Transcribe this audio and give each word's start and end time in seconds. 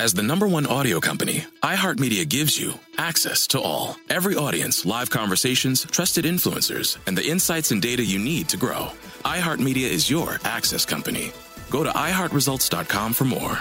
As 0.00 0.12
the 0.12 0.22
number 0.22 0.46
one 0.46 0.66
audio 0.66 1.00
company, 1.00 1.44
iHeartMedia 1.62 2.28
gives 2.28 2.58
you 2.60 2.74
access 2.98 3.46
to 3.48 3.60
all. 3.60 3.96
Every 4.10 4.34
audience, 4.36 4.84
live 4.84 5.08
conversations, 5.10 5.84
trusted 5.84 6.24
influencers, 6.24 6.98
and 7.06 7.16
the 7.16 7.26
insights 7.26 7.70
and 7.70 7.80
data 7.80 8.04
you 8.04 8.18
need 8.18 8.48
to 8.48 8.56
grow. 8.56 8.88
iHeartMedia 9.24 9.88
is 9.88 10.10
your 10.10 10.38
access 10.44 10.84
company. 10.84 11.32
Go 11.70 11.84
to 11.84 11.90
iHeartResults.com 11.90 13.12
for 13.14 13.24
more. 13.24 13.58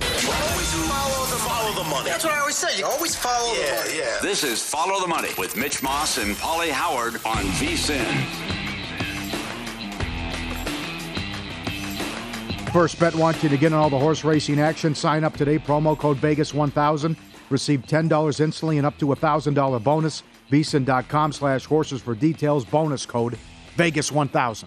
Follow 0.00 1.72
the 1.74 1.88
money. 1.88 2.10
That's 2.10 2.24
what 2.24 2.32
I 2.34 2.40
always 2.40 2.56
say. 2.56 2.78
You 2.78 2.86
always 2.86 3.14
follow 3.14 3.54
the 3.54 3.60
Yeah, 3.60 3.76
money. 3.76 3.98
yeah. 3.98 4.18
This 4.22 4.44
is 4.44 4.62
Follow 4.62 5.00
the 5.00 5.06
Money 5.08 5.30
with 5.38 5.56
Mitch 5.56 5.82
Moss 5.82 6.18
and 6.18 6.36
Pauly 6.36 6.70
Howard 6.70 7.14
on 7.24 7.44
VSIN. 7.58 8.57
First 12.72 13.00
Bet 13.00 13.14
wants 13.14 13.42
you 13.42 13.48
to 13.48 13.56
get 13.56 13.68
in 13.68 13.72
all 13.72 13.88
the 13.88 13.98
horse 13.98 14.24
racing 14.24 14.60
action. 14.60 14.94
Sign 14.94 15.24
up 15.24 15.36
today. 15.36 15.58
Promo 15.58 15.98
code 15.98 16.18
Vegas1000. 16.18 17.16
Receive 17.48 17.80
$10 17.82 18.40
instantly 18.40 18.76
and 18.76 18.86
up 18.86 18.98
to 18.98 19.12
a 19.12 19.16
$1,000 19.16 19.82
bonus. 19.82 20.22
VSIN.com 20.50 21.32
slash 21.32 21.64
horses 21.64 22.02
for 22.02 22.14
details. 22.14 22.66
Bonus 22.66 23.06
code 23.06 23.38
Vegas1000. 23.76 24.64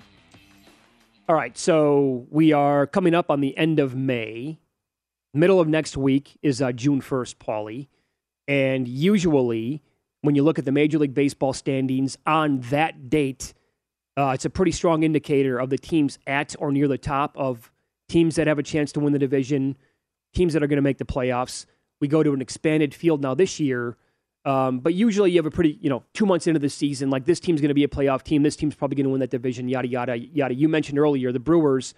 All 1.29 1.35
right, 1.35 1.55
so 1.57 2.25
we 2.31 2.51
are 2.51 2.87
coming 2.87 3.13
up 3.13 3.29
on 3.29 3.39
the 3.39 3.55
end 3.55 3.79
of 3.79 3.95
May. 3.95 4.59
Middle 5.33 5.61
of 5.61 5.67
next 5.67 5.95
week 5.95 6.37
is 6.41 6.61
uh, 6.61 6.71
June 6.71 7.01
1st, 7.01 7.35
Pauly. 7.35 7.87
And 8.47 8.87
usually, 8.87 9.81
when 10.21 10.35
you 10.35 10.43
look 10.43 10.59
at 10.59 10.65
the 10.65 10.71
Major 10.71 10.97
League 10.97 11.13
Baseball 11.13 11.53
standings 11.53 12.17
on 12.25 12.61
that 12.61 13.09
date, 13.09 13.53
uh, 14.17 14.31
it's 14.33 14.43
a 14.43 14.49
pretty 14.49 14.71
strong 14.71 15.03
indicator 15.03 15.57
of 15.57 15.69
the 15.69 15.77
teams 15.77 16.19
at 16.27 16.55
or 16.59 16.71
near 16.71 16.87
the 16.87 16.97
top 16.97 17.37
of 17.37 17.70
teams 18.11 18.35
that 18.35 18.47
have 18.47 18.59
a 18.59 18.63
chance 18.63 18.91
to 18.91 18.99
win 18.99 19.13
the 19.13 19.19
division, 19.19 19.77
teams 20.33 20.53
that 20.53 20.61
are 20.61 20.67
going 20.67 20.77
to 20.77 20.83
make 20.83 20.97
the 20.97 21.05
playoffs. 21.05 21.65
We 22.01 22.07
go 22.07 22.23
to 22.23 22.33
an 22.33 22.41
expanded 22.41 22.93
field 22.93 23.21
now 23.21 23.33
this 23.33 23.59
year. 23.59 23.97
Um, 24.43 24.79
but 24.79 24.93
usually 24.93 25.31
you 25.31 25.37
have 25.37 25.45
a 25.45 25.51
pretty, 25.51 25.77
you 25.81 25.89
know, 25.89 26.03
two 26.13 26.25
months 26.25 26.47
into 26.47 26.59
the 26.59 26.69
season, 26.69 27.09
like 27.09 27.25
this 27.25 27.39
team's 27.39 27.61
going 27.61 27.69
to 27.69 27.75
be 27.75 27.83
a 27.83 27.87
playoff 27.87 28.23
team. 28.23 28.41
This 28.41 28.55
team's 28.55 28.75
probably 28.75 28.95
going 28.95 29.05
to 29.05 29.11
win 29.11 29.19
that 29.19 29.29
division, 29.29 29.69
yada, 29.69 29.87
yada, 29.87 30.17
yada. 30.17 30.53
You 30.55 30.67
mentioned 30.67 30.97
earlier 30.97 31.31
the 31.31 31.39
Brewers 31.39 31.93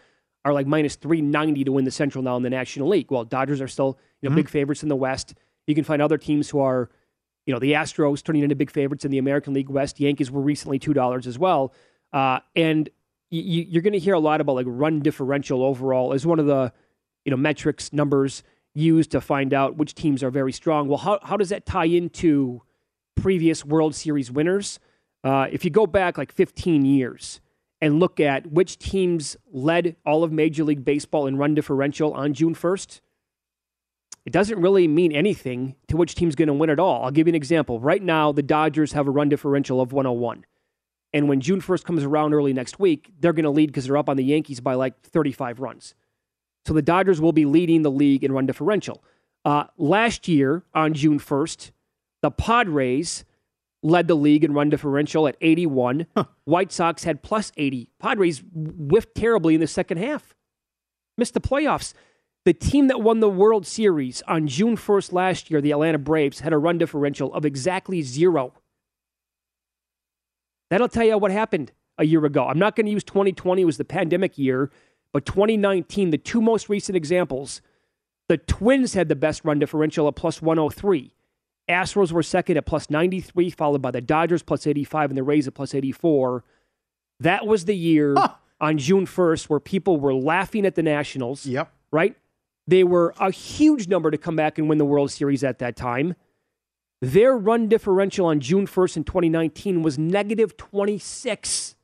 are 0.46 0.54
like 0.54 0.68
minus 0.68 0.96
390 0.98 1.64
to 1.64 1.72
win 1.72 1.86
the 1.86 1.92
Central 1.92 2.22
now 2.22 2.36
in 2.36 2.44
the 2.44 2.50
National 2.50 2.90
League. 2.90 3.10
Well, 3.10 3.24
Dodgers 3.24 3.62
are 3.62 3.68
still, 3.68 3.98
you 4.22 4.30
know, 4.30 4.36
big 4.36 4.50
favorites 4.50 4.84
in 4.84 4.90
the 4.90 4.96
West. 4.96 5.36
You 5.68 5.74
can 5.74 5.86
find 5.86 6.02
other 6.02 6.18
teams 6.18 6.50
who 6.50 6.60
are, 6.60 6.90
you 7.46 7.54
know, 7.54 7.60
the 7.60 7.72
Astros 7.72 8.22
turning 8.22 8.44
into 8.44 8.56
big 8.56 8.72
favorites 8.72 9.06
in 9.06 9.12
the 9.12 9.20
American 9.20 9.54
League 9.54 9.70
West. 9.70 10.02
Yankees 10.02 10.30
were 10.30 10.42
recently 10.42 10.80
$2 10.80 11.26
as 11.26 11.40
well. 11.40 11.74
Uh, 12.12 12.40
and 12.58 12.90
you, 13.42 13.66
you're 13.68 13.82
going 13.82 13.94
to 13.94 14.00
hear 14.00 14.14
a 14.14 14.20
lot 14.20 14.42
about 14.42 14.56
like 14.56 14.66
run 14.70 15.00
differential 15.00 15.64
overall 15.64 16.14
as 16.14 16.26
one 16.26 16.40
of 16.40 16.46
the, 16.46 16.72
you 17.26 17.32
know, 17.32 17.38
metrics 17.38 17.92
numbers 17.92 18.44
used 18.76 19.12
to 19.12 19.22
find 19.22 19.54
out 19.54 19.76
which 19.76 19.96
teams 19.96 20.24
are 20.24 20.30
very 20.30 20.52
strong. 20.52 20.88
Well, 20.88 21.00
how, 21.00 21.20
how 21.24 21.38
does 21.38 21.50
that 21.50 21.66
tie 21.66 21.86
into 21.86 22.62
previous 23.16 23.66
World 23.66 23.96
Series 23.96 24.32
winners? 24.32 24.80
Uh, 25.24 25.48
if 25.52 25.64
you 25.66 25.72
go 25.72 25.88
back 25.88 26.18
like 26.18 26.32
15 26.32 26.86
years 26.86 27.42
and 27.82 28.00
look 28.00 28.20
at 28.20 28.52
which 28.52 28.78
teams 28.78 29.36
led 29.52 29.96
all 30.06 30.24
of 30.24 30.32
Major 30.32 30.64
League 30.64 30.86
Baseball 30.86 31.28
in 31.28 31.38
run 31.38 31.56
differential 31.56 32.14
on 32.14 32.34
June 32.34 32.54
1st, 32.54 33.02
it 34.26 34.32
doesn't 34.32 34.60
really 34.60 34.88
mean 34.88 35.12
anything 35.12 35.76
to 35.88 35.98
which 35.98 36.16
team's 36.16 36.36
going 36.36 36.48
to 36.48 36.54
win 36.54 36.70
at 36.70 36.80
all. 36.80 37.04
I'll 37.04 37.12
give 37.12 37.28
you 37.28 37.32
an 37.32 37.36
example. 37.36 37.80
Right 37.80 38.02
now, 38.02 38.32
the 38.32 38.44
Dodgers 38.44 38.94
have 38.94 39.08
a 39.08 39.12
run 39.12 39.30
differential 39.30 39.82
of 39.82 39.92
101. 39.92 40.46
And 41.14 41.30
when 41.30 41.42
June 41.42 41.62
1st 41.62 41.84
comes 41.84 42.04
around 42.04 42.34
early 42.34 42.54
next 42.54 42.80
week, 42.80 43.12
they're 43.20 43.34
going 43.34 43.44
to 43.44 43.52
lead 43.52 43.68
because 43.68 43.86
they're 43.86 43.98
up 43.98 44.10
on 44.10 44.18
the 44.18 44.24
Yankees 44.24 44.60
by 44.60 44.74
like 44.74 45.00
35 45.02 45.60
runs. 45.60 45.94
So 46.66 46.74
the 46.74 46.82
Dodgers 46.82 47.22
will 47.22 47.34
be 47.34 47.46
leading 47.46 47.84
the 47.84 47.92
league 47.92 48.24
in 48.24 48.32
run 48.32 48.46
differential. 48.46 49.04
Uh, 49.46 49.66
last 49.78 50.28
year 50.28 50.64
on 50.74 50.94
June 50.94 51.20
1st, 51.20 51.72
the 52.22 52.32
Padres 52.32 53.26
led 53.84 54.08
the 54.08 54.16
league 54.16 54.44
in 54.44 54.54
run 54.54 54.70
differential 54.70 55.28
at 55.28 55.36
81. 55.42 56.08
White 56.46 56.72
Sox 56.72 57.04
had 57.04 57.22
plus 57.22 57.52
80. 57.58 57.90
Padres 58.00 58.42
whiffed 58.54 59.14
terribly 59.14 59.56
in 59.56 59.62
the 59.62 59.68
second 59.68 59.98
half, 59.98 60.34
missed 61.18 61.34
the 61.34 61.42
playoffs. 61.42 61.94
The 62.46 62.54
team 62.54 62.88
that 62.88 63.02
won 63.02 63.20
the 63.20 63.30
World 63.30 63.66
Series 63.66 64.22
on 64.28 64.48
June 64.48 64.76
1st 64.76 65.14
last 65.14 65.52
year, 65.52 65.62
the 65.62 65.72
Atlanta 65.72 65.98
Braves, 65.98 66.40
had 66.42 66.54
a 66.54 66.58
run 66.58 66.78
differential 66.78 67.34
of 67.34 67.46
exactly 67.46 68.02
zero. 68.02 68.54
That'll 70.74 70.88
tell 70.88 71.06
you 71.06 71.20
what 71.20 71.30
happened 71.30 71.72
a 72.00 72.04
year 72.04 72.26
ago. 72.26 72.48
I'm 72.48 72.58
not 72.58 72.76
going 72.76 72.88
to 72.88 72.92
use 72.92 73.04
2020, 73.04 73.64
was 73.64 73.78
the 73.78 73.86
pandemic 73.86 74.40
year, 74.40 74.72
but 75.12 75.24
2019, 75.24 76.10
the 76.10 76.18
two 76.18 76.42
most 76.42 76.68
recent 76.68 76.96
examples, 76.96 77.62
the 78.28 78.38
Twins 78.40 78.96
had 78.96 79.08
the 79.08 79.16
best 79.16 79.46
run 79.46 79.60
differential 79.60 80.08
at 80.08 80.16
plus 80.16 80.42
103. 80.42 81.14
Astros 81.70 82.12
were 82.12 82.24
second 82.24 82.58
at 82.58 82.66
plus 82.66 82.90
93, 82.90 83.52
followed 83.52 83.84
by 83.84 83.92
the 83.92 84.02
Dodgers 84.02 84.42
plus 84.42 84.66
85 84.66 85.12
and 85.12 85.18
the 85.20 85.22
Rays 85.22 85.48
at 85.48 85.54
plus 85.54 85.76
84. 85.76 86.44
That 87.20 87.46
was 87.46 87.66
the 87.66 87.76
year 87.76 88.16
on 88.60 88.80
June 88.80 89.06
1st 89.06 89.50
where 89.50 89.60
people 89.60 90.00
were 90.00 90.16
laughing 90.16 90.66
at 90.66 90.74
the 90.74 90.82
Nationals. 90.82 91.46
Yep. 91.46 91.72
Right? 91.92 92.18
They 92.66 92.84
were 92.84 93.14
a 93.20 93.30
huge 93.30 93.88
number 93.88 94.10
to 94.10 94.18
come 94.18 94.36
back 94.36 94.58
and 94.58 94.68
win 94.68 94.80
the 94.80 94.86
World 94.86 95.12
Series 95.12 95.44
at 95.44 95.60
that 95.60 95.76
time. 95.76 96.16
Their 97.04 97.36
run 97.38 97.68
differential 97.68 98.26
on 98.28 98.40
June 98.40 98.66
1st 98.66 98.98
in 98.98 99.04
2019 99.04 99.82
was 99.84 99.98
negative 100.00 100.56
26. 100.56 101.76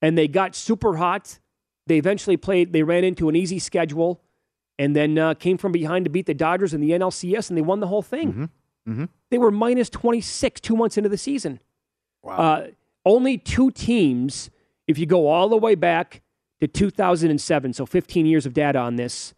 And 0.00 0.16
they 0.16 0.28
got 0.28 0.54
super 0.54 0.96
hot. 0.96 1.40
They 1.86 1.98
eventually 1.98 2.36
played, 2.36 2.72
they 2.72 2.84
ran 2.84 3.02
into 3.02 3.28
an 3.28 3.34
easy 3.34 3.58
schedule 3.58 4.20
and 4.78 4.94
then 4.94 5.18
uh, 5.18 5.34
came 5.34 5.58
from 5.58 5.72
behind 5.72 6.04
to 6.04 6.10
beat 6.10 6.26
the 6.26 6.34
Dodgers 6.34 6.72
in 6.72 6.80
the 6.80 6.90
NLCS 6.90 7.48
and 7.50 7.56
they 7.58 7.62
won 7.62 7.80
the 7.80 7.88
whole 7.88 8.02
thing. 8.02 8.48
Mhm. 8.88 9.08
They 9.30 9.38
were 9.38 9.50
minus 9.50 9.90
26 9.90 10.60
two 10.60 10.76
months 10.76 10.96
into 10.96 11.08
the 11.08 11.18
season. 11.18 11.60
Wow. 12.22 12.36
Uh, 12.36 12.66
only 13.04 13.38
two 13.38 13.70
teams, 13.70 14.50
if 14.86 14.98
you 14.98 15.06
go 15.06 15.26
all 15.28 15.48
the 15.48 15.56
way 15.56 15.74
back 15.74 16.22
to 16.60 16.68
2007, 16.68 17.72
so 17.72 17.86
15 17.86 18.26
years 18.26 18.46
of 18.46 18.52
data 18.52 18.78
on 18.78 18.96
this, 18.96 19.34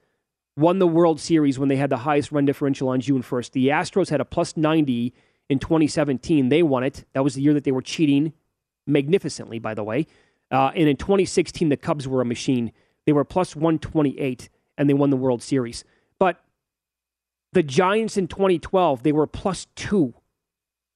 won 0.57 0.79
the 0.79 0.87
World 0.87 1.21
Series 1.21 1.59
when 1.59 1.69
they 1.69 1.77
had 1.77 1.91
the 1.91 1.99
highest 1.99 2.33
run 2.33 2.45
differential 2.45 2.89
on 2.89 3.01
June 3.01 3.23
1st. 3.23 3.53
The 3.53 3.69
Astros 3.69 4.11
had 4.11 4.21
a 4.21 4.25
plus 4.25 4.57
90 4.57 5.15
in 5.49 5.59
2017. 5.59 6.49
They 6.49 6.63
won 6.63 6.85
it. 6.85 7.05
That 7.15 7.25
was 7.25 7.35
the 7.35 7.43
year 7.43 7.55
that 7.55 7.65
they 7.65 7.73
were 7.73 7.83
cheating 7.83 8.33
magnificently, 8.87 9.59
by 9.59 9.75
the 9.75 9.85
way. 9.85 10.07
Uh, 10.51 10.71
and 10.75 10.89
in 10.89 10.97
2016, 10.97 11.69
the 11.71 11.77
Cubs 11.77 12.07
were 12.07 12.21
a 12.21 12.25
machine. 12.25 12.73
They 13.07 13.13
were 13.13 13.25
plus 13.25 13.57
128 13.57 14.49
and 14.77 14.89
they 14.89 14.95
won 14.95 15.11
the 15.11 15.17
World 15.17 15.43
Series. 15.43 15.85
But 16.19 16.43
the 17.53 17.63
Giants 17.63 18.17
in 18.17 18.29
2012, 18.29 19.03
they 19.03 19.13
were 19.13 19.27
plus 19.27 19.67
two. 19.75 20.15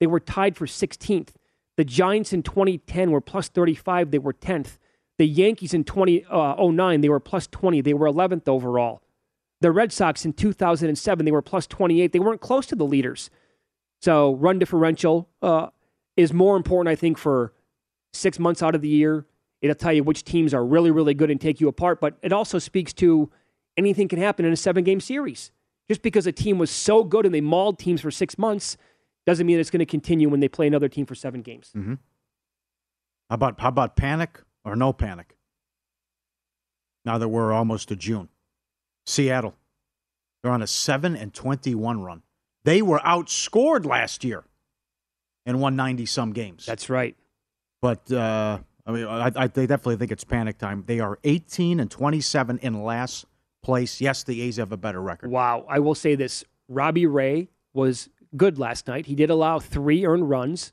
They 0.00 0.06
were 0.06 0.20
tied 0.20 0.56
for 0.56 0.66
16th. 0.66 1.30
The 1.76 1.84
Giants 1.84 2.32
in 2.32 2.42
2010 2.42 3.10
were 3.10 3.20
plus 3.20 3.48
35. 3.48 4.10
They 4.10 4.18
were 4.18 4.32
10th. 4.32 4.78
The 5.18 5.26
Yankees 5.26 5.72
in 5.72 5.84
2009, 5.84 6.98
uh, 6.98 7.02
they 7.02 7.08
were 7.08 7.20
plus 7.20 7.46
20. 7.46 7.80
They 7.80 7.94
were 7.94 8.06
11th 8.06 8.48
overall. 8.48 9.02
The 9.60 9.72
Red 9.72 9.92
Sox 9.92 10.24
in 10.24 10.32
2007, 10.32 11.24
they 11.24 11.32
were 11.32 11.42
plus 11.42 11.66
28. 11.66 12.12
They 12.12 12.18
weren't 12.18 12.40
close 12.40 12.66
to 12.66 12.76
the 12.76 12.84
leaders. 12.84 13.30
So 14.00 14.34
run 14.34 14.58
differential 14.58 15.28
uh, 15.40 15.68
is 16.16 16.32
more 16.32 16.56
important, 16.56 16.92
I 16.92 16.96
think, 16.96 17.16
for 17.18 17.52
six 18.12 18.38
months 18.38 18.62
out 18.62 18.74
of 18.74 18.82
the 18.82 18.88
year. 18.88 19.26
It'll 19.62 19.74
tell 19.74 19.92
you 19.92 20.02
which 20.02 20.24
teams 20.24 20.52
are 20.52 20.64
really, 20.64 20.90
really 20.90 21.14
good 21.14 21.30
and 21.30 21.40
take 21.40 21.60
you 21.60 21.68
apart. 21.68 22.00
But 22.00 22.18
it 22.22 22.32
also 22.32 22.58
speaks 22.58 22.92
to 22.94 23.30
anything 23.76 24.08
can 24.08 24.18
happen 24.18 24.44
in 24.44 24.52
a 24.52 24.56
seven 24.56 24.84
game 24.84 25.00
series. 25.00 25.50
Just 25.88 26.02
because 26.02 26.26
a 26.26 26.32
team 26.32 26.58
was 26.58 26.70
so 26.70 27.04
good 27.04 27.24
and 27.24 27.34
they 27.34 27.40
mauled 27.40 27.78
teams 27.78 28.00
for 28.00 28.10
six 28.10 28.36
months 28.38 28.76
doesn't 29.24 29.46
mean 29.46 29.58
it's 29.58 29.70
going 29.70 29.80
to 29.80 29.86
continue 29.86 30.28
when 30.28 30.40
they 30.40 30.48
play 30.48 30.66
another 30.66 30.88
team 30.88 31.06
for 31.06 31.14
seven 31.14 31.42
games. 31.42 31.70
Mm-hmm. 31.76 31.94
How 33.28 33.34
about 33.34 33.60
how 33.60 33.68
about 33.68 33.96
panic 33.96 34.40
or 34.64 34.76
no 34.76 34.92
panic? 34.92 35.36
Now 37.04 37.18
that 37.18 37.28
we're 37.28 37.52
almost 37.52 37.88
to 37.88 37.96
June, 37.96 38.28
Seattle, 39.06 39.54
they're 40.42 40.52
on 40.52 40.62
a 40.62 40.66
seven 40.66 41.16
and 41.16 41.32
twenty-one 41.32 42.02
run. 42.02 42.22
They 42.64 42.82
were 42.82 42.98
outscored 42.98 43.86
last 43.86 44.24
year 44.24 44.44
and 45.44 45.60
won 45.60 45.76
ninety 45.76 46.06
some 46.06 46.32
games. 46.32 46.66
That's 46.66 46.90
right. 46.90 47.16
But 47.80 48.10
uh, 48.10 48.58
I 48.84 48.92
mean, 48.92 49.06
I, 49.06 49.30
I 49.34 49.46
they 49.46 49.66
definitely 49.66 49.96
think 49.96 50.10
it's 50.10 50.24
panic 50.24 50.58
time. 50.58 50.84
They 50.86 51.00
are 51.00 51.18
eighteen 51.24 51.78
and 51.80 51.90
twenty-seven 51.90 52.58
in 52.58 52.82
last 52.82 53.26
place. 53.62 54.00
Yes, 54.00 54.24
the 54.24 54.42
A's 54.42 54.56
have 54.56 54.72
a 54.72 54.76
better 54.76 55.00
record. 55.00 55.30
Wow. 55.30 55.64
I 55.68 55.78
will 55.78 55.94
say 55.94 56.14
this 56.14 56.44
Robbie 56.68 57.06
Ray 57.06 57.48
was 57.74 58.08
good 58.36 58.58
last 58.58 58.88
night. 58.88 59.06
He 59.06 59.14
did 59.14 59.30
allow 59.30 59.58
three 59.58 60.04
earned 60.04 60.28
runs, 60.28 60.72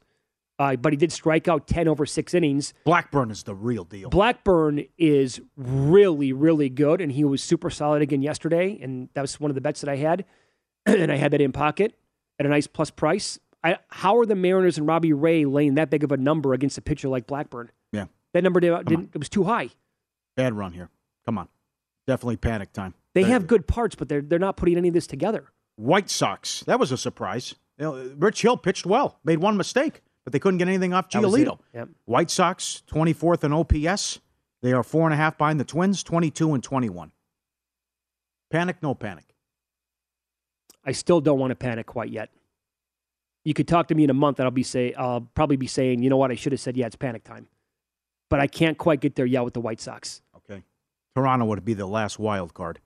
uh, 0.63 0.75
but 0.75 0.93
he 0.93 0.97
did 0.97 1.11
strike 1.11 1.47
out 1.47 1.67
10 1.67 1.87
over 1.87 2.05
six 2.05 2.33
innings. 2.33 2.73
Blackburn 2.85 3.31
is 3.31 3.43
the 3.43 3.55
real 3.55 3.83
deal. 3.83 4.09
Blackburn 4.09 4.85
is 4.97 5.41
really, 5.57 6.31
really 6.31 6.69
good, 6.69 7.01
and 7.01 7.11
he 7.11 7.23
was 7.23 7.43
super 7.43 7.69
solid 7.69 8.01
again 8.01 8.21
yesterday. 8.21 8.79
And 8.81 9.09
that 9.13 9.21
was 9.21 9.39
one 9.39 9.51
of 9.51 9.55
the 9.55 9.61
bets 9.61 9.81
that 9.81 9.89
I 9.89 9.97
had. 9.97 10.25
and 10.85 11.11
I 11.11 11.15
had 11.15 11.31
that 11.31 11.41
in 11.41 11.51
pocket 11.51 11.97
at 12.39 12.45
a 12.45 12.49
nice 12.49 12.67
plus 12.67 12.89
price. 12.89 13.39
I, 13.63 13.77
how 13.89 14.17
are 14.17 14.25
the 14.25 14.35
Mariners 14.35 14.77
and 14.77 14.87
Robbie 14.87 15.13
Ray 15.13 15.45
laying 15.45 15.75
that 15.75 15.89
big 15.89 16.03
of 16.03 16.11
a 16.11 16.17
number 16.17 16.53
against 16.53 16.77
a 16.77 16.81
pitcher 16.81 17.07
like 17.07 17.27
Blackburn? 17.27 17.71
Yeah. 17.91 18.05
That 18.33 18.43
number 18.43 18.59
did, 18.59 18.85
didn't, 18.85 19.11
it 19.13 19.17
was 19.17 19.29
too 19.29 19.43
high. 19.45 19.69
Bad 20.35 20.53
run 20.53 20.73
here. 20.73 20.89
Come 21.25 21.37
on. 21.37 21.47
Definitely 22.07 22.37
panic 22.37 22.73
time. 22.73 22.93
They 23.13 23.23
have 23.23 23.47
good 23.47 23.67
parts, 23.67 23.95
but 23.95 24.09
they're 24.09 24.21
they're 24.21 24.39
not 24.39 24.57
putting 24.57 24.75
any 24.75 24.87
of 24.87 24.93
this 24.93 25.07
together. 25.07 25.51
White 25.75 26.09
Sox. 26.09 26.61
That 26.65 26.79
was 26.79 26.91
a 26.91 26.97
surprise. 26.97 27.55
You 27.77 27.85
know, 27.85 28.15
Rich 28.17 28.41
Hill 28.41 28.57
pitched 28.57 28.85
well, 28.85 29.19
made 29.23 29.39
one 29.39 29.55
mistake, 29.55 30.01
but 30.23 30.33
they 30.33 30.39
couldn't 30.39 30.57
get 30.57 30.67
anything 30.67 30.93
off 30.93 31.09
Giolito. 31.09 31.59
Yep. 31.73 31.89
White 32.05 32.31
Sox, 32.31 32.83
24th 32.91 33.43
in 33.43 33.53
OPS. 33.53 34.19
They 34.61 34.71
are 34.71 34.83
four 34.83 35.05
and 35.05 35.13
a 35.13 35.17
half 35.17 35.37
behind 35.37 35.59
the 35.59 35.65
Twins, 35.65 36.03
22 36.03 36.53
and 36.53 36.63
21. 36.63 37.11
Panic, 38.49 38.77
no 38.81 38.93
panic. 38.95 39.35
I 40.85 40.91
still 40.91 41.21
don't 41.21 41.39
want 41.39 41.51
to 41.51 41.55
panic 41.55 41.85
quite 41.85 42.09
yet. 42.09 42.29
You 43.43 43.53
could 43.53 43.67
talk 43.67 43.87
to 43.89 43.95
me 43.95 44.05
in 44.05 44.09
a 44.09 44.13
month, 44.13 44.39
and 44.39 44.45
I'll 44.45 44.51
be 44.51 44.63
say 44.63 44.93
I'll 44.93 45.21
probably 45.21 45.57
be 45.57 45.67
saying, 45.67 46.01
you 46.01 46.09
know 46.09 46.17
what, 46.17 46.31
I 46.31 46.35
should 46.35 46.53
have 46.53 46.61
said, 46.61 46.77
yeah, 46.77 46.85
it's 46.85 46.95
panic 46.95 47.23
time. 47.23 47.47
But 48.29 48.39
I 48.39 48.47
can't 48.47 48.77
quite 48.77 49.01
get 49.01 49.15
there 49.15 49.25
yet 49.25 49.43
with 49.43 49.53
the 49.53 49.61
White 49.61 49.81
Sox. 49.81 50.21
Okay. 50.37 50.63
Toronto 51.15 51.45
would 51.45 51.65
be 51.65 51.73
the 51.73 51.85
last 51.85 52.19
wild 52.19 52.53
card. 52.53 52.79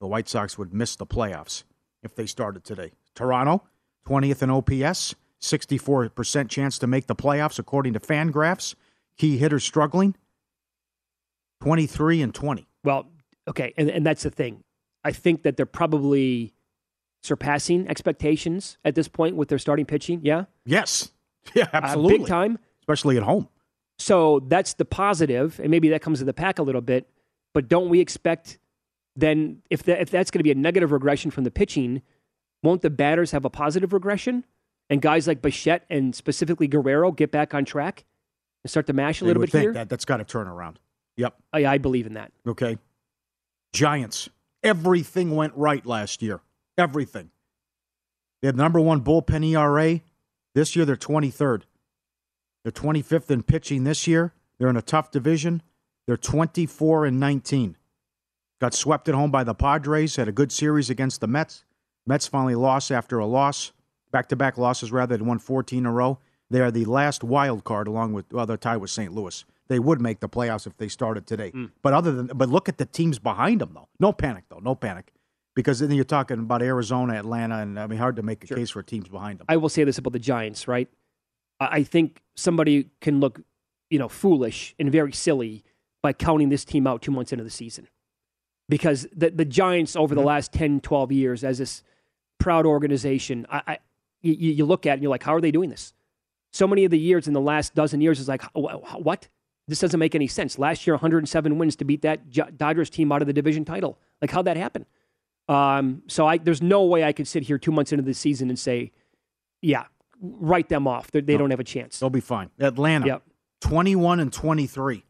The 0.00 0.06
White 0.06 0.28
Sox 0.28 0.58
would 0.58 0.74
miss 0.74 0.96
the 0.96 1.06
playoffs 1.06 1.64
if 2.02 2.14
they 2.14 2.26
started 2.26 2.64
today. 2.64 2.92
Toronto, 3.14 3.62
20th 4.06 4.42
in 4.42 4.50
OPS, 4.50 5.14
64% 5.44 6.48
chance 6.48 6.78
to 6.78 6.86
make 6.86 7.06
the 7.06 7.14
playoffs 7.14 7.58
according 7.58 7.92
to 7.92 8.00
Fangraphs. 8.00 8.74
Key 9.16 9.36
hitters 9.36 9.62
struggling, 9.62 10.16
23 11.60 12.22
and 12.22 12.34
20. 12.34 12.66
Well, 12.82 13.06
okay, 13.46 13.72
and, 13.76 13.88
and 13.88 14.04
that's 14.04 14.24
the 14.24 14.30
thing. 14.30 14.64
I 15.04 15.12
think 15.12 15.44
that 15.44 15.56
they're 15.56 15.66
probably 15.66 16.52
surpassing 17.22 17.88
expectations 17.88 18.76
at 18.84 18.94
this 18.94 19.06
point 19.06 19.36
with 19.36 19.48
their 19.48 19.58
starting 19.58 19.86
pitching. 19.86 20.20
Yeah? 20.22 20.44
Yes. 20.64 21.10
Yeah, 21.54 21.68
absolutely. 21.74 22.14
Uh, 22.14 22.18
big 22.20 22.26
time. 22.26 22.58
Especially 22.80 23.18
at 23.18 23.22
home. 23.22 23.50
So 23.98 24.40
that's 24.48 24.72
the 24.72 24.86
positive, 24.86 25.60
and 25.60 25.70
maybe 25.70 25.90
that 25.90 26.00
comes 26.00 26.20
to 26.20 26.24
the 26.24 26.32
pack 26.32 26.58
a 26.58 26.62
little 26.62 26.80
bit. 26.80 27.06
But 27.52 27.68
don't 27.68 27.90
we 27.90 28.00
expect 28.00 28.58
then 29.16 29.62
if 29.70 29.82
that, 29.84 30.00
if 30.00 30.10
that's 30.10 30.30
going 30.30 30.40
to 30.40 30.44
be 30.44 30.50
a 30.50 30.54
negative 30.54 30.90
regression 30.90 31.30
from 31.30 31.44
the 31.44 31.50
pitching, 31.50 32.02
won't 32.62 32.82
the 32.82 32.90
batters 32.90 33.30
have 33.32 33.44
a 33.44 33.50
positive 33.50 33.92
regression? 33.92 34.44
And 34.90 35.00
guys 35.00 35.26
like 35.26 35.40
Bichette 35.42 35.84
and 35.88 36.14
specifically 36.14 36.66
Guerrero 36.68 37.10
get 37.12 37.30
back 37.30 37.54
on 37.54 37.64
track 37.64 38.04
and 38.62 38.70
start 38.70 38.86
to 38.86 38.92
mash 38.92 39.20
a 39.20 39.24
They 39.24 39.28
little 39.28 39.40
would 39.40 39.46
bit 39.46 39.52
think 39.52 39.62
here? 39.62 39.72
that 39.74 39.88
that's 39.88 40.04
got 40.04 40.18
to 40.18 40.24
turn 40.24 40.46
around. 40.46 40.78
Yep. 41.16 41.34
I, 41.52 41.66
I 41.66 41.78
believe 41.78 42.06
in 42.06 42.14
that. 42.14 42.32
Okay. 42.46 42.78
Giants. 43.72 44.28
Everything 44.62 45.34
went 45.36 45.52
right 45.56 45.84
last 45.84 46.22
year. 46.22 46.40
Everything. 46.78 47.30
They 48.42 48.48
have 48.48 48.56
number 48.56 48.80
one 48.80 49.00
bullpen 49.02 49.44
ERA. 49.46 50.00
This 50.54 50.76
year 50.76 50.84
they're 50.84 50.96
23rd. 50.96 51.62
They're 52.62 52.72
25th 52.72 53.30
in 53.30 53.42
pitching 53.42 53.84
this 53.84 54.06
year. 54.06 54.32
They're 54.58 54.68
in 54.68 54.76
a 54.76 54.82
tough 54.82 55.10
division. 55.10 55.62
They're 56.06 56.16
24 56.16 57.06
and 57.06 57.18
19. 57.20 57.76
Got 58.60 58.74
swept 58.74 59.08
at 59.08 59.14
home 59.14 59.30
by 59.30 59.44
the 59.44 59.54
Padres. 59.54 60.16
Had 60.16 60.28
a 60.28 60.32
good 60.32 60.52
series 60.52 60.88
against 60.90 61.20
the 61.20 61.26
Mets. 61.26 61.64
Mets 62.06 62.26
finally 62.26 62.54
lost 62.54 62.90
after 62.90 63.18
a 63.18 63.26
loss, 63.26 63.72
back 64.14 64.28
to 64.28 64.36
back 64.36 64.56
losses 64.56 64.92
rather. 64.92 65.16
than 65.16 65.26
won 65.26 65.40
14 65.40 65.80
in 65.80 65.86
a 65.86 65.92
row. 65.92 66.18
They 66.48 66.60
are 66.60 66.70
the 66.70 66.84
last 66.84 67.24
wild 67.24 67.64
card, 67.64 67.88
along 67.88 68.12
with 68.12 68.32
well, 68.32 68.46
they're 68.46 68.56
tied 68.56 68.76
with 68.76 68.90
St. 68.90 69.12
Louis. 69.12 69.44
They 69.66 69.80
would 69.80 70.00
make 70.00 70.20
the 70.20 70.28
playoffs 70.28 70.66
if 70.66 70.76
they 70.76 70.88
started 70.88 71.26
today. 71.26 71.50
Hmm. 71.50 71.66
But 71.82 71.94
other 71.94 72.12
than, 72.12 72.28
but 72.28 72.48
look 72.48 72.68
at 72.68 72.78
the 72.78 72.86
teams 72.86 73.18
behind 73.18 73.60
them 73.60 73.72
though. 73.74 73.88
No 73.98 74.12
panic 74.12 74.44
though. 74.48 74.60
No 74.60 74.76
panic, 74.76 75.12
because 75.56 75.80
then 75.80 75.90
you're 75.90 76.04
talking 76.04 76.38
about 76.38 76.62
Arizona, 76.62 77.14
Atlanta, 77.14 77.58
and 77.58 77.80
I 77.80 77.86
mean 77.88 77.98
hard 77.98 78.16
to 78.16 78.22
make 78.22 78.44
a 78.48 78.54
case 78.54 78.70
for 78.70 78.82
teams 78.82 79.08
behind 79.08 79.40
them. 79.40 79.46
I 79.48 79.56
will 79.56 79.68
say 79.68 79.82
this 79.82 79.98
about 79.98 80.12
the 80.12 80.18
Giants, 80.20 80.68
right? 80.68 80.88
I 81.60 81.82
think 81.82 82.22
somebody 82.36 82.90
can 83.00 83.20
look, 83.20 83.40
you 83.90 83.98
know, 83.98 84.08
foolish 84.08 84.74
and 84.78 84.92
very 84.92 85.12
silly 85.12 85.64
by 86.02 86.12
counting 86.12 86.50
this 86.50 86.64
team 86.64 86.86
out 86.86 87.02
two 87.02 87.12
months 87.12 87.32
into 87.32 87.44
the 87.44 87.50
season. 87.50 87.88
Because 88.68 89.06
the, 89.14 89.30
the 89.30 89.44
Giants 89.44 89.96
over 89.96 90.14
the 90.14 90.20
mm-hmm. 90.20 90.28
last 90.28 90.52
10, 90.52 90.80
12 90.80 91.12
years 91.12 91.44
as 91.44 91.58
this 91.58 91.82
proud 92.38 92.66
organization, 92.66 93.46
I, 93.50 93.62
I, 93.66 93.78
you, 94.32 94.52
you 94.52 94.64
look 94.64 94.86
at 94.86 94.90
it 94.90 94.92
and 94.94 95.02
you're 95.02 95.10
like, 95.10 95.22
how 95.22 95.34
are 95.34 95.40
they 95.40 95.50
doing 95.50 95.70
this? 95.70 95.92
So 96.52 96.66
many 96.66 96.84
of 96.84 96.90
the 96.90 96.98
years 96.98 97.26
in 97.26 97.32
the 97.34 97.40
last 97.40 97.74
dozen 97.74 98.00
years 98.00 98.20
is 98.20 98.28
like, 98.28 98.42
wh- 98.56 98.74
wh- 98.84 99.00
what? 99.04 99.28
This 99.66 99.80
doesn't 99.80 99.98
make 99.98 100.14
any 100.14 100.26
sense. 100.26 100.58
Last 100.58 100.86
year, 100.86 100.94
107 100.94 101.56
wins 101.58 101.76
to 101.76 101.84
beat 101.84 102.02
that 102.02 102.30
Dodgers 102.58 102.90
team 102.90 103.10
out 103.12 103.22
of 103.22 103.26
the 103.26 103.32
division 103.32 103.64
title. 103.64 103.98
Like, 104.20 104.30
how'd 104.30 104.44
that 104.44 104.56
happen? 104.56 104.84
Um, 105.48 106.02
so 106.06 106.26
I, 106.26 106.38
there's 106.38 106.62
no 106.62 106.84
way 106.84 107.04
I 107.04 107.12
could 107.12 107.26
sit 107.28 107.42
here 107.44 107.58
two 107.58 107.72
months 107.72 107.92
into 107.92 108.02
the 108.04 108.14
season 108.14 108.48
and 108.50 108.58
say, 108.58 108.92
yeah, 109.62 109.84
write 110.20 110.68
them 110.68 110.86
off. 110.86 111.10
They're, 111.10 111.22
they 111.22 111.32
No. 111.34 111.40
don't 111.40 111.50
have 111.50 111.60
a 111.60 111.64
chance. 111.64 111.98
They'll 111.98 112.10
be 112.10 112.20
fine. 112.20 112.50
Atlanta, 112.58 113.06
Yep. 113.06 113.22
21 113.62 114.20
and 114.20 114.32
23, 114.32 115.04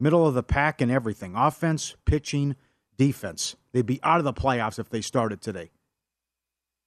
middle 0.00 0.26
of 0.26 0.34
the 0.34 0.42
pack 0.42 0.80
and 0.80 0.90
everything. 0.90 1.34
Offense, 1.36 1.94
pitching, 2.06 2.56
defense. 2.96 3.56
They'd 3.72 3.84
be 3.86 4.00
out 4.02 4.18
of 4.18 4.24
the 4.24 4.32
playoffs 4.32 4.78
if 4.78 4.88
they 4.88 5.00
started 5.02 5.40
today. 5.42 5.70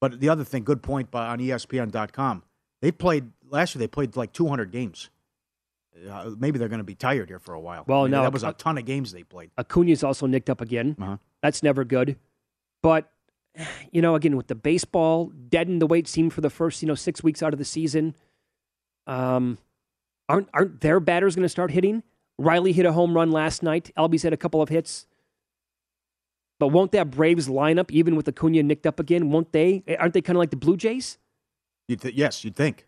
But 0.02 0.20
the 0.20 0.28
other 0.30 0.44
thing, 0.44 0.64
good 0.64 0.82
point 0.82 1.12
by, 1.12 1.28
on 1.28 1.40
ESPN.com. 1.40 2.44
They 2.82 2.92
played 2.92 3.32
last 3.48 3.76
year. 3.76 3.80
They 3.80 3.88
played 3.88 4.18
like 4.18 4.34
200 4.34 4.72
games. 4.72 5.10
Uh, 6.10 6.32
maybe 6.38 6.58
they're 6.58 6.70
going 6.70 6.80
to 6.80 6.84
be 6.84 6.96
tired 6.96 7.30
here 7.30 7.40
for 7.40 7.54
a 7.54 7.60
while. 7.60 7.84
Well, 7.86 8.02
I 8.02 8.04
mean, 8.04 8.12
no, 8.12 8.24
that 8.24 8.34
was 8.34 8.44
a 8.44 8.54
ton 8.54 8.78
of 8.78 8.86
games 8.86 9.12
they 9.12 9.24
played. 9.24 9.52
Acuna's 9.58 10.04
also 10.04 10.26
nicked 10.26 10.50
up 10.50 10.60
again. 10.60 10.96
Uh-huh. 11.00 11.18
That's 11.44 11.62
never 11.62 11.84
good. 11.84 12.18
But 12.82 13.12
you 13.92 14.02
know, 14.02 14.16
again 14.16 14.36
with 14.36 14.48
the 14.48 14.56
baseball 14.56 15.32
deadened 15.50 15.82
the 15.82 15.88
way 15.88 16.00
it 16.00 16.08
seemed 16.08 16.34
for 16.34 16.42
the 16.42 16.50
first 16.50 16.82
you 16.82 16.88
know 16.88 16.96
six 16.96 17.24
weeks 17.24 17.44
out 17.44 17.54
of 17.54 17.60
the 17.60 17.66
season. 17.66 18.16
Um, 19.06 19.58
aren't 20.28 20.50
aren't 20.54 20.82
their 20.82 21.00
batters 21.00 21.36
going 21.36 21.44
to 21.44 21.50
start 21.50 21.72
hitting? 21.72 22.04
Riley 22.38 22.72
hit 22.72 22.86
a 22.86 22.94
home 22.94 23.14
run 23.14 23.32
last 23.32 23.62
night. 23.62 23.92
Albies 23.98 24.24
had 24.24 24.34
a 24.34 24.38
couple 24.38 24.62
of 24.62 24.70
hits. 24.70 25.06
But 26.62 26.68
won't 26.68 26.92
that 26.92 27.10
Braves 27.10 27.48
lineup, 27.48 27.90
even 27.90 28.16
with 28.16 28.28
Acuna 28.28 28.62
nicked 28.62 28.86
up 28.86 29.00
again, 29.00 29.32
won't 29.32 29.52
they? 29.52 29.84
Aren't 30.00 30.14
they 30.14 30.22
kind 30.22 30.38
of 30.38 30.42
like 30.42 30.52
the 30.52 30.56
Blue 30.58 30.78
Jays? 30.78 31.18
You'd 31.88 32.02
th- 32.02 32.14
yes, 32.14 32.46
you'd 32.46 32.56
think. 32.56 32.86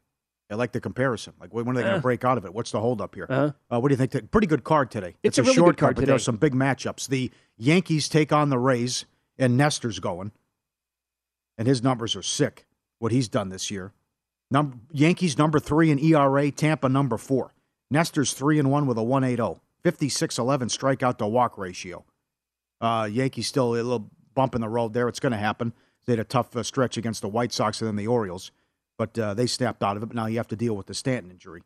I 0.51 0.53
like 0.53 0.73
the 0.73 0.79
comparison. 0.79 1.33
Like, 1.41 1.51
when 1.55 1.67
are 1.67 1.73
they 1.73 1.81
going 1.81 1.93
to 1.93 1.97
Uh. 1.97 2.01
break 2.01 2.23
out 2.23 2.37
of 2.37 2.45
it? 2.45 2.53
What's 2.53 2.69
the 2.69 2.79
holdup 2.79 3.15
here? 3.15 3.25
Uh-huh. 3.27 3.51
Uh, 3.71 3.79
what 3.79 3.87
do 3.89 3.93
you 3.93 3.97
think? 3.97 4.11
T- 4.11 4.21
Pretty 4.21 4.45
good 4.45 4.63
card 4.63 4.91
today. 4.91 5.15
It's 5.23 5.39
a 5.39 5.41
a, 5.41 5.45
really 5.45 5.55
short 5.55 5.75
good 5.75 5.79
card 5.79 5.95
but 5.95 6.05
there 6.05 6.13
are 6.13 6.19
today. 6.19 6.23
some 6.23 6.37
big 6.37 6.53
matchups. 6.53 7.07
The 7.07 7.31
Yankees 7.57 8.07
take 8.07 8.31
on 8.31 8.49
the 8.51 8.59
Rays, 8.59 9.05
and 9.39 9.57
Nestor's 9.57 9.97
going, 9.97 10.33
and 11.57 11.67
his 11.67 11.81
numbers 11.81 12.15
are 12.15 12.21
sick. 12.21 12.67
What 12.99 13.11
he's 13.11 13.27
done 13.27 13.49
this 13.49 13.71
year, 13.71 13.91
Number, 14.51 14.77
Yankees 14.91 15.35
number 15.35 15.59
three 15.59 15.89
in 15.89 15.97
ERA, 15.97 16.51
Tampa 16.51 16.87
number 16.89 17.17
four. 17.17 17.55
Nestor's 17.89 18.33
three 18.33 18.59
and 18.59 18.69
one 18.69 18.85
with 18.85 18.99
a 18.99 19.03
180. 19.03 19.59
56 19.81 20.37
11 20.37 20.67
strikeout 20.67 21.17
to 21.17 21.25
walk 21.27 21.57
ratio. 21.57 22.05
Uh, 22.83 23.05
Yankees 23.05 23.47
still 23.47 23.75
a 23.75 23.77
little 23.77 24.11
bump 24.35 24.55
in 24.55 24.61
the 24.61 24.67
road 24.67 24.93
there. 24.93 25.07
It's 25.07 25.21
going 25.21 25.31
to 25.31 25.37
happen. 25.37 25.71
They 26.05 26.11
had 26.11 26.19
a 26.19 26.25
tough 26.25 26.53
uh, 26.53 26.63
stretch 26.63 26.97
against 26.97 27.21
the 27.21 27.29
White 27.29 27.53
Sox 27.53 27.79
and 27.79 27.87
then 27.87 27.95
the 27.95 28.07
Orioles, 28.07 28.51
but 28.97 29.17
uh, 29.17 29.33
they 29.33 29.47
snapped 29.47 29.81
out 29.81 29.95
of 29.95 30.03
it. 30.03 30.07
But 30.07 30.17
now 30.17 30.25
you 30.25 30.35
have 30.35 30.49
to 30.49 30.57
deal 30.57 30.75
with 30.75 30.87
the 30.87 30.93
Stanton 30.93 31.31
injury. 31.31 31.63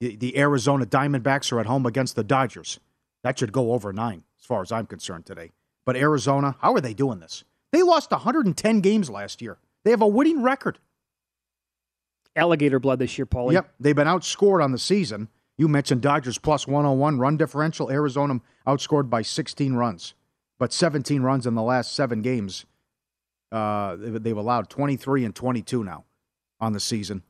The, 0.00 0.16
the 0.16 0.36
Arizona 0.38 0.84
Diamondbacks 0.84 1.50
are 1.50 1.60
at 1.60 1.66
home 1.66 1.86
against 1.86 2.14
the 2.14 2.22
Dodgers. 2.22 2.78
That 3.22 3.38
should 3.38 3.52
go 3.52 3.72
over 3.72 3.90
nine, 3.90 4.22
as 4.38 4.44
far 4.44 4.60
as 4.60 4.70
I'm 4.70 4.84
concerned 4.84 5.24
today. 5.24 5.50
But 5.86 5.96
Arizona, 5.96 6.56
how 6.60 6.74
are 6.74 6.80
they 6.82 6.92
doing 6.92 7.20
this? 7.20 7.44
They 7.72 7.82
lost 7.82 8.10
110 8.10 8.80
games 8.80 9.08
last 9.08 9.40
year. 9.40 9.56
They 9.84 9.90
have 9.90 10.02
a 10.02 10.06
winning 10.06 10.42
record. 10.42 10.78
Alligator 12.36 12.78
blood 12.78 12.98
this 12.98 13.16
year, 13.16 13.24
Pauly. 13.24 13.54
Yep, 13.54 13.72
they've 13.80 13.96
been 13.96 14.06
outscored 14.06 14.62
on 14.62 14.72
the 14.72 14.78
season. 14.78 15.28
You 15.56 15.66
mentioned 15.66 16.02
Dodgers 16.02 16.38
plus 16.38 16.66
101 16.66 17.18
run 17.18 17.36
differential. 17.36 17.90
Arizona 17.90 18.40
outscored 18.66 19.10
by 19.10 19.22
16 19.22 19.74
runs, 19.74 20.14
but 20.58 20.72
17 20.72 21.22
runs 21.22 21.46
in 21.46 21.54
the 21.54 21.62
last 21.62 21.94
seven 21.94 22.22
games. 22.22 22.66
Uh, 23.50 23.96
they've 23.98 24.36
allowed 24.36 24.68
23 24.68 25.24
and 25.24 25.34
22 25.34 25.84
now 25.84 26.04
on 26.60 26.72
the 26.72 26.80
season. 26.80 27.22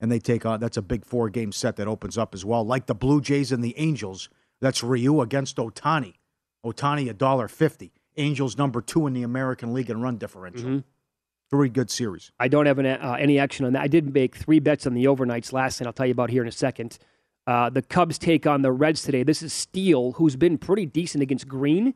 And 0.00 0.10
they 0.12 0.18
take 0.18 0.44
on, 0.44 0.60
that's 0.60 0.76
a 0.76 0.82
big 0.82 1.04
four 1.04 1.30
game 1.30 1.52
set 1.52 1.76
that 1.76 1.88
opens 1.88 2.18
up 2.18 2.34
as 2.34 2.44
well. 2.44 2.64
Like 2.64 2.86
the 2.86 2.94
Blue 2.94 3.20
Jays 3.20 3.52
and 3.52 3.62
the 3.62 3.78
Angels, 3.78 4.28
that's 4.60 4.82
Ryu 4.82 5.20
against 5.20 5.56
Ohtani. 5.56 6.14
Ohtani 6.64 7.08
a 7.08 7.14
dollar 7.14 7.48
fifty. 7.48 7.92
Angels 8.16 8.56
number 8.58 8.80
two 8.80 9.06
in 9.06 9.12
the 9.12 9.22
American 9.22 9.72
League 9.72 9.90
in 9.90 10.00
run 10.00 10.16
differential. 10.16 10.68
Mm-hmm. 10.68 10.78
Very 11.50 11.68
good 11.68 11.90
series. 11.90 12.32
I 12.40 12.48
don't 12.48 12.66
have 12.66 12.78
an, 12.78 12.86
uh, 12.86 13.16
any 13.18 13.38
action 13.38 13.66
on 13.66 13.74
that. 13.74 13.82
I 13.82 13.88
did 13.88 14.12
make 14.12 14.34
three 14.34 14.58
bets 14.58 14.86
on 14.86 14.94
the 14.94 15.04
overnights 15.04 15.52
last 15.52 15.80
night. 15.80 15.86
I'll 15.86 15.92
tell 15.92 16.06
you 16.06 16.12
about 16.12 16.30
here 16.30 16.42
in 16.42 16.48
a 16.48 16.52
second. 16.52 16.98
Uh, 17.46 17.70
the 17.70 17.82
Cubs 17.82 18.18
take 18.18 18.46
on 18.46 18.62
the 18.62 18.72
Reds 18.72 19.02
today. 19.02 19.22
This 19.22 19.42
is 19.42 19.52
Steele, 19.52 20.12
who's 20.12 20.34
been 20.34 20.58
pretty 20.58 20.86
decent 20.86 21.22
against 21.22 21.46
Greene. 21.46 21.94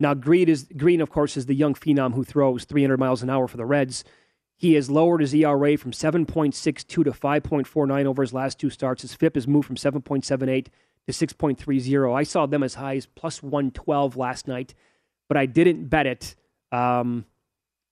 Now, 0.00 0.14
Greene 0.14 0.48
is 0.48 0.68
Greene, 0.76 1.00
of 1.00 1.10
course, 1.10 1.36
is 1.36 1.46
the 1.46 1.54
young 1.54 1.74
phenom 1.74 2.14
who 2.14 2.24
throws 2.24 2.64
300 2.64 2.98
miles 2.98 3.22
an 3.22 3.30
hour 3.30 3.48
for 3.48 3.56
the 3.56 3.66
Reds. 3.66 4.04
He 4.56 4.74
has 4.74 4.90
lowered 4.90 5.20
his 5.20 5.34
ERA 5.34 5.76
from 5.76 5.92
7.62 5.92 6.86
to 6.86 7.04
5.49 7.04 8.06
over 8.06 8.22
his 8.22 8.32
last 8.32 8.58
two 8.58 8.70
starts. 8.70 9.02
His 9.02 9.14
FIP 9.14 9.36
has 9.36 9.46
moved 9.46 9.66
from 9.66 9.76
7.78 9.76 10.66
to 11.06 11.12
6.30. 11.12 12.16
I 12.16 12.22
saw 12.24 12.46
them 12.46 12.62
as 12.64 12.74
high 12.74 12.96
as 12.96 13.06
plus 13.06 13.42
112 13.42 14.16
last 14.16 14.48
night, 14.48 14.74
but 15.28 15.36
I 15.36 15.46
didn't 15.46 15.86
bet 15.88 16.06
it. 16.06 16.34
Um, 16.72 17.24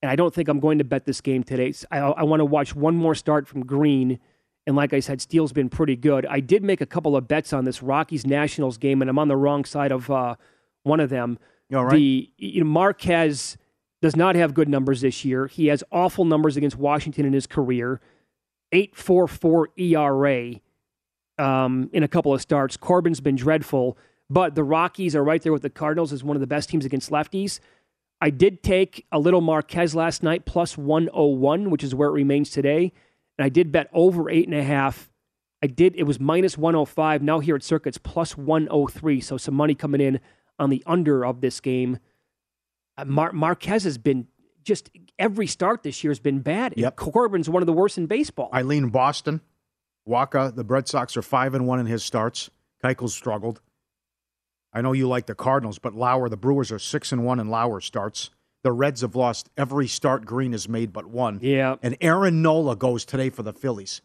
and 0.01 0.11
I 0.11 0.15
don't 0.15 0.33
think 0.33 0.49
I'm 0.49 0.59
going 0.59 0.77
to 0.77 0.83
bet 0.83 1.05
this 1.05 1.21
game 1.21 1.43
today. 1.43 1.73
I, 1.89 1.99
I 1.99 2.23
want 2.23 2.41
to 2.41 2.45
watch 2.45 2.75
one 2.75 2.95
more 2.95 3.15
start 3.15 3.47
from 3.47 3.65
Greene. 3.65 4.19
And 4.67 4.75
like 4.75 4.93
I 4.93 4.99
said, 4.99 5.21
Steele's 5.21 5.53
been 5.53 5.69
pretty 5.69 5.95
good. 5.95 6.25
I 6.25 6.41
did 6.41 6.63
make 6.63 6.81
a 6.81 6.85
couple 6.85 7.15
of 7.15 7.27
bets 7.27 7.53
on 7.53 7.63
this 7.63 7.81
Rockies 7.81 8.27
Nationals 8.27 8.77
game, 8.77 9.01
and 9.01 9.09
I'm 9.09 9.17
on 9.17 9.29
the 9.29 9.37
wrong 9.37 9.63
side 9.63 9.93
of 9.93 10.11
uh, 10.11 10.35
one 10.83 10.99
of 10.99 11.09
them. 11.09 11.39
You 11.69 11.77
all 11.77 11.85
right? 11.85 11.93
The 11.93 12.31
you 12.37 12.63
know, 12.63 12.69
Marquez 12.69 13.57
does 14.01 14.15
not 14.15 14.35
have 14.35 14.53
good 14.53 14.69
numbers 14.69 15.01
this 15.01 15.25
year. 15.25 15.47
He 15.47 15.67
has 15.67 15.83
awful 15.91 16.25
numbers 16.25 16.57
against 16.57 16.77
Washington 16.77 17.25
in 17.25 17.33
his 17.33 17.47
career. 17.47 17.99
8.44 18.73 19.67
ERA 19.77 21.43
um, 21.43 21.89
in 21.93 22.03
a 22.03 22.07
couple 22.07 22.33
of 22.33 22.41
starts. 22.41 22.77
Corbin's 22.77 23.21
been 23.21 23.35
dreadful, 23.35 23.97
but 24.29 24.55
the 24.55 24.63
Rockies 24.63 25.15
are 25.15 25.23
right 25.23 25.41
there 25.41 25.53
with 25.53 25.61
the 25.61 25.69
Cardinals 25.69 26.11
as 26.11 26.23
one 26.23 26.35
of 26.35 26.41
the 26.41 26.47
best 26.47 26.69
teams 26.69 26.85
against 26.85 27.09
lefties. 27.09 27.59
I 28.19 28.29
did 28.29 28.63
take 28.63 29.05
a 29.11 29.19
little 29.19 29.41
Marquez 29.41 29.95
last 29.95 30.23
night, 30.23 30.45
plus 30.45 30.77
101, 30.77 31.69
which 31.69 31.83
is 31.83 31.93
where 31.95 32.09
it 32.09 32.13
remains 32.13 32.49
today. 32.49 32.91
And 33.37 33.45
I 33.45 33.49
did 33.49 33.71
bet 33.71 33.89
over 33.93 34.29
eight 34.29 34.47
and 34.47 34.55
a 34.55 34.63
half. 34.63 35.09
I 35.63 35.67
did, 35.67 35.95
it 35.95 36.03
was 36.03 36.19
minus 36.19 36.57
105. 36.57 37.21
Now 37.21 37.39
here 37.39 37.55
at 37.55 37.63
Circa's, 37.63 37.97
plus 37.97 38.35
103. 38.35 39.21
So 39.21 39.37
some 39.37 39.53
money 39.53 39.75
coming 39.75 40.01
in 40.01 40.19
on 40.59 40.69
the 40.69 40.83
under 40.85 41.25
of 41.25 41.41
this 41.41 41.59
game. 41.59 41.99
Uh, 42.97 43.05
Mar- 43.05 43.33
Marquez 43.33 43.83
has 43.83 43.97
been 43.97 44.27
just 44.63 44.89
every 45.17 45.47
start 45.47 45.83
this 45.83 46.03
year 46.03 46.11
has 46.11 46.19
been 46.19 46.39
bad. 46.39 46.73
Yep. 46.75 46.95
Corbin's 46.97 47.49
one 47.49 47.61
of 47.61 47.67
the 47.67 47.73
worst 47.73 47.97
in 47.97 48.05
baseball. 48.05 48.49
I 48.51 48.63
lean 48.63 48.89
Boston. 48.89 49.41
Wacha, 50.07 50.55
the 50.55 50.63
Red 50.63 50.87
Sox 50.87 51.15
are 51.17 51.21
five 51.21 51.53
and 51.53 51.67
one 51.67 51.79
in 51.79 51.85
his 51.85 52.03
starts. 52.03 52.49
Keuchel 52.83 53.09
struggled. 53.09 53.61
I 54.73 54.81
know 54.81 54.93
you 54.93 55.07
like 55.07 55.25
the 55.25 55.35
Cardinals, 55.35 55.79
but 55.79 55.95
Lauer, 55.95 56.29
the 56.29 56.37
Brewers 56.37 56.71
are 56.71 56.79
six 56.79 57.11
and 57.11 57.25
one 57.25 57.39
in 57.39 57.49
Lauer 57.49 57.81
starts. 57.81 58.29
The 58.63 58.71
Reds 58.71 59.01
have 59.01 59.15
lost 59.15 59.49
every 59.57 59.87
start 59.87 60.25
Greene 60.25 60.51
has 60.51 60.67
made 60.67 60.91
but 60.91 61.05
one. 61.05 61.39
Yeah. 61.41 61.75
And 61.81 61.95
Aaron 62.01 62.41
Nola 62.41 62.75
goes 62.75 63.05
today 63.05 63.29
for 63.29 63.43
the 63.43 63.53
Phillies. 63.53 64.01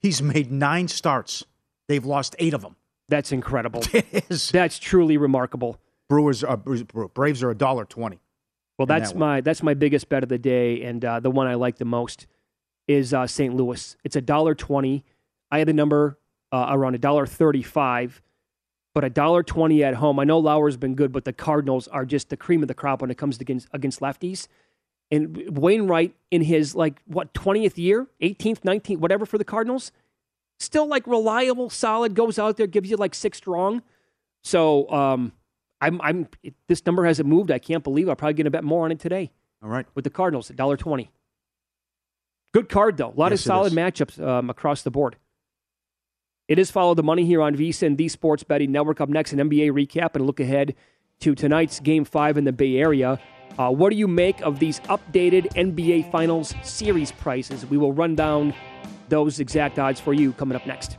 He's 0.00 0.20
made 0.20 0.52
nine 0.52 0.88
starts. 0.88 1.44
They've 1.88 2.04
lost 2.04 2.36
eight 2.38 2.54
of 2.54 2.60
them. 2.62 2.76
That's 3.08 3.32
incredible. 3.32 3.82
It 3.92 4.26
is. 4.30 4.50
That's 4.50 4.78
truly 4.78 5.16
remarkable. 5.16 5.78
Brewers, 6.08 6.44
are, 6.44 6.56
Braves 6.56 7.42
are 7.42 7.50
a 7.50 7.54
dollar 7.54 7.84
twenty. 7.84 8.20
Well, 8.78 8.86
that's 8.86 9.12
that 9.12 9.18
my 9.18 9.40
that's 9.40 9.62
my 9.62 9.74
biggest 9.74 10.08
bet 10.08 10.22
of 10.22 10.28
the 10.28 10.38
day, 10.38 10.82
and 10.82 11.04
uh, 11.04 11.20
the 11.20 11.30
one 11.30 11.46
I 11.46 11.54
like 11.54 11.78
the 11.78 11.84
most 11.84 12.26
is 12.86 13.14
uh, 13.14 13.26
St. 13.26 13.54
Louis. 13.54 13.96
It's 14.04 14.16
a 14.16 14.20
dollar 14.20 14.54
twenty. 14.54 15.04
I 15.50 15.58
had 15.58 15.68
the 15.68 15.72
number 15.72 16.18
uh, 16.52 16.66
around 16.70 16.94
a 16.94 16.98
dollar 16.98 17.26
thirty-five, 17.26 18.20
but 18.94 19.04
a 19.04 19.10
dollar 19.10 19.42
twenty 19.42 19.84
at 19.84 19.94
home. 19.94 20.18
I 20.18 20.24
know 20.24 20.38
Lauer's 20.38 20.76
been 20.76 20.94
good, 20.94 21.12
but 21.12 21.24
the 21.24 21.32
Cardinals 21.32 21.88
are 21.88 22.04
just 22.04 22.30
the 22.30 22.36
cream 22.36 22.62
of 22.62 22.68
the 22.68 22.74
crop 22.74 23.00
when 23.00 23.10
it 23.10 23.16
comes 23.16 23.38
to 23.38 23.42
against, 23.42 23.68
against 23.72 24.00
lefties. 24.00 24.48
And 25.10 25.56
Wainwright 25.56 26.14
in 26.30 26.42
his 26.42 26.74
like 26.74 27.00
what 27.06 27.32
twentieth 27.32 27.78
year, 27.78 28.08
eighteenth, 28.20 28.64
nineteenth, 28.64 29.00
whatever 29.00 29.24
for 29.24 29.38
the 29.38 29.44
Cardinals, 29.44 29.92
still 30.58 30.86
like 30.86 31.06
reliable, 31.06 31.70
solid. 31.70 32.14
Goes 32.14 32.38
out 32.38 32.56
there, 32.56 32.66
gives 32.66 32.90
you 32.90 32.96
like 32.96 33.14
six 33.14 33.38
strong. 33.38 33.82
So 34.42 34.90
um, 34.90 35.32
I'm 35.86 36.00
I'm 36.02 36.28
this 36.68 36.84
number 36.86 37.04
hasn't 37.04 37.28
moved. 37.28 37.50
I 37.50 37.58
can't 37.58 37.84
believe 37.84 38.08
I'm 38.08 38.16
probably 38.16 38.34
going 38.34 38.44
to 38.44 38.50
bet 38.50 38.64
more 38.64 38.84
on 38.84 38.92
it 38.92 39.00
today 39.00 39.32
All 39.62 39.68
right. 39.68 39.86
with 39.94 40.04
the 40.04 40.10
Cardinals 40.10 40.50
at 40.50 40.56
dollar 40.56 40.76
twenty. 40.76 41.10
Good 42.52 42.68
card 42.68 42.96
though. 42.96 43.08
A 43.10 43.18
lot 43.18 43.32
Yes, 43.32 43.40
of 43.40 43.44
solid 43.46 43.72
matchups 43.72 44.24
um, 44.24 44.48
across 44.50 44.82
the 44.82 44.90
board. 44.90 45.16
It 46.46 46.58
is 46.58 46.70
follow 46.70 46.94
the 46.94 47.02
money 47.02 47.24
here 47.24 47.40
on 47.42 47.56
VSIN 47.56 47.86
and 47.88 47.98
the 47.98 48.08
Sports 48.08 48.44
Betting 48.44 48.70
Network. 48.70 49.00
Up 49.00 49.08
next, 49.08 49.32
an 49.32 49.38
NBA 49.38 49.70
recap 49.72 50.14
and 50.14 50.26
look 50.26 50.40
ahead 50.40 50.74
to 51.20 51.34
tonight's 51.34 51.80
Game 51.80 52.04
Five 52.04 52.36
in 52.36 52.44
the 52.44 52.52
Bay 52.52 52.76
Area. 52.76 53.18
Uh, 53.58 53.70
what 53.70 53.90
do 53.90 53.96
you 53.96 54.08
make 54.08 54.40
of 54.42 54.58
these 54.58 54.80
updated 54.80 55.46
NBA 55.54 56.10
Finals 56.10 56.54
series 56.62 57.12
prices? 57.12 57.64
We 57.66 57.76
will 57.78 57.92
run 57.92 58.14
down 58.14 58.52
those 59.08 59.40
exact 59.40 59.78
odds 59.78 60.00
for 60.00 60.12
you 60.12 60.32
coming 60.32 60.56
up 60.56 60.66
next. 60.66 60.98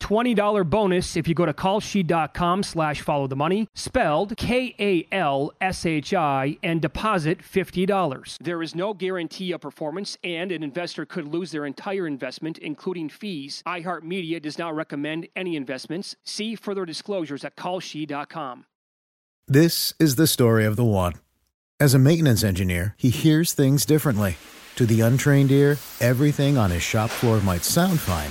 $20 0.00 0.68
bonus 0.68 1.16
if 1.16 1.28
you 1.28 1.34
go 1.34 1.46
to 1.46 1.52
kalshi.com 1.52 2.62
slash 2.62 3.00
follow 3.00 3.26
the 3.26 3.36
money, 3.36 3.68
spelled 3.74 4.36
K-A-L-S-H-I, 4.36 5.10
and 6.62 6.82
deposit 6.82 7.38
$50. 7.42 8.38
There 8.40 8.62
is 8.62 8.74
no 8.74 8.94
guarantee 8.94 9.52
of 9.52 9.60
performance, 9.60 10.16
and 10.24 10.50
an 10.50 10.62
investor 10.62 11.06
could 11.06 11.28
lose 11.28 11.50
their 11.50 11.66
entire 11.66 12.06
investment, 12.06 12.58
including 12.58 13.08
fees. 13.08 13.62
iHeartMedia 13.66 14.42
does 14.42 14.58
not 14.58 14.74
recommend 14.74 15.28
any 15.36 15.56
investments. 15.56 16.16
See 16.24 16.56
further 16.56 16.84
disclosures 16.84 17.44
at 17.44 17.56
kalshi.com. 17.56 18.64
This 19.46 19.94
is 19.98 20.14
the 20.14 20.26
story 20.26 20.64
of 20.64 20.76
the 20.76 20.84
one. 20.84 21.14
As 21.80 21.94
a 21.94 21.98
maintenance 21.98 22.44
engineer, 22.44 22.94
he 22.98 23.10
hears 23.10 23.52
things 23.52 23.84
differently. 23.84 24.36
To 24.76 24.86
the 24.86 25.00
untrained 25.00 25.50
ear, 25.50 25.78
everything 26.00 26.56
on 26.56 26.70
his 26.70 26.82
shop 26.82 27.10
floor 27.10 27.40
might 27.40 27.64
sound 27.64 27.98
fine, 27.98 28.30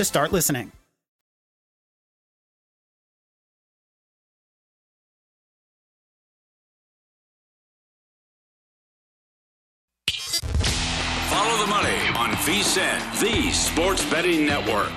to 0.01 0.05
start 0.05 0.31
listening. 0.31 0.71
Follow 11.29 11.57
the 11.59 11.67
money 11.67 12.07
on 12.17 12.31
VSIN, 12.41 13.19
the 13.21 13.51
sports 13.51 14.03
betting 14.09 14.47
network. 14.47 14.89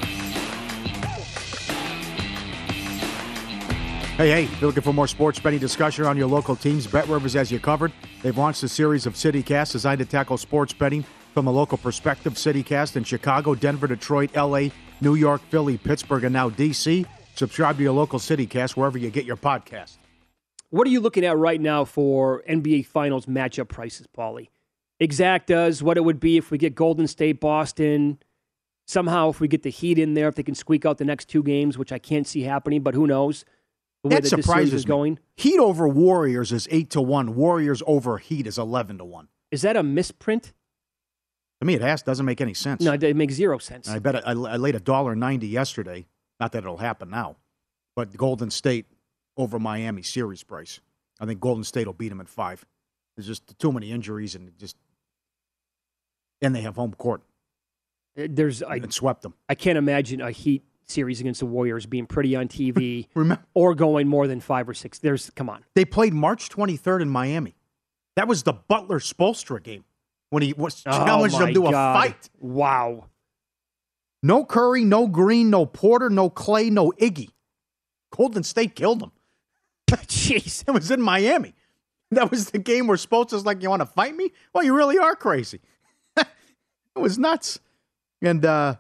Hey, 4.17 4.31
hey, 4.31 4.45
if 4.45 4.61
you're 4.61 4.69
looking 4.69 4.83
for 4.83 4.95
more 4.95 5.09
sports 5.09 5.39
betting 5.39 5.59
discussion 5.59 6.07
on 6.07 6.17
your 6.17 6.29
local 6.29 6.57
teams, 6.57 6.87
Bet 6.87 7.09
Rivers 7.09 7.35
has 7.35 7.53
you 7.53 7.61
covered. 7.61 7.93
They've 8.23 8.39
launched 8.39 8.63
a 8.63 8.69
series 8.69 9.05
of 9.05 9.15
CityCasts 9.15 9.73
designed 9.73 9.99
to 9.99 10.07
tackle 10.07 10.39
sports 10.39 10.73
betting 10.73 11.05
from 11.35 11.49
a 11.49 11.51
local 11.51 11.77
perspective. 11.77 12.35
CityCast 12.35 12.97
in 12.97 13.05
Chicago, 13.05 13.55
Denver, 13.55 13.89
Detroit, 13.89 14.35
LA, 14.37 14.69
New 15.05 15.15
York, 15.15 15.43
Philly, 15.51 15.77
Pittsburgh, 15.79 16.25
and 16.25 16.33
now 16.33 16.49
DC. 16.51 17.07
Subscribe 17.37 17.77
to 17.77 17.83
your 17.83 17.93
local 17.93 18.19
CityCast 18.19 18.77
wherever 18.77 18.97
you 18.99 19.11
get 19.11 19.25
your 19.25 19.37
podcast. 19.37 19.99
What 20.71 20.87
are 20.87 20.91
you 20.91 21.01
looking 21.01 21.25
at 21.25 21.37
right 21.37 21.61
now 21.61 21.85
for 21.85 22.43
NBA 22.49 22.87
Finals 22.87 23.27
matchup 23.27 23.69
prices, 23.69 24.07
Pauly? 24.17 24.49
Exact 24.99 25.47
does 25.49 25.83
what 25.83 25.97
it 25.97 26.01
would 26.01 26.19
be 26.19 26.37
if 26.39 26.51
we 26.51 26.59
get 26.59 26.75
Golden 26.75 27.07
State, 27.07 27.39
Boston. 27.41 28.19
Somehow, 28.87 29.29
if 29.31 29.41
we 29.41 29.49
get 29.49 29.63
the 29.63 29.71
Heat 29.71 29.99
in 29.99 30.15
there, 30.15 30.29
if 30.29 30.35
they 30.37 30.43
can 30.43 30.55
squeak 30.55 30.85
out 30.87 30.99
the 30.99 31.05
next 31.05 31.29
two 31.29 31.43
games, 31.43 31.77
which 31.79 31.93
I 31.93 31.99
can't 31.99 32.27
see 32.27 32.43
happening, 32.43 32.83
but 32.83 32.95
who 32.95 33.07
knows? 33.07 33.45
The 34.03 34.09
way 34.09 34.17
That 34.17 34.23
that 34.25 34.29
surprises 34.29 34.75
is 34.75 34.87
me. 34.87 34.89
going. 34.89 35.19
Heat 35.37 35.59
over 35.59 35.89
Warriors 35.89 36.53
is 36.53 36.69
eight 36.71 36.91
to 36.91 37.01
one. 37.01 37.35
Warriors 37.35 37.83
over 37.87 38.19
Heat 38.19 38.47
is 38.47 38.59
eleven 38.59 38.99
to 38.99 39.05
one. 39.05 39.29
Is 39.51 39.63
that 39.63 39.77
a 39.77 39.83
misprint? 39.83 40.53
To 41.61 41.67
me, 41.67 41.75
it 41.75 41.83
has 41.83 42.03
doesn't 42.03 42.27
make 42.27 42.41
any 42.41 42.55
sense. 42.55 42.83
No, 42.83 42.93
it 42.93 43.17
makes 43.17 43.35
zero 43.35 43.59
sense. 43.59 43.89
I 43.89 43.99
bet 43.99 44.27
I, 44.27 44.33
I 44.33 44.57
laid 44.57 44.75
a 44.75 44.81
dollar 44.81 45.15
ninety 45.15 45.47
yesterday. 45.47 46.07
Not 46.41 46.53
that 46.53 46.59
it'll 46.65 46.79
happen 46.79 47.11
now, 47.11 47.37
but 47.97 48.17
Golden 48.17 48.51
State 48.51 48.87
over 49.37 49.59
Miami 49.59 50.03
series 50.03 50.43
price. 50.43 50.81
I 51.21 51.27
think 51.27 51.41
Golden 51.41 51.65
State 51.65 51.87
will 51.87 51.95
beat 51.95 52.09
them 52.09 52.21
at 52.21 52.29
five. 52.29 52.65
There's 53.17 53.27
just 53.27 53.59
too 53.59 53.71
many 53.73 53.93
injuries 53.93 54.35
and 54.35 54.51
just, 54.59 54.77
and 56.43 56.55
they 56.55 56.63
have 56.63 56.75
home 56.77 56.93
court 56.95 57.23
Uh, 58.19 58.27
There's 58.29 58.63
I, 58.63 58.77
and 58.77 58.93
swept 58.93 59.23
them. 59.23 59.35
I 59.49 59.55
can't 59.55 59.79
imagine 59.79 60.21
a 60.21 60.31
Heat 60.33 60.65
series 60.87 61.21
against 61.21 61.41
the 61.41 61.47
Warriors 61.47 61.87
being 61.87 62.07
pretty 62.07 62.35
on 62.37 62.49
TV 62.49 63.07
Remember, 63.15 63.45
or 63.55 63.75
going 63.75 64.09
more 64.09 64.27
than 64.27 64.41
five 64.41 64.69
or 64.69 64.75
six. 64.75 64.99
There's 64.99 65.31
come 65.31 65.49
on. 65.49 65.65
they 65.75 65.85
played 65.85 66.13
March 66.13 66.49
23rd 66.51 67.03
in 67.03 67.09
Miami. 67.09 67.55
That 68.17 68.29
was 68.29 68.43
the 68.43 68.53
Butler 68.53 68.99
Spoelstra 68.99 69.63
game 69.63 69.85
when 70.31 70.43
he 70.43 70.53
was 70.53 70.83
challenged 70.83 71.37
oh 71.37 71.39
them 71.41 71.55
to 71.55 71.63
God. 71.63 71.97
a 71.97 72.01
fight. 72.01 72.31
Wow. 72.39 73.07
No 74.23 74.45
Curry, 74.45 74.85
no 74.85 75.07
Green, 75.07 75.51
no 75.51 75.67
Porter, 75.67 76.09
no 76.09 76.31
Clay, 76.31 76.71
no 76.71 76.93
Iggy. 76.93 77.29
Golden 78.11 78.43
State 78.43 78.75
killed 78.75 79.01
them. 79.01 79.13
Jeez. 79.91 80.65
It 80.67 80.71
was 80.71 80.91
in 80.91 81.03
Miami. 81.03 81.55
That 82.11 82.31
was 82.31 82.51
the 82.51 82.59
game 82.59 82.87
where 82.87 82.97
Spoltz 82.97 83.33
was 83.33 83.45
like, 83.45 83.63
"You 83.63 83.71
want 83.71 83.81
to 83.81 83.87
fight 83.87 84.15
me? 84.15 84.33
Well, 84.55 84.65
you 84.65 84.75
really 84.75 84.99
are 84.99 85.17
crazy." 85.17 85.61
it 86.17 86.27
was 86.95 87.19
nuts. 87.19 87.59
And 88.23 88.45
uh, 88.45 88.77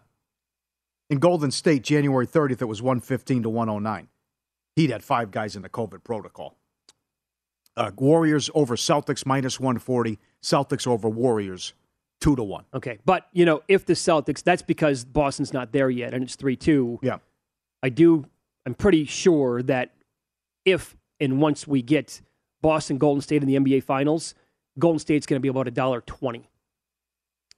in 1.10 1.18
Golden 1.18 1.50
State, 1.50 1.82
January 1.82 2.26
30th, 2.26 2.62
it 2.62 2.66
was 2.66 2.80
115 2.80 3.42
to 3.42 3.50
109. 3.50 4.08
He'd 4.76 4.90
had 4.90 5.04
five 5.04 5.30
guys 5.30 5.56
in 5.56 5.62
the 5.62 5.68
COVID 5.68 6.04
protocol. 6.04 6.56
Uh, 7.76 7.90
Warriors 7.96 8.50
over 8.54 8.76
Celtics 8.76 9.26
minus 9.26 9.58
140. 9.58 10.18
Celtics 10.44 10.86
over 10.86 11.08
Warriors 11.08 11.72
two 12.20 12.36
to 12.36 12.42
one. 12.42 12.64
Okay. 12.72 12.98
But, 13.04 13.26
you 13.32 13.44
know, 13.44 13.62
if 13.68 13.84
the 13.84 13.94
Celtics, 13.94 14.42
that's 14.42 14.62
because 14.62 15.04
Boston's 15.04 15.52
not 15.52 15.72
there 15.72 15.90
yet 15.90 16.14
and 16.14 16.22
it's 16.22 16.36
3 16.36 16.56
2. 16.56 17.00
Yeah. 17.02 17.18
I 17.82 17.88
do, 17.88 18.24
I'm 18.64 18.74
pretty 18.74 19.04
sure 19.04 19.62
that 19.64 19.92
if 20.64 20.96
and 21.20 21.40
once 21.40 21.66
we 21.66 21.82
get 21.82 22.20
Boston 22.62 22.98
Golden 22.98 23.20
State 23.20 23.42
in 23.42 23.48
the 23.48 23.56
NBA 23.56 23.82
Finals, 23.84 24.34
Golden 24.78 24.98
State's 24.98 25.26
going 25.26 25.36
to 25.36 25.42
be 25.42 25.48
about 25.48 25.68
a 25.68 25.70
dollar 25.70 26.00
twenty. 26.00 26.48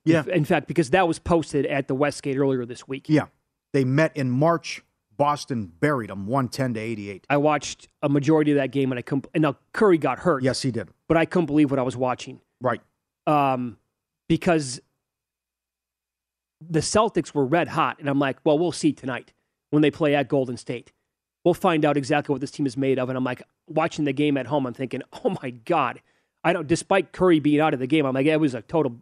Yeah. 0.05 0.25
In 0.33 0.45
fact, 0.45 0.67
because 0.69 0.91
that 0.91 1.07
was 1.09 1.19
posted 1.19 1.67
at 1.67 1.89
the 1.89 1.95
Westgate 1.95 2.37
earlier 2.37 2.65
this 2.65 2.87
week. 2.89 3.07
Yeah. 3.09 3.27
They 3.73 3.85
met 3.85 4.17
in 4.17 4.31
March. 4.31 4.83
Boston 5.17 5.73
buried 5.81 6.11
them 6.11 6.27
110 6.27 6.75
to 6.75 6.81
88. 6.81 7.27
I 7.31 7.39
watched 7.39 7.89
a 8.03 8.09
majority 8.09 8.51
of 8.53 8.59
that 8.59 8.71
game, 8.71 8.93
and 8.93 8.99
I 8.99 9.03
couldn't. 9.03 9.27
And 9.33 9.43
now 9.43 9.57
Curry 9.73 9.97
got 9.97 10.19
hurt. 10.19 10.43
Yes, 10.43 10.61
he 10.61 10.71
did. 10.71 10.89
but 11.09 11.17
I 11.17 11.25
couldn't 11.25 11.47
believe 11.47 11.71
what 11.71 11.79
I 11.79 11.83
was 11.83 11.97
watching. 11.97 12.41
Right. 12.61 12.81
um, 13.27 13.77
because 14.29 14.81
the 16.61 16.81
Celtics 16.81 17.35
were 17.35 17.45
red 17.45 17.69
hot, 17.69 17.99
and 17.99 18.09
I'm 18.09 18.19
like, 18.19 18.39
well, 18.45 18.59
we'll 18.59 18.73
see 18.73 18.93
tonight 18.93 19.33
when 19.71 19.83
they 19.83 19.91
play 19.91 20.15
at 20.15 20.29
Golden 20.29 20.57
State. 20.57 20.93
We'll 21.45 21.55
find 21.55 21.85
out 21.85 21.97
exactly 21.97 22.33
what 22.33 22.41
this 22.41 22.51
team 22.51 22.67
is 22.67 22.77
made 22.77 22.99
of. 22.99 23.09
And 23.09 23.17
I'm 23.17 23.25
like, 23.25 23.43
watching 23.69 24.05
the 24.05 24.13
game 24.13 24.37
at 24.37 24.47
home, 24.47 24.67
I'm 24.67 24.75
thinking, 24.75 25.03
oh 25.25 25.37
my 25.43 25.51
god, 25.51 26.01
I 26.43 26.53
don't. 26.53 26.67
Despite 26.67 27.13
Curry 27.13 27.41
being 27.41 27.61
out 27.61 27.75
of 27.75 27.81
the 27.81 27.87
game, 27.87 28.07
I'm 28.07 28.15
like, 28.15 28.27
it 28.27 28.41
was 28.41 28.55
a 28.55 28.63
total. 28.63 28.97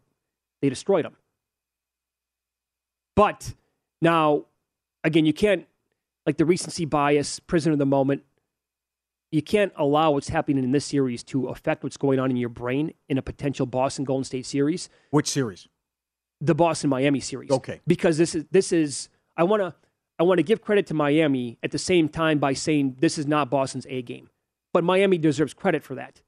They 0.60 0.68
destroyed 0.68 1.04
him. 1.04 1.16
But 3.16 3.54
now, 4.02 4.44
again, 5.04 5.24
you 5.24 5.32
can't 5.32 5.66
like 6.26 6.36
the 6.36 6.44
recency 6.44 6.84
bias, 6.84 7.38
prisoner 7.38 7.72
of 7.74 7.78
the 7.78 7.86
moment. 7.86 8.24
You 9.34 9.42
can't 9.42 9.72
allow 9.74 10.12
what's 10.12 10.28
happening 10.28 10.62
in 10.62 10.70
this 10.70 10.84
series 10.84 11.24
to 11.24 11.48
affect 11.48 11.82
what's 11.82 11.96
going 11.96 12.20
on 12.20 12.30
in 12.30 12.36
your 12.36 12.48
brain 12.48 12.94
in 13.08 13.18
a 13.18 13.22
potential 13.22 13.66
Boston 13.66 14.04
Golden 14.04 14.22
State 14.22 14.46
series 14.46 14.88
Which 15.10 15.28
series? 15.28 15.66
the 16.40 16.54
Boston 16.54 16.88
Miami 16.88 17.18
series. 17.18 17.50
Okay. 17.50 17.80
Because 17.84 18.16
this 18.16 18.36
is 18.36 18.44
this 18.52 18.70
is 18.70 19.08
I 19.36 19.42
want 19.42 19.60
to 19.60 19.74
I 20.20 20.22
want 20.22 20.38
to 20.38 20.44
give 20.44 20.60
credit 20.60 20.86
to 20.86 20.94
Miami 20.94 21.58
at 21.64 21.72
the 21.72 21.78
same 21.78 22.08
time 22.08 22.38
by 22.38 22.52
saying 22.52 22.98
this 23.00 23.18
is 23.18 23.26
not 23.26 23.50
Boston's 23.50 23.88
A 23.88 24.02
game. 24.02 24.30
But 24.72 24.84
Miami 24.84 25.18
deserves 25.18 25.52
credit 25.52 25.82
for 25.82 25.96
that 25.96 26.22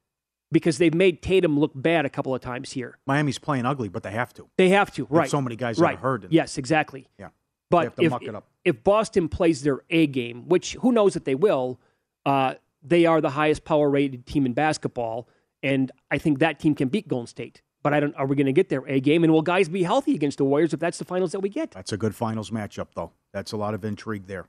because 0.50 0.78
they've 0.78 0.92
made 0.92 1.22
Tatum 1.22 1.60
look 1.60 1.70
bad 1.76 2.06
a 2.06 2.10
couple 2.10 2.34
of 2.34 2.40
times 2.40 2.72
here. 2.72 2.98
Miami's 3.06 3.38
playing 3.38 3.66
ugly, 3.66 3.88
but 3.88 4.02
they 4.02 4.10
have 4.10 4.34
to. 4.34 4.48
They 4.56 4.70
have 4.70 4.90
to, 4.94 5.06
right? 5.10 5.30
so 5.30 5.40
many 5.40 5.54
guys 5.54 5.78
right. 5.78 5.96
hurt 5.96 6.24
and- 6.24 6.32
yes, 6.32 6.58
exactly. 6.58 7.06
Yeah. 7.20 7.28
But 7.70 7.84
have 7.84 7.94
if 7.98 8.10
muck 8.10 8.22
it 8.24 8.34
up. 8.34 8.48
if 8.64 8.82
Boston 8.82 9.28
plays 9.28 9.62
their 9.62 9.82
A 9.90 10.08
game, 10.08 10.48
which 10.48 10.74
who 10.74 10.90
knows 10.90 11.14
that 11.14 11.24
they 11.24 11.36
will, 11.36 11.80
uh, 12.24 12.54
they 12.88 13.06
are 13.06 13.20
the 13.20 13.30
highest 13.30 13.64
power 13.64 13.88
rated 13.90 14.26
team 14.26 14.46
in 14.46 14.52
basketball, 14.52 15.28
and 15.62 15.90
I 16.10 16.18
think 16.18 16.38
that 16.40 16.58
team 16.60 16.74
can 16.74 16.88
beat 16.88 17.08
Golden 17.08 17.26
State. 17.26 17.62
But 17.82 17.94
I 17.94 18.00
don't. 18.00 18.14
Are 18.16 18.26
we 18.26 18.34
going 18.36 18.46
to 18.46 18.52
get 18.52 18.68
their 18.68 18.84
A 18.88 19.00
game? 19.00 19.22
And 19.22 19.32
will 19.32 19.42
guys 19.42 19.68
be 19.68 19.82
healthy 19.84 20.14
against 20.14 20.38
the 20.38 20.44
Warriors 20.44 20.74
if 20.74 20.80
that's 20.80 20.98
the 20.98 21.04
finals 21.04 21.32
that 21.32 21.40
we 21.40 21.48
get? 21.48 21.70
That's 21.70 21.92
a 21.92 21.96
good 21.96 22.14
finals 22.16 22.50
matchup, 22.50 22.88
though. 22.96 23.12
That's 23.32 23.52
a 23.52 23.56
lot 23.56 23.74
of 23.74 23.84
intrigue 23.84 24.26
there. 24.26 24.46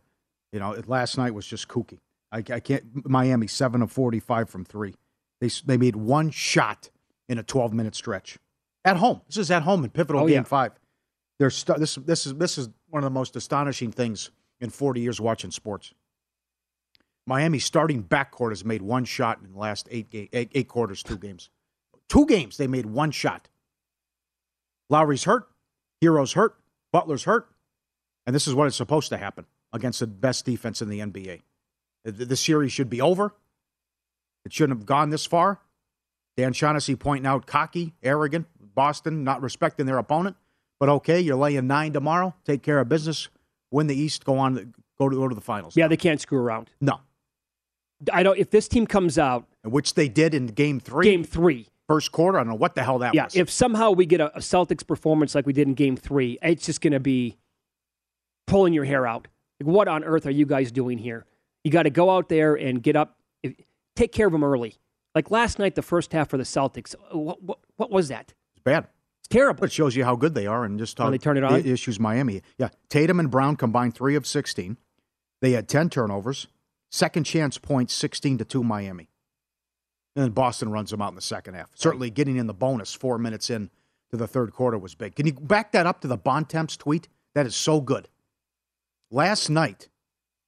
You 0.51 0.59
know, 0.59 0.75
last 0.87 1.17
night 1.17 1.33
was 1.33 1.45
just 1.45 1.67
kooky. 1.67 1.99
I, 2.31 2.37
I 2.39 2.59
can't. 2.59 3.07
Miami 3.07 3.47
seven 3.47 3.81
of 3.81 3.91
forty-five 3.91 4.49
from 4.49 4.65
three. 4.65 4.95
They 5.39 5.49
they 5.65 5.77
made 5.77 5.95
one 5.95 6.29
shot 6.31 6.89
in 7.29 7.37
a 7.37 7.43
twelve-minute 7.43 7.93
stretch 7.95 8.37
at 8.85 8.97
home. 8.97 9.21
This 9.27 9.37
is 9.37 9.51
at 9.51 9.63
home 9.63 9.83
in 9.83 9.91
pivotal 9.91 10.23
Oh, 10.23 10.27
game 10.27 10.35
yeah. 10.37 10.43
five. 10.43 10.71
They're 11.37 11.51
stu- 11.51 11.75
this 11.77 11.95
this 11.95 12.25
is 12.25 12.33
this 12.35 12.57
is 12.57 12.69
one 12.89 13.03
of 13.03 13.05
the 13.05 13.13
most 13.13 13.35
astonishing 13.35 13.91
things 13.91 14.31
in 14.59 14.71
forty 14.71 15.01
years 15.01 15.21
watching 15.21 15.51
sports. 15.51 15.93
Miami's 17.27 17.65
starting 17.65 18.03
backcourt 18.03 18.49
has 18.49 18.63
made 18.63 18.81
one 18.81 19.03
shot 19.05 19.39
in 19.43 19.51
the 19.51 19.59
last 19.59 19.87
eight, 19.91 20.09
ga- 20.09 20.29
eight, 20.31 20.49
eight 20.55 20.67
quarters, 20.69 21.03
two 21.03 21.17
games. 21.17 21.49
Two 22.07 22.25
games, 22.25 22.55
they 22.55 22.67
made 22.67 22.85
one 22.85 23.11
shot. 23.11 23.49
Lowry's 24.89 25.25
hurt. 25.25 25.49
Herro's 26.01 26.33
hurt. 26.33 26.55
Butler's 26.93 27.25
hurt. 27.25 27.49
And 28.25 28.33
this 28.33 28.47
is 28.47 28.55
what 28.55 28.67
is 28.67 28.75
supposed 28.75 29.09
to 29.09 29.17
happen 29.17 29.45
against 29.73 29.99
the 29.99 30.07
best 30.07 30.45
defense 30.45 30.81
in 30.81 30.87
the 30.87 30.99
NBA. 30.99 31.41
The, 32.05 32.11
the 32.11 32.37
series 32.37 32.71
should 32.71 32.89
be 32.89 33.01
over. 33.01 33.35
It 34.45 34.53
shouldn't 34.53 34.79
have 34.79 34.85
gone 34.85 35.09
this 35.09 35.25
far. 35.25 35.59
Dan 36.37 36.53
Shaughnessy 36.53 36.95
pointing 36.95 37.27
out 37.27 37.45
cocky, 37.45 37.93
arrogant, 38.01 38.47
Boston 38.73 39.25
not 39.25 39.41
respecting 39.41 39.85
their 39.85 39.97
opponent. 39.97 40.37
But 40.79 40.87
okay, 40.87 41.19
you're 41.19 41.35
laying 41.35 41.67
nine 41.67 41.91
tomorrow. 41.91 42.35
Take 42.45 42.61
care 42.61 42.79
of 42.79 42.87
business. 42.87 43.27
Win 43.71 43.87
the 43.87 43.99
East. 43.99 44.23
Go 44.23 44.37
on. 44.37 44.73
Go 44.97 45.09
to 45.09 45.15
go 45.15 45.27
to 45.27 45.35
the 45.35 45.41
finals. 45.41 45.75
Yeah, 45.75 45.87
they 45.87 45.97
can't 45.97 46.21
screw 46.21 46.39
around. 46.39 46.69
No. 46.79 46.99
I 48.11 48.23
don't. 48.23 48.37
If 48.37 48.51
this 48.51 48.67
team 48.67 48.87
comes 48.87 49.17
out, 49.17 49.47
which 49.63 49.95
they 49.95 50.07
did 50.07 50.33
in 50.33 50.47
Game 50.47 50.79
Three, 50.79 51.05
Game 51.05 51.23
Three, 51.23 51.67
first 51.87 52.11
quarter. 52.11 52.37
I 52.37 52.41
don't 52.41 52.49
know 52.49 52.55
what 52.55 52.75
the 52.75 52.83
hell 52.83 52.99
that 52.99 53.13
yeah, 53.13 53.25
was. 53.25 53.35
if 53.35 53.49
somehow 53.49 53.91
we 53.91 54.05
get 54.05 54.21
a, 54.21 54.35
a 54.35 54.39
Celtics 54.39 54.85
performance 54.85 55.33
like 55.35 55.45
we 55.45 55.53
did 55.53 55.67
in 55.67 55.73
Game 55.73 55.97
Three, 55.97 56.37
it's 56.41 56.65
just 56.65 56.81
going 56.81 56.93
to 56.93 56.99
be 56.99 57.37
pulling 58.45 58.73
your 58.73 58.85
hair 58.85 59.07
out. 59.07 59.27
Like, 59.59 59.67
what 59.67 59.87
on 59.87 60.03
earth 60.03 60.25
are 60.25 60.31
you 60.31 60.45
guys 60.45 60.71
doing 60.71 60.97
here? 60.97 61.25
You 61.63 61.71
got 61.71 61.83
to 61.83 61.89
go 61.89 62.09
out 62.11 62.29
there 62.29 62.55
and 62.55 62.81
get 62.81 62.95
up, 62.95 63.17
take 63.95 64.11
care 64.11 64.27
of 64.27 64.31
them 64.31 64.43
early. 64.43 64.75
Like 65.15 65.31
last 65.31 65.57
night, 65.57 65.75
the 65.75 65.81
first 65.81 66.13
half 66.13 66.29
for 66.29 66.37
the 66.37 66.43
Celtics. 66.43 66.93
Uh, 66.95 67.17
what, 67.17 67.41
what, 67.41 67.59
what 67.77 67.91
was 67.91 68.09
that? 68.09 68.33
It's 68.55 68.63
bad. 68.63 68.87
It's 69.19 69.27
terrible. 69.27 69.63
It 69.63 69.71
shows 69.71 69.95
you 69.95 70.03
how 70.03 70.15
good 70.15 70.35
they 70.35 70.45
are 70.45 70.63
and 70.63 70.77
just 70.77 70.97
how 70.97 71.05
When 71.05 71.11
they 71.13 71.17
turn 71.17 71.37
it 71.37 71.43
on? 71.43 71.65
issues 71.65 71.99
Miami. 71.99 72.43
Yeah, 72.57 72.69
Tatum 72.89 73.19
and 73.19 73.31
Brown 73.31 73.55
combined 73.55 73.95
three 73.95 74.15
of 74.15 74.27
sixteen. 74.27 74.77
They 75.41 75.51
had 75.51 75.67
ten 75.67 75.89
turnovers. 75.89 76.47
Second 76.89 77.25
chance 77.25 77.57
points, 77.57 77.93
sixteen 77.93 78.37
to 78.37 78.45
two 78.45 78.63
Miami. 78.63 79.09
And 80.15 80.23
then 80.25 80.31
Boston 80.31 80.69
runs 80.71 80.89
them 80.89 81.01
out 81.01 81.09
in 81.09 81.15
the 81.15 81.21
second 81.21 81.53
half. 81.53 81.69
Certainly, 81.75 82.09
getting 82.11 82.37
in 82.37 82.47
the 82.47 82.53
bonus 82.53 82.93
four 82.93 83.17
minutes 83.17 83.49
in 83.49 83.69
to 84.09 84.17
the 84.17 84.27
third 84.27 84.51
quarter 84.53 84.77
was 84.77 84.95
big. 84.95 85.15
Can 85.15 85.27
you 85.27 85.33
back 85.33 85.71
that 85.73 85.85
up 85.85 86.01
to 86.01 86.07
the 86.07 86.17
Bontemps 86.17 86.77
tweet? 86.77 87.07
That 87.35 87.45
is 87.45 87.55
so 87.55 87.81
good. 87.81 88.07
Last 89.11 89.49
night 89.49 89.89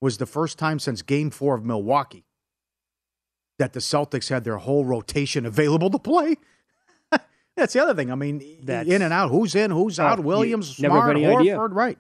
was 0.02 0.18
the 0.18 0.26
first 0.26 0.58
time 0.58 0.80
since 0.80 1.02
Game 1.02 1.30
Four 1.30 1.56
of 1.56 1.64
Milwaukee 1.66 2.26
that 3.60 3.74
the 3.74 3.80
Celtics 3.82 4.30
had 4.30 4.44
their 4.46 4.58
whole 4.58 4.86
rotation 4.86 5.46
available 5.46 5.90
to 5.92 6.00
play. 6.00 6.38
That's 7.58 7.74
the 7.74 7.84
other 7.84 7.94
thing. 7.94 8.10
I 8.12 8.16
mean, 8.16 8.42
That's- 8.64 8.88
in 8.94 9.02
and 9.02 9.14
out. 9.14 9.30
Who's 9.30 9.54
in? 9.56 9.70
Who's 9.72 10.00
Oh, 10.00 10.04
out? 10.06 10.20
Williams, 10.22 10.78
Smart, 10.78 11.16
Horford. 11.18 11.40
idea. 11.40 11.60
Right. 11.60 12.00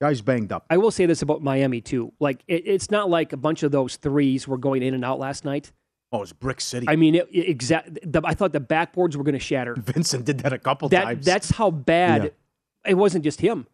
Guys 0.00 0.20
banged 0.20 0.52
up. 0.52 0.66
I 0.68 0.76
will 0.76 0.90
say 0.90 1.06
this 1.06 1.22
about 1.22 1.42
Miami 1.42 1.80
too. 1.80 2.12
Like 2.20 2.42
it, 2.48 2.66
it's 2.66 2.90
not 2.90 3.08
like 3.08 3.32
a 3.32 3.36
bunch 3.36 3.62
of 3.62 3.72
those 3.72 3.96
threes 3.96 4.46
were 4.48 4.58
going 4.58 4.82
in 4.82 4.92
and 4.94 5.04
out 5.04 5.18
last 5.18 5.44
night. 5.44 5.72
Oh, 6.12 6.22
it's 6.22 6.32
Brick 6.32 6.60
City. 6.60 6.86
I 6.88 6.96
mean, 6.96 7.14
it, 7.14 7.28
it 7.32 7.48
exact. 7.48 7.98
The, 8.12 8.20
I 8.24 8.34
thought 8.34 8.52
the 8.52 8.60
backboards 8.60 9.16
were 9.16 9.24
going 9.24 9.34
to 9.34 9.38
shatter. 9.40 9.74
Vincent 9.76 10.24
did 10.24 10.38
that 10.40 10.52
a 10.52 10.58
couple 10.58 10.88
That 10.90 11.04
times. 11.04 11.24
that's 11.26 11.50
how 11.50 11.70
bad. 11.70 12.24
Yeah. 12.24 12.90
It 12.90 12.94
wasn't 12.94 13.24
just 13.24 13.40
him. 13.40 13.66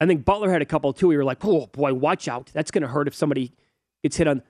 I 0.00 0.06
think 0.06 0.24
Butler 0.24 0.50
had 0.50 0.60
a 0.62 0.66
couple 0.66 0.92
too. 0.92 1.08
We 1.08 1.16
were 1.16 1.24
like, 1.24 1.44
oh 1.44 1.66
boy, 1.68 1.94
watch 1.94 2.28
out. 2.28 2.50
That's 2.52 2.70
going 2.70 2.82
to 2.82 2.88
hurt 2.88 3.06
if 3.08 3.14
somebody 3.14 3.52
gets 4.02 4.16
hit 4.16 4.26
on. 4.28 4.42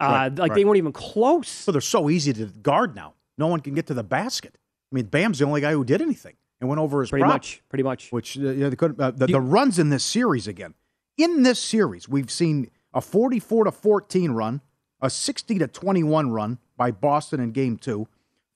Uh, 0.00 0.06
Right, 0.06 0.34
like 0.36 0.54
they 0.54 0.64
weren't 0.64 0.78
even 0.78 0.92
close. 0.92 1.48
So 1.48 1.70
they're 1.72 1.80
so 1.80 2.10
easy 2.10 2.32
to 2.32 2.46
guard 2.46 2.96
now. 2.96 3.14
No 3.38 3.46
one 3.46 3.60
can 3.60 3.74
get 3.74 3.86
to 3.86 3.94
the 3.94 4.02
basket. 4.02 4.58
I 4.90 4.94
mean, 4.96 5.04
Bam's 5.06 5.38
the 5.38 5.44
only 5.46 5.60
guy 5.60 5.72
who 5.72 5.84
did 5.84 6.02
anything 6.02 6.34
and 6.62 6.68
went 6.68 6.80
over 6.80 7.00
his 7.00 7.10
Pretty 7.10 7.24
prop, 7.24 7.34
much. 7.34 7.60
Pretty 7.68 7.82
much. 7.82 8.12
Which 8.12 8.38
uh, 8.38 8.50
yeah, 8.50 8.68
they 8.68 8.76
could, 8.76 8.98
uh, 8.98 9.10
the, 9.10 9.26
You- 9.26 9.32
the 9.34 9.40
runs 9.40 9.78
in 9.80 9.90
this 9.90 10.04
series 10.04 10.46
again. 10.46 10.74
In 11.18 11.42
this 11.42 11.58
series, 11.58 12.08
we've 12.08 12.30
seen 12.30 12.70
a 12.94 13.00
44 13.00 13.64
to 13.64 13.72
14 13.72 14.30
run, 14.30 14.60
a 15.00 15.10
60 15.10 15.58
to 15.58 15.66
21 15.66 16.30
run 16.30 16.58
by 16.76 16.90
Boston 16.92 17.40
in 17.40 17.50
Game 17.50 17.76
Two, 17.76 18.06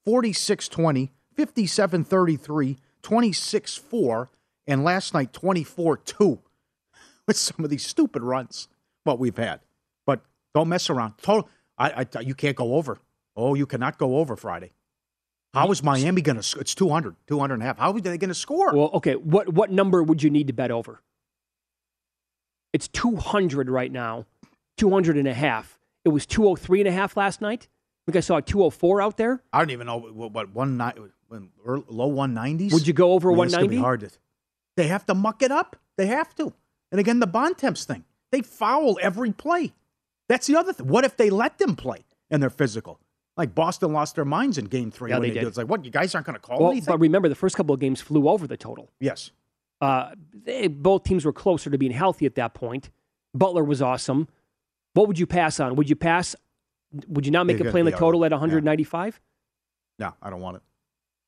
46 0.05 0.69
20, 0.69 1.11
57 1.35 2.05
33, 2.05 2.79
26 3.03 3.77
4, 3.77 4.31
and 4.69 4.85
last 4.85 5.13
night 5.13 5.33
24 5.33 5.97
2 5.99 6.39
with 7.27 7.37
some 7.37 7.65
of 7.65 7.71
these 7.71 7.85
stupid 7.85 8.23
runs. 8.23 8.69
What 9.03 9.19
we've 9.19 9.37
had, 9.37 9.61
but 10.07 10.23
don't 10.55 10.69
mess 10.69 10.89
around. 10.91 11.15
Total, 11.23 11.49
I, 11.77 12.07
I, 12.15 12.21
you 12.21 12.35
can't 12.35 12.57
go 12.57 12.75
over. 12.75 12.99
Oh, 13.37 13.55
you 13.55 13.67
cannot 13.67 13.99
go 13.99 14.17
over 14.17 14.35
Friday. 14.37 14.73
How 15.57 15.71
is 15.71 15.83
Miami 15.83 16.21
going 16.21 16.39
to? 16.41 16.59
It's 16.61 16.75
200, 16.75 17.17
200 17.27 17.55
and 17.55 17.63
a 17.63 17.67
half. 17.67 17.79
How 17.79 17.93
are 17.93 18.01
they 18.01 18.19
going 18.19 18.29
to 18.29 18.35
score? 18.35 18.75
Well, 18.75 18.91
okay. 18.95 19.15
What 19.15 19.49
what 19.49 19.71
number 19.71 20.03
would 20.03 20.23
you 20.23 20.29
need 20.29 20.49
to 20.49 20.53
bet 20.53 20.71
over? 20.71 21.01
It's 22.75 22.89
200 22.89 23.71
right 23.71 23.91
now, 23.91 24.27
200 24.77 25.17
and 25.17 25.27
a 25.27 25.33
half. 25.33 25.79
It 26.05 26.11
was 26.11 26.27
203 26.27 26.81
and 26.81 26.89
a 26.89 26.93
half 26.93 27.17
last 27.17 27.41
night. 27.41 27.69
I 28.07 28.13
think 28.13 28.17
I 28.17 28.21
saw 28.21 28.37
a 28.37 28.43
204 28.43 29.01
out 29.01 29.17
there. 29.17 29.43
I 29.53 29.59
don't 29.61 29.71
even 29.71 29.87
know 29.87 29.97
what, 29.99 30.33
what 30.33 30.55
one 30.55 30.77
night 30.77 30.99
low 31.67 32.07
one 32.07 32.35
nineties. 32.35 32.73
Would 32.73 32.87
you 32.87 32.93
go 32.93 33.13
over 33.13 33.33
I 33.33 33.35
mean, 33.35 33.45
it's 33.45 33.55
gonna 33.55 33.67
190? 33.67 33.77
Be 33.77 33.83
hard 33.83 34.01
to, 34.01 34.11
they 34.77 34.89
have 34.89 35.07
to 35.07 35.15
muck 35.15 35.43
it 35.43 35.51
up. 35.51 35.77
They 35.97 36.07
have 36.07 36.35
to. 36.37 36.53
And 36.93 37.01
again, 37.01 37.19
the 37.19 37.27
Bontemps 37.27 37.85
thing. 37.85 38.05
They 38.31 38.43
foul 38.43 38.99
every 39.01 39.33
play. 39.33 39.73
That's 40.29 40.47
the 40.47 40.57
other 40.57 40.73
thing. 40.73 40.87
What 40.87 41.05
if 41.05 41.17
they 41.17 41.31
let 41.31 41.59
them 41.59 41.77
play 41.77 42.05
and 42.31 42.43
they're 42.43 42.51
physical? 42.51 43.01
Like 43.37 43.55
Boston 43.55 43.93
lost 43.93 44.15
their 44.15 44.25
minds 44.25 44.57
in 44.59 44.65
Game 44.67 44.91
Three 44.91 45.11
Yeah, 45.11 45.17
when 45.17 45.23
they 45.23 45.29
they, 45.29 45.35
did. 45.35 45.41
do. 45.43 45.49
It's 45.49 45.59
like, 45.59 45.69
what? 45.69 45.85
You 45.85 45.91
guys 45.91 46.15
aren't 46.15 46.27
going 46.27 46.35
to 46.35 46.41
call 46.41 46.59
Well, 46.61 46.71
anything? 46.71 46.87
but 46.93 46.99
remember, 46.99 47.29
the 47.29 47.35
first 47.35 47.57
couple 47.57 47.75
of 47.75 47.81
games 47.81 48.01
flew 48.01 48.29
over 48.29 48.47
the 48.47 48.57
total. 48.57 48.91
yes. 49.01 49.31
Uh, 49.83 50.13
they, 50.33 50.69
both 50.69 51.03
teams 51.05 51.27
were 51.27 51.35
closer 51.35 51.69
to 51.69 51.77
being 51.77 51.93
healthy 51.93 52.25
at 52.25 52.35
that 52.37 52.55
point. 52.55 52.89
Butler 53.35 53.63
was 53.63 53.83
awesome. 53.83 54.27
What 54.95 55.07
would 55.07 55.19
you 55.19 55.27
pass 55.27 55.61
on? 55.61 55.77
Would 55.77 55.91
you 55.91 55.97
pass? 55.97 56.35
Would 57.09 57.27
you 57.27 57.33
not 57.33 57.47
make 57.47 57.59
They 57.59 57.69
a 57.69 57.71
play 57.71 57.81
in 57.81 57.87
the 57.87 57.93
total 57.93 58.25
at 58.25 58.31
195? 58.31 59.21
No, 59.99 60.15
I 60.23 60.31
don't 60.31 60.41
want 60.41 60.57
it. 60.57 60.63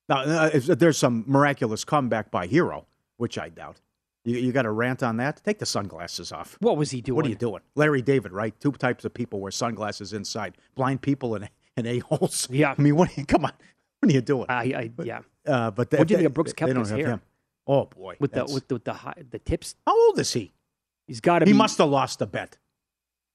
Now, 0.09 0.21
uh, 0.23 0.51
if 0.55 0.65
there's 0.65 0.97
some 0.97 1.25
miraculous 1.27 1.85
comeback 1.85 2.31
by 2.31 2.47
Herro, 2.49 2.87
which 3.19 3.37
I 3.37 3.51
doubt. 3.51 3.83
You, 4.25 4.39
you 4.39 4.53
got 4.53 4.65
a 4.65 4.71
rant 4.71 5.03
on 5.03 5.19
that? 5.19 5.43
Take 5.45 5.59
the 5.59 5.67
sunglasses 5.67 6.33
off. 6.33 6.57
What 6.61 6.79
was 6.79 6.91
he 6.91 7.03
doing? 7.03 7.17
What 7.17 7.27
are 7.27 7.29
you 7.29 7.35
doing? 7.35 7.61
Larry 7.75 8.01
David, 8.01 8.33
right? 8.33 8.59
Two 8.61 8.73
types 8.73 9.05
of 9.05 9.13
people 9.13 9.41
wear 9.41 9.51
sunglasses 9.51 10.15
inside 10.15 10.57
blind 10.75 11.03
people 11.03 11.35
and, 11.35 11.51
and 11.79 11.87
a-holes. 11.87 12.49
Yeah. 12.53 12.75
I 12.77 12.81
mean, 12.83 12.97
what 12.97 13.09
are 13.11 13.21
you, 13.21 13.27
come 13.27 13.45
on. 13.45 13.53
What 14.01 14.11
are 14.11 14.15
you 14.15 14.21
doing? 14.21 14.47
I, 14.49 14.63
I 14.63 14.91
yeah. 15.03 15.21
Uh, 15.47 15.71
but 15.71 15.91
What 15.93 16.07
do 16.09 16.13
you 16.13 16.19
think 16.19 16.27
of 16.27 16.35
Brooks 16.35 16.53
they 16.53 16.67
don't 16.67 16.77
Koepka's 16.77 16.91
have 16.91 16.99
hair? 16.99 17.09
him. 17.09 17.21
Oh, 17.67 17.87
boy. 17.87 18.17
With 18.21 18.33
the 18.33 18.45
with 18.45 18.69
the 18.69 18.75
with 18.77 18.85
the, 18.85 18.93
high, 18.93 19.15
the 19.31 19.39
tips, 19.39 19.75
how 19.87 19.99
old 20.07 20.19
is 20.19 20.33
he? 20.33 20.53
he's 21.07 21.21
got 21.21 21.41
to 21.41 21.47
He 21.47 21.53
be. 21.53 21.59
must 21.59 21.79
have 21.79 21.89
lost 21.91 22.21
a 22.23 22.27
bet. 22.27 22.57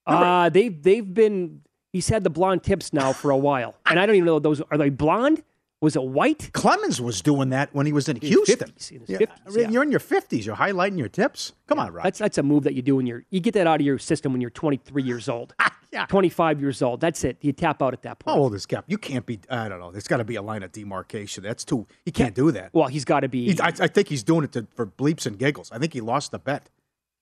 Uh, 0.05 0.49
they've 0.49 0.81
they've 0.81 1.13
been. 1.13 1.61
He's 1.91 2.09
had 2.09 2.23
the 2.23 2.29
blonde 2.29 2.63
tips 2.63 2.91
now 2.93 3.13
for 3.13 3.29
a 3.31 3.37
while, 3.37 3.75
and 3.85 3.99
I 3.99 4.05
don't 4.05 4.15
even 4.15 4.25
know 4.25 4.39
those 4.39 4.61
are 4.61 4.77
they 4.77 4.89
blonde. 4.89 5.43
Was 5.81 5.95
it 5.97 6.03
white? 6.03 6.49
Clemens 6.53 7.01
was 7.01 7.21
doing 7.21 7.49
that 7.49 7.73
when 7.75 7.85
he 7.85 7.91
was 7.91 8.07
in 8.07 8.15
In 8.17 8.27
Houston. 8.27 8.69
50s, 8.69 8.91
in 8.91 8.99
his 9.01 9.09
Yeah, 9.09 9.17
50s, 9.17 9.57
yeah. 9.57 9.69
You're 9.69 9.83
in 9.83 9.91
your 9.91 9.99
50s. 9.99 10.45
You're 10.45 10.55
highlighting 10.55 10.97
your 10.97 11.09
tips. 11.09 11.51
Come 11.67 11.77
on, 11.77 11.91
Rod. 11.91 12.05
That's 12.05 12.19
that's 12.19 12.37
a 12.37 12.43
move 12.43 12.63
that 12.63 12.73
you 12.73 12.81
do 12.81 12.95
when 12.95 13.05
you're 13.05 13.23
you 13.29 13.41
get 13.41 13.53
that 13.55 13.67
out 13.67 13.81
of 13.81 13.85
your 13.85 13.99
system 13.99 14.31
when 14.31 14.39
you're 14.41 14.49
23 14.49 15.03
years 15.03 15.27
old, 15.29 15.53
yeah. 15.93 16.05
25 16.07 16.59
years 16.59 16.81
old. 16.81 16.99
That's 16.99 17.23
it. 17.23 17.37
You 17.41 17.53
tap 17.53 17.81
out 17.81 17.93
at 17.93 18.01
that 18.01 18.19
point. 18.19 18.35
How 18.35 18.41
old 18.41 18.53
is 18.55 18.65
Cap? 18.65 18.83
You 18.87 18.97
can't 18.97 19.25
be. 19.25 19.39
I 19.49 19.69
don't 19.69 19.79
know. 19.79 19.91
There's 19.91 20.07
got 20.07 20.17
to 20.17 20.23
be 20.25 20.35
a 20.35 20.41
line 20.41 20.63
of 20.63 20.71
demarcation. 20.71 21.43
That's 21.43 21.63
too. 21.63 21.87
He 22.03 22.11
can't 22.11 22.35
do 22.35 22.51
that. 22.51 22.71
Well, 22.73 22.87
he's 22.87 23.05
got 23.05 23.21
to 23.21 23.29
be 23.29 23.53
He, 23.53 23.59
I, 23.61 23.67
I 23.67 23.87
think 23.87 24.07
he's 24.09 24.23
doing 24.23 24.43
it 24.43 24.51
to, 24.53 24.67
for 24.75 24.85
bleeps 24.87 25.25
and 25.25 25.37
giggles. 25.37 25.71
I 25.71 25.77
think 25.77 25.93
he 25.93 26.01
lost 26.01 26.31
the 26.31 26.39
bet. 26.39 26.69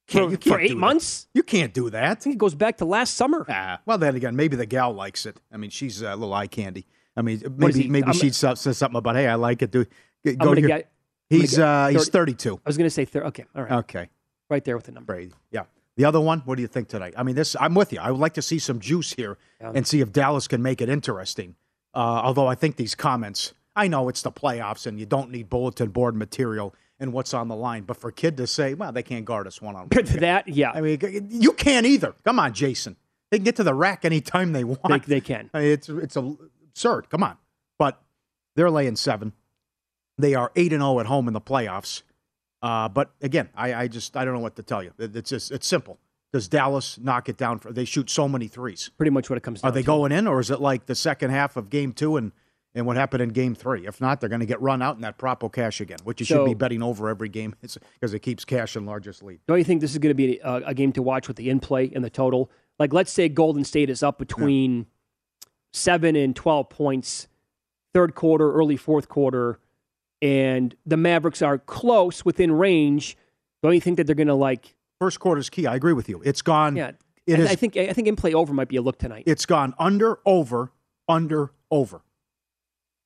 Can't- 0.08 0.26
for, 0.26 0.32
you 0.32 0.38
can't 0.38 0.56
for 0.56 0.60
eight 0.60 0.68
do 0.70 0.74
that. 0.76 0.80
months. 0.80 1.28
You 1.34 1.44
can't 1.44 1.74
do 1.74 1.90
that. 1.92 2.04
I 2.04 2.14
think 2.16 2.36
it 2.36 2.40
goes 2.40 2.56
back 2.56 2.78
to 2.78 2.86
last 2.86 3.14
summer. 3.16 3.46
Ah, 3.48 3.80
well, 3.86 3.98
then 4.00 4.16
again, 4.16 4.36
maybe 4.36 4.56
the 4.56 4.66
gal 4.66 4.92
likes 4.94 5.26
it. 5.26 5.40
I 5.54 5.58
mean, 5.58 5.70
she's 5.70 6.02
a 6.02 6.16
little 6.16 6.34
eye 6.34 6.48
candy. 6.48 6.86
I 7.16 7.22
mean, 7.22 7.42
maybe 7.58 7.88
maybe 7.88 8.06
I'm- 8.08 8.14
she 8.14 8.30
says 8.32 8.60
something 8.78 8.98
about, 8.98 9.16
hey, 9.16 9.28
I 9.28 9.36
like 9.36 9.62
it. 9.62 9.72
Do 9.72 9.86
I'm 10.26 10.36
go 10.38 10.46
gonna 10.46 10.60
here. 10.62 10.68
get. 10.70 10.92
I'm 11.32 11.40
He's 11.40 11.58
gonna 11.58 11.70
uh, 11.70 11.92
get 11.92 12.00
he's 12.00 12.10
32. 12.10 12.56
I 12.56 12.60
was 12.70 12.78
going 12.78 12.86
to 12.88 12.90
say 12.92 13.06
thir- 13.06 13.24
okay, 13.26 13.46
all 13.56 13.64
right, 13.64 13.72
Okay, 13.80 14.10
right 14.50 14.64
there 14.66 14.76
with 14.76 14.86
the 14.86 14.92
number. 14.92 15.14
Brady. 15.14 15.32
Yeah. 15.50 15.64
The 16.02 16.08
other 16.08 16.20
one, 16.20 16.40
what 16.46 16.56
do 16.56 16.64
you 16.64 16.68
think 16.68 16.88
tonight? 16.88 17.14
I 17.16 17.22
mean, 17.22 17.36
this 17.36 17.56
I'm 17.60 17.76
with 17.76 17.94
you. 17.94 18.00
I 18.00 18.10
would 18.10 18.20
like 18.20 18.34
to 18.34 18.42
see 18.42 18.58
some 18.58 18.80
juice 18.80 19.14
here 19.14 19.38
and 19.60 19.86
see 19.86 20.02
if 20.02 20.12
Dallas 20.12 20.48
can 20.48 20.64
make 20.64 20.82
it 20.82 20.90
interesting. 20.90 21.54
Uh, 21.94 22.00
although 22.24 22.48
I 22.48 22.56
think 22.56 22.76
these 22.76 22.96
comments, 22.96 23.54
I 23.76 23.88
know 23.88 24.10
it's 24.10 24.24
the 24.24 24.32
playoffs 24.32 24.88
and 24.88 25.00
you 25.00 25.06
don't 25.06 25.30
need 25.30 25.48
bulletin 25.48 25.90
board 25.90 26.16
material 26.16 26.74
and 27.00 27.14
what's 27.14 27.36
on 27.36 27.50
the 27.50 27.56
line, 27.56 27.84
but 27.84 27.98
for 27.98 28.12
Kidd 28.12 28.36
to 28.38 28.48
say, 28.48 28.74
well, 28.74 28.92
they 28.92 29.04
can't 29.04 29.26
guard 29.26 29.46
us 29.46 29.62
one 29.62 29.76
on 29.76 29.90
one. 29.90 30.06
that 30.22 30.48
yeah, 30.48 30.72
I 30.72 30.82
mean, 30.82 31.28
you 31.30 31.54
can't 31.54 31.86
either. 31.86 32.16
Come 32.26 32.40
on, 32.40 32.52
Jason. 32.54 32.96
They 33.30 33.38
can 33.38 33.46
get 33.46 33.58
to 33.58 33.64
the 33.64 33.76
rack 33.76 34.04
anytime 34.04 34.54
they 34.54 34.64
want. 34.64 35.06
they, 35.06 35.18
they 35.18 35.22
can. 35.22 35.52
I 35.54 35.60
mean, 35.62 35.68
it's 35.68 35.88
it's 35.88 36.16
absurd. 36.16 37.12
Come 37.12 37.22
on, 37.22 37.38
but 37.78 38.02
they're 38.56 38.72
laying 38.72 38.96
seven. 38.96 39.34
They 40.18 40.34
are 40.34 40.52
eight 40.56 40.74
and 40.74 40.82
zero 40.82 41.00
at 41.00 41.06
home 41.06 41.28
in 41.28 41.36
the 41.36 41.42
playoffs. 41.42 42.02
Uh, 42.62 42.88
but 42.90 43.12
again, 43.22 43.50
I, 43.56 43.74
I 43.74 43.88
just 43.88 44.16
I 44.16 44.24
don't 44.26 44.34
know 44.34 44.40
what 44.40 44.56
to 44.58 44.64
tell 44.64 44.84
you. 44.84 44.92
It- 44.98 45.16
It's 45.16 45.30
just 45.30 45.52
it's 45.52 45.68
simple. 45.68 46.00
Does 46.34 46.48
Dallas 46.48 46.98
knock 46.98 47.28
it 47.28 47.36
down? 47.36 47.60
For, 47.60 47.74
they 47.74 47.84
shoot 47.84 48.10
so 48.10 48.28
many 48.30 48.48
threes. 48.48 48.90
Pretty 48.98 49.10
much 49.10 49.30
what 49.30 49.36
it 49.38 49.42
comes 49.44 49.62
down 49.62 49.70
to. 49.70 49.72
Are 49.72 49.76
they 49.76 49.82
to. 49.82 49.86
going 49.88 50.12
in, 50.14 50.28
or 50.28 50.40
is 50.40 50.50
it 50.50 50.62
like 50.62 50.86
the 50.86 50.96
second 50.96 51.32
half 51.32 51.58
of 51.58 51.70
Game 51.70 51.92
Two 51.92 52.16
and 52.18 52.32
and 52.74 52.86
what 52.86 52.96
happened 52.96 53.22
in 53.22 53.30
Game 53.30 53.54
Three? 53.54 53.86
If 53.86 54.00
not, 54.00 54.22
they're 54.22 54.30
going 54.30 54.40
to 54.40 54.46
get 54.46 54.62
run 54.62 54.82
out 54.82 54.96
in 54.96 55.02
that 55.02 55.18
prop 55.18 55.42
will 55.42 55.50
cash 55.50 55.82
again, 55.82 55.98
which 56.06 56.22
you 56.22 56.26
should 56.26 56.46
be 56.46 56.54
betting 56.54 56.82
over 56.82 57.10
every 57.10 57.28
game 57.28 57.54
because 57.62 58.14
it 58.14 58.20
keeps 58.20 58.46
cash 58.46 58.78
in 58.78 58.86
largest 58.86 59.22
lead. 59.24 59.40
Don't 59.48 59.58
you 59.58 59.66
think 59.66 59.82
this 59.82 59.92
is 59.92 59.98
going 59.98 60.12
to 60.12 60.16
be 60.16 60.40
a, 60.40 60.54
a 60.68 60.74
game 60.74 60.94
to 60.94 61.02
watch 61.02 61.28
with 61.28 61.36
the 61.36 61.50
in 61.50 61.60
play 61.60 61.92
and 61.94 62.02
the 62.04 62.10
total? 62.10 62.50
Like, 62.80 62.94
let's 62.94 63.12
say 63.12 63.28
Golden 63.28 63.66
State 63.66 63.90
is 63.90 64.02
up 64.02 64.18
between 64.18 64.86
seven 65.74 66.16
and 66.16 66.36
12 66.36 66.70
points, 66.70 67.28
third 67.94 68.16
quarter, 68.16 68.54
early 68.54 68.78
fourth 68.78 69.10
quarter, 69.10 69.60
and 70.22 70.76
the 70.86 70.98
Mavericks 70.98 71.42
are 71.42 71.58
close 71.58 72.24
within 72.24 72.52
range. 72.52 73.18
Don't 73.64 73.74
you 73.74 73.82
think 73.82 73.98
that 73.98 74.06
they're 74.06 74.16
going 74.16 74.28
to 74.28 74.34
like 74.34 74.76
First 75.02 75.20
quarter's 75.20 75.50
key. 75.50 75.66
I 75.66 75.76
agree 75.76 75.94
with 75.94 76.08
you. 76.08 76.22
It's 76.24 76.44
gone. 76.44 76.76
Yeah, 76.76 76.92
It 77.26 77.40
I, 77.40 77.56
think 77.56 77.76
I 77.76 77.92
think 77.92 78.08
in 78.08 78.16
play 78.16 78.36
over 78.36 78.54
might 78.54 78.68
be 78.68 78.76
a 78.76 78.84
look 78.84 79.00
tonight. 79.00 79.24
It's 79.26 79.48
gone 79.48 79.74
under, 79.80 80.20
over, 80.28 80.72
under, 81.10 81.54
over. 81.72 82.04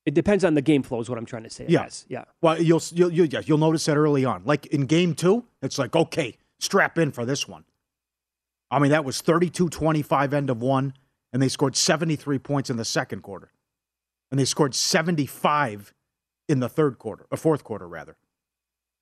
It 0.06 0.14
depends 0.14 0.44
on 0.44 0.56
the 0.56 0.62
game 0.62 0.84
flow, 0.84 1.00
is 1.00 1.10
what 1.10 1.18
I'm 1.18 1.26
trying 1.26 1.44
to 1.44 1.50
say. 1.50 1.68
Yes, 1.70 2.06
Yeah. 2.10 2.20
yeah. 2.20 2.26
Well, 2.42 2.62
you'll 2.62 2.82
you'll 2.92 3.14
you'll, 3.14 3.28
yeah, 3.28 3.42
you'll 3.46 3.58
notice 3.60 3.86
that 3.86 3.96
early 3.96 4.26
on. 4.26 4.44
Like 4.44 4.66
in 4.66 4.88
game 4.88 5.16
two, 5.16 5.46
it's 5.62 5.80
like 5.80 5.96
okay, 5.96 6.38
strap 6.60 6.98
in 6.98 7.14
for 7.14 7.24
this 7.24 7.48
one. 7.48 7.64
I 8.70 8.80
mean, 8.80 8.92
that 8.92 9.06
was 9.06 9.22
32-25 9.22 10.34
end 10.34 10.50
of 10.50 10.62
one, 10.62 10.96
and 11.32 11.42
they 11.42 11.48
scored 11.48 11.78
73 11.78 12.40
points 12.40 12.70
in 12.70 12.76
the 12.76 12.84
second 12.84 13.22
quarter, 13.22 13.54
and 14.32 14.38
they 14.38 14.44
scored 14.44 14.76
75 14.76 15.94
in 16.48 16.60
the 16.60 16.70
third 16.70 17.00
quarter, 17.00 17.26
a 17.32 17.38
fourth 17.38 17.64
quarter 17.64 17.88
rather. 17.88 18.16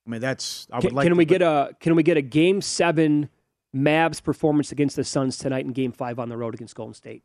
I 0.06 0.10
mean, 0.10 0.22
that's 0.22 0.68
I 0.72 0.78
would 0.78 0.88
Can, 0.88 0.96
like. 0.96 1.08
can 1.08 1.16
we 1.18 1.26
get 1.26 1.42
a 1.42 1.76
Can 1.80 1.96
we 1.96 2.04
get 2.04 2.18
a 2.18 2.22
game 2.22 2.62
seven 2.62 3.30
Mavs 3.76 4.22
performance 4.22 4.72
against 4.72 4.96
the 4.96 5.04
Suns 5.04 5.38
tonight 5.38 5.66
in 5.66 5.72
Game 5.72 5.92
Five 5.92 6.20
on 6.20 6.30
the 6.30 6.38
road 6.38 6.54
against 6.54 6.76
Golden 6.76 6.94
State? 6.94 7.24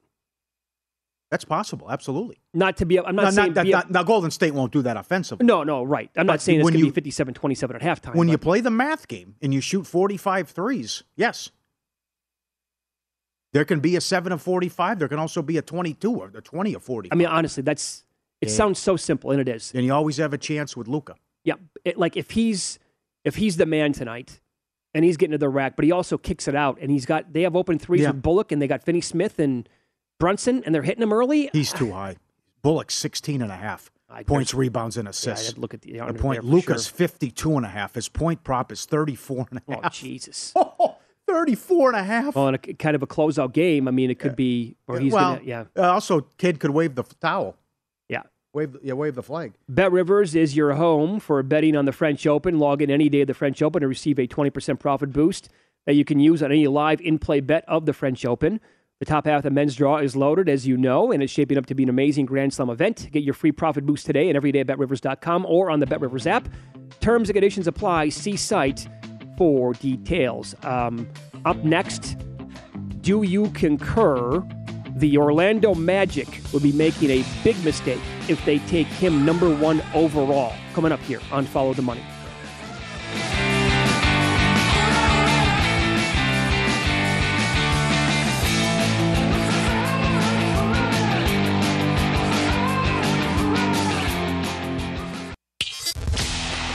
That's 1.30 1.44
possible, 1.44 1.90
absolutely. 1.90 2.40
Not 2.54 2.78
to 2.78 2.86
be. 2.86 2.98
I'm 2.98 3.14
not 3.14 3.34
saying. 3.34 3.52
that- 3.52 3.64
be 3.64 3.72
a- 3.72 3.84
now, 3.90 4.02
Golden 4.02 4.30
State 4.30 4.54
won't 4.54 4.72
do 4.72 4.80
that 4.82 4.96
offensively. 4.96 5.44
no, 5.44 5.62
no, 5.62 5.84
right. 5.84 6.10
I'm 6.16 6.26
But 6.26 6.34
not 6.34 6.40
saying 6.40 6.60
it's 6.60 6.70
going 6.70 6.80
to 6.80 6.86
be 6.86 6.90
57 6.90 7.34
27 7.34 7.76
at 7.76 7.82
halftime. 7.82 8.14
when 8.14 8.28
you 8.28 8.38
play 8.38 8.60
the 8.60 8.70
math 8.70 9.08
game 9.08 9.34
and 9.42 9.52
you 9.52 9.60
shoot 9.60 9.86
45 9.86 10.48
threes, 10.48 11.02
yes. 11.16 11.50
There 13.52 13.64
can 13.64 13.80
be 13.80 13.96
a 13.96 14.00
7 14.00 14.30
of 14.32 14.40
45. 14.42 14.98
There 14.98 15.08
can 15.08 15.18
also 15.18 15.42
be 15.42 15.56
a 15.58 15.62
22 15.62 16.14
or 16.14 16.28
the 16.28 16.40
20 16.40 16.74
of 16.74 16.82
40. 16.82 17.10
I 17.12 17.14
mean, 17.14 17.26
honestly, 17.28 17.62
that's. 17.62 18.04
It 18.40 18.48
Yeah. 18.48 18.54
sounds 18.54 18.78
so 18.78 18.96
simple, 18.96 19.30
and 19.32 19.40
it 19.40 19.48
is. 19.48 19.72
and 19.74 19.84
you 19.84 19.92
always 19.92 20.16
have 20.18 20.32
a 20.32 20.38
chance 20.38 20.76
with 20.76 20.86
Luka. 20.88 21.14
Yeah, 21.44 21.54
it, 21.84 21.96
like 21.98 22.16
if 22.16 22.30
he's 22.32 22.78
if 23.24 23.36
he's 23.36 23.56
the 23.56 23.66
man 23.66 23.92
tonight, 23.92 24.40
and 24.94 25.04
he's 25.04 25.16
getting 25.16 25.32
to 25.32 25.38
the 25.38 25.48
rack, 25.48 25.76
but 25.76 25.84
he 25.84 25.92
also 25.92 26.16
kicks 26.16 26.46
it 26.48 26.54
out, 26.54 26.78
and 26.80 26.90
he's 26.90 27.04
got 27.06 27.32
they 27.32 27.42
have 27.42 27.56
open 27.56 27.78
threes 27.78 28.02
Yeah. 28.02 28.10
with 28.12 28.22
Bullock, 28.22 28.52
and 28.52 28.60
they 28.62 28.66
got 28.68 28.82
Finney 28.84 29.00
Smith 29.00 29.38
and 29.38 29.68
Brunson, 30.20 30.62
and 30.64 30.74
they're 30.74 30.82
hitting 30.82 31.02
him 31.02 31.12
early. 31.12 31.50
He's 31.52 31.72
too 31.72 31.92
high. 31.92 32.16
Bullock 32.62 32.90
16 32.90 33.40
and 33.42 33.52
a 33.52 33.56
half 33.56 33.90
I- 34.10 34.22
points, 34.24 34.52
rebounds, 34.54 34.96
and 34.96 35.06
assists. 35.08 35.50
I'd 35.50 35.58
look 35.58 35.74
at 35.74 35.82
the, 35.82 35.92
the 35.98 36.14
point 36.14 36.42
Luka's 36.44 36.86
sure. 36.86 36.96
52 36.96 37.56
and 37.56 37.64
a 37.66 37.68
half. 37.68 37.94
His 37.94 38.08
point 38.08 38.42
prop 38.44 38.72
is 38.72 38.84
34 38.84 39.46
and 39.50 39.58
a 39.66 39.70
half. 39.72 39.78
Oh 39.78 39.82
half. 39.82 39.94
Jesus! 39.94 40.54
34 41.26 41.90
and 41.90 41.98
a 41.98 42.02
half. 42.04 42.34
Well, 42.34 42.48
in 42.48 42.54
a 42.54 42.58
kind 42.58 42.96
of 42.96 43.02
a 43.02 43.06
closeout 43.06 43.52
game, 43.52 43.86
I 43.86 43.90
mean, 43.90 44.10
it 44.10 44.18
could 44.18 44.34
be, 44.34 44.76
or 44.86 44.98
he's 44.98 45.12
well, 45.12 45.34
gonna, 45.34 45.44
yeah, 45.46 45.64
uh, 45.76 45.92
also, 45.92 46.22
Kidd 46.38 46.58
could 46.58 46.70
wave 46.70 46.94
the 46.94 47.02
towel. 47.02 47.54
Wave, 48.54 48.76
yeah, 48.82 48.94
wave 48.94 49.14
the 49.14 49.22
flag. 49.22 49.52
Bet 49.68 49.92
Rivers 49.92 50.34
is 50.34 50.56
your 50.56 50.74
home 50.74 51.20
for 51.20 51.42
betting 51.42 51.76
on 51.76 51.84
the 51.84 51.92
French 51.92 52.26
Open. 52.26 52.58
Log 52.58 52.80
in 52.80 52.90
any 52.90 53.08
day 53.08 53.20
of 53.20 53.26
the 53.26 53.34
French 53.34 53.60
Open 53.60 53.82
to 53.82 53.88
receive 53.88 54.18
a 54.18 54.26
20% 54.26 54.78
profit 54.80 55.12
boost 55.12 55.50
that 55.86 55.94
you 55.94 56.04
can 56.04 56.18
use 56.18 56.42
on 56.42 56.50
any 56.50 56.66
live 56.66 57.00
in 57.00 57.18
play 57.18 57.40
bet 57.40 57.64
of 57.68 57.86
the 57.86 57.92
French 57.92 58.24
Open. 58.24 58.60
The 59.00 59.04
top 59.04 59.26
half 59.26 59.38
of 59.38 59.42
the 59.44 59.50
men's 59.50 59.76
draw 59.76 59.98
is 59.98 60.16
loaded, 60.16 60.48
as 60.48 60.66
you 60.66 60.76
know, 60.76 61.12
and 61.12 61.22
it's 61.22 61.32
shaping 61.32 61.56
up 61.56 61.66
to 61.66 61.74
be 61.74 61.84
an 61.84 61.88
amazing 61.88 62.26
Grand 62.26 62.52
Slam 62.52 62.68
event. 62.68 63.08
Get 63.12 63.22
your 63.22 63.34
free 63.34 63.52
profit 63.52 63.86
boost 63.86 64.06
today 64.06 64.28
and 64.28 64.36
every 64.36 64.50
day 64.50 64.60
at 64.60 64.66
betrivers.com 64.66 65.46
or 65.46 65.70
on 65.70 65.78
the 65.78 65.86
Bet 65.86 66.00
Rivers 66.00 66.26
app. 66.26 66.48
Terms 67.00 67.28
and 67.28 67.34
conditions 67.34 67.68
apply. 67.68 68.08
See 68.08 68.36
site 68.36 68.88
for 69.36 69.72
details. 69.74 70.56
Um, 70.64 71.08
up 71.44 71.58
next, 71.58 72.16
do 73.02 73.22
you 73.22 73.50
concur 73.50 74.40
the 74.96 75.18
Orlando 75.18 75.74
Magic 75.74 76.40
will 76.52 76.60
be 76.60 76.72
making 76.72 77.10
a 77.10 77.24
big 77.44 77.62
mistake 77.64 78.00
if 78.28 78.44
they 78.44 78.58
take 78.60 78.86
him 78.86 79.24
number 79.24 79.54
one 79.54 79.82
overall? 79.94 80.52
Coming 80.74 80.92
up 80.92 81.00
here 81.00 81.20
on 81.30 81.44
Follow 81.44 81.74
the 81.74 81.82
Money. 81.82 82.02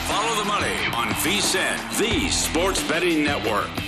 Follow 0.08 0.36
the 0.36 0.45
money 0.45 0.86
on 0.95 1.08
VSIN, 1.23 1.97
the 1.97 2.30
sports 2.30 2.82
betting 2.88 3.23
network. 3.23 3.83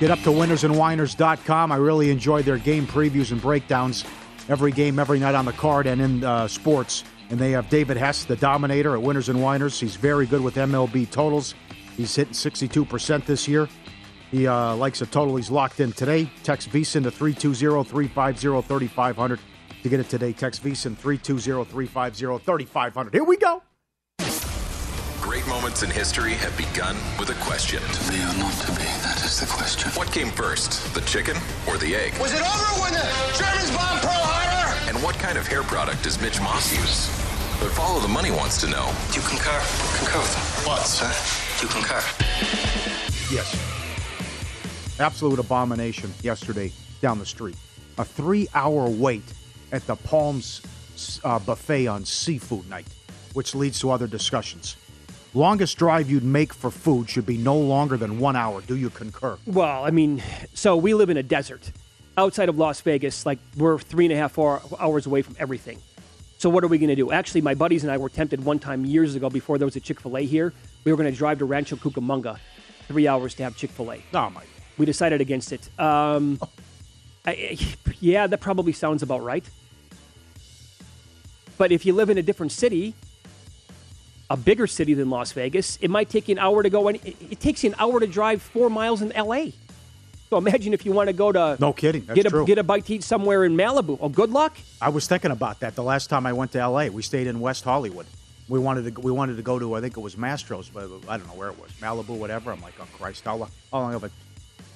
Get 0.00 0.10
up 0.12 0.20
to 0.20 0.30
winnersandwhiners.com. 0.30 1.72
I 1.72 1.76
really 1.76 2.10
enjoy 2.10 2.42
their 2.42 2.58
game 2.58 2.86
previews 2.86 3.32
and 3.32 3.42
breakdowns 3.42 4.04
every 4.48 4.70
game, 4.70 5.00
every 5.00 5.18
night 5.18 5.34
on 5.34 5.44
the 5.44 5.52
card 5.52 5.88
and 5.88 6.00
in 6.00 6.22
uh, 6.22 6.46
sports. 6.46 7.02
And 7.30 7.38
they 7.38 7.50
have 7.50 7.68
David 7.68 7.96
Hess, 7.96 8.24
the 8.24 8.36
dominator 8.36 8.94
at 8.94 9.02
Winners 9.02 9.28
and 9.28 9.42
Whiners. 9.42 9.80
He's 9.80 9.96
very 9.96 10.26
good 10.26 10.40
with 10.40 10.54
MLB 10.54 11.10
totals. 11.10 11.56
He's 11.96 12.14
hitting 12.14 12.32
62% 12.32 13.26
this 13.26 13.48
year. 13.48 13.68
He 14.30 14.46
uh, 14.46 14.76
likes 14.76 15.02
a 15.02 15.06
total. 15.06 15.34
He's 15.34 15.50
locked 15.50 15.80
in 15.80 15.90
today. 15.90 16.30
Text 16.44 16.70
VSIN 16.70 17.02
to 17.02 17.10
320-350-3500 17.10 19.40
to 19.82 19.88
get 19.88 19.98
it 19.98 20.08
today. 20.08 20.32
Text 20.32 20.62
VSIN 20.62 20.96
320-350-3500. 20.96 23.12
Here 23.12 23.24
we 23.24 23.36
go. 23.36 23.64
Great 25.20 25.46
moments 25.48 25.82
in 25.82 25.90
history 25.90 26.32
have 26.34 26.56
begun 26.56 26.96
with 27.18 27.30
a 27.30 27.34
question. 27.44 27.82
To 27.82 28.10
be 28.10 28.16
or 28.18 28.32
not 28.38 28.52
to 28.64 28.72
be, 28.72 28.84
that 29.02 29.20
is 29.24 29.40
the 29.40 29.46
question. 29.46 29.90
What 29.92 30.10
came 30.12 30.30
first, 30.30 30.94
the 30.94 31.00
chicken 31.02 31.36
or 31.66 31.76
the 31.76 31.94
egg? 31.96 32.16
Was 32.18 32.32
it 32.32 32.40
over 32.40 32.80
when 32.80 32.92
the 32.92 33.04
Germans 33.36 33.70
bombed 33.76 34.00
Pearl 34.00 34.14
Harbor? 34.14 34.88
And 34.88 35.02
what 35.02 35.16
kind 35.18 35.36
of 35.36 35.46
hair 35.46 35.62
product 35.64 36.04
does 36.04 36.20
Mitch 36.20 36.40
Moss 36.40 36.72
use? 36.72 37.08
But 37.60 37.72
Follow 37.72 38.00
the 38.00 38.08
Money 38.08 38.30
wants 38.30 38.60
to 38.60 38.68
know. 38.68 38.90
Do 39.10 39.20
you 39.20 39.26
concur? 39.26 39.60
Concur 39.98 40.18
with 40.20 40.34
them. 40.34 40.70
What, 40.70 40.86
sir? 40.86 41.10
Do 41.58 41.66
you 41.66 41.72
concur? 41.72 42.00
Yes. 43.34 43.52
Absolute 45.00 45.40
abomination 45.40 46.12
yesterday 46.22 46.72
down 47.02 47.18
the 47.18 47.26
street. 47.26 47.56
A 47.98 48.04
three 48.04 48.46
hour 48.54 48.88
wait 48.88 49.24
at 49.72 49.84
the 49.86 49.96
Palms 49.96 50.62
uh, 51.24 51.38
buffet 51.40 51.88
on 51.88 52.04
seafood 52.04 52.68
night, 52.70 52.86
which 53.34 53.54
leads 53.54 53.80
to 53.80 53.90
other 53.90 54.06
discussions. 54.06 54.76
Longest 55.38 55.78
drive 55.78 56.10
you'd 56.10 56.24
make 56.24 56.52
for 56.52 56.68
food 56.68 57.08
should 57.08 57.24
be 57.24 57.36
no 57.38 57.56
longer 57.56 57.96
than 57.96 58.18
one 58.18 58.34
hour. 58.34 58.60
Do 58.60 58.74
you 58.76 58.90
concur? 58.90 59.38
Well, 59.46 59.84
I 59.84 59.90
mean, 59.92 60.20
so 60.52 60.76
we 60.76 60.94
live 60.94 61.10
in 61.10 61.16
a 61.16 61.22
desert 61.22 61.70
outside 62.16 62.48
of 62.48 62.58
Las 62.58 62.80
Vegas. 62.80 63.24
Like 63.24 63.38
we're 63.56 63.78
three 63.78 64.04
and 64.06 64.12
a 64.12 64.16
half 64.16 64.36
hour, 64.36 64.60
hours 64.80 65.06
away 65.06 65.22
from 65.22 65.36
everything. 65.38 65.80
So 66.38 66.50
what 66.50 66.64
are 66.64 66.66
we 66.66 66.76
going 66.78 66.88
to 66.88 66.96
do? 66.96 67.12
Actually, 67.12 67.42
my 67.42 67.54
buddies 67.54 67.84
and 67.84 67.92
I 67.92 67.98
were 67.98 68.08
tempted 68.08 68.44
one 68.44 68.58
time 68.58 68.84
years 68.84 69.14
ago 69.14 69.30
before 69.30 69.58
there 69.58 69.64
was 69.64 69.76
a 69.76 69.80
Chick 69.80 70.00
Fil 70.00 70.16
A 70.16 70.22
here. 70.22 70.52
We 70.82 70.90
were 70.90 70.98
going 70.98 71.10
to 71.10 71.16
drive 71.16 71.38
to 71.38 71.44
Rancho 71.44 71.76
Cucamonga, 71.76 72.40
three 72.88 73.06
hours 73.06 73.34
to 73.34 73.44
have 73.44 73.56
Chick 73.56 73.70
Fil 73.70 73.92
A. 73.92 74.02
Oh 74.14 74.30
my! 74.30 74.42
We 74.76 74.86
decided 74.86 75.20
against 75.20 75.52
it. 75.52 75.68
Um, 75.78 76.40
I, 77.24 77.56
yeah, 78.00 78.26
that 78.26 78.40
probably 78.40 78.72
sounds 78.72 79.04
about 79.04 79.22
right. 79.22 79.48
But 81.56 81.70
if 81.70 81.86
you 81.86 81.92
live 81.92 82.10
in 82.10 82.18
a 82.18 82.22
different 82.22 82.50
city, 82.50 82.96
a 84.30 84.36
bigger 84.36 84.66
city 84.66 84.94
than 84.94 85.10
Las 85.10 85.32
Vegas, 85.32 85.78
it 85.80 85.90
might 85.90 86.08
take 86.10 86.28
you 86.28 86.34
an 86.34 86.38
hour 86.38 86.62
to 86.62 86.70
go. 86.70 86.88
And 86.88 86.98
it, 87.04 87.40
takes 87.40 87.64
you 87.64 87.70
an 87.70 87.76
hour 87.78 87.98
to 88.00 88.06
drive 88.06 88.42
four 88.42 88.68
miles 88.68 89.02
in 89.02 89.12
L.A. 89.12 89.52
So 90.30 90.36
imagine 90.36 90.74
if 90.74 90.84
you 90.84 90.92
want 90.92 91.08
to 91.08 91.14
go 91.14 91.32
to 91.32 91.56
No 91.58 91.72
kidding. 91.72 92.04
That's 92.04 92.16
get 92.16 92.26
a 92.26 92.30
true. 92.30 92.44
get 92.46 92.58
a 92.58 92.62
bite 92.62 92.84
to 92.86 92.96
eat 92.96 93.02
somewhere 93.04 93.44
in 93.44 93.56
Malibu. 93.56 93.96
Oh, 94.00 94.10
good 94.10 94.30
luck. 94.30 94.56
I 94.80 94.90
was 94.90 95.06
thinking 95.06 95.30
about 95.30 95.60
that 95.60 95.74
the 95.74 95.82
last 95.82 96.08
time 96.08 96.26
I 96.26 96.34
went 96.34 96.52
to 96.52 96.58
L.A. 96.58 96.90
We 96.90 97.02
stayed 97.02 97.26
in 97.26 97.40
West 97.40 97.64
Hollywood. 97.64 98.06
We 98.48 98.58
wanted 98.58 98.94
to 98.94 99.00
we 99.00 99.10
wanted 99.12 99.36
to 99.36 99.42
go 99.42 99.58
to 99.58 99.74
I 99.74 99.80
think 99.80 99.96
it 99.96 100.00
was 100.00 100.16
Mastro's, 100.16 100.68
but 100.68 100.84
I 101.08 101.16
don't 101.16 101.26
know 101.26 101.34
where 101.34 101.48
it 101.48 101.58
was, 101.58 101.70
Malibu, 101.80 102.18
whatever. 102.18 102.52
I'm 102.52 102.60
like, 102.60 102.74
oh 102.80 102.86
Christ, 102.98 103.24
how 103.24 103.36
long, 103.36 103.50
how 103.72 103.80
long 103.80 103.94
of 103.94 104.04
a 104.04 104.10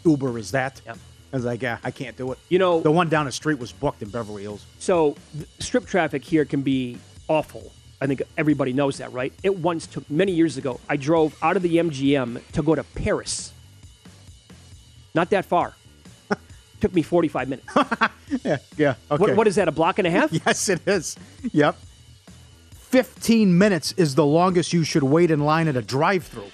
Uber 0.04 0.38
is 0.38 0.52
that? 0.52 0.80
Yep. 0.86 0.98
I 1.32 1.36
was 1.36 1.44
like, 1.46 1.62
yeah, 1.62 1.78
I 1.82 1.90
can't 1.90 2.16
do 2.16 2.32
it. 2.32 2.38
You 2.50 2.58
know, 2.58 2.80
the 2.80 2.90
one 2.90 3.08
down 3.08 3.24
the 3.24 3.32
street 3.32 3.58
was 3.58 3.72
booked 3.72 4.02
in 4.02 4.10
Beverly 4.10 4.42
Hills. 4.42 4.66
So 4.78 5.16
strip 5.60 5.86
traffic 5.86 6.22
here 6.22 6.44
can 6.44 6.60
be 6.60 6.98
awful. 7.28 7.72
I 8.02 8.06
think 8.08 8.22
everybody 8.36 8.72
knows 8.72 8.98
that, 8.98 9.12
right? 9.12 9.32
It 9.44 9.56
once 9.56 9.86
took 9.86 10.10
many 10.10 10.32
years 10.32 10.56
ago. 10.56 10.80
I 10.88 10.96
drove 10.96 11.36
out 11.40 11.56
of 11.56 11.62
the 11.62 11.76
MGM 11.76 12.40
to 12.52 12.62
go 12.62 12.74
to 12.74 12.82
Paris. 12.82 13.52
Not 15.14 15.30
that 15.30 15.44
far. 15.44 15.74
took 16.80 16.92
me 16.92 17.02
45 17.02 17.48
minutes. 17.48 17.68
Yeah, 18.42 18.56
yeah. 18.78 18.94
Okay. 19.10 19.20
What, 19.20 19.36
what 19.36 19.46
is 19.46 19.56
that, 19.56 19.68
a 19.68 19.72
block 19.72 19.98
and 19.98 20.06
a 20.06 20.10
half? 20.10 20.32
Yes, 20.46 20.70
it 20.70 20.80
is. 20.88 21.16
Yep. 21.52 21.76
15 22.70 23.58
minutes 23.58 23.92
is 23.98 24.14
the 24.14 24.24
longest 24.24 24.72
you 24.72 24.84
should 24.84 25.02
wait 25.02 25.30
in 25.30 25.40
line 25.40 25.68
at 25.68 25.76
a 25.76 25.82
drive-through. 25.82 26.50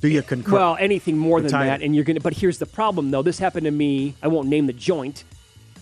Do 0.00 0.08
you 0.08 0.22
concur? 0.22 0.52
Well, 0.52 0.76
anything 0.80 1.18
more 1.18 1.42
than 1.42 1.50
that, 1.50 1.82
and 1.82 1.94
you're 1.94 2.04
gonna. 2.04 2.20
But 2.20 2.32
here's 2.32 2.58
the 2.58 2.64
problem, 2.64 3.10
though. 3.10 3.20
This 3.20 3.38
happened 3.38 3.64
to 3.66 3.70
me. 3.70 4.14
I 4.22 4.28
won't 4.28 4.48
name 4.48 4.66
the 4.66 4.72
joint. 4.72 5.24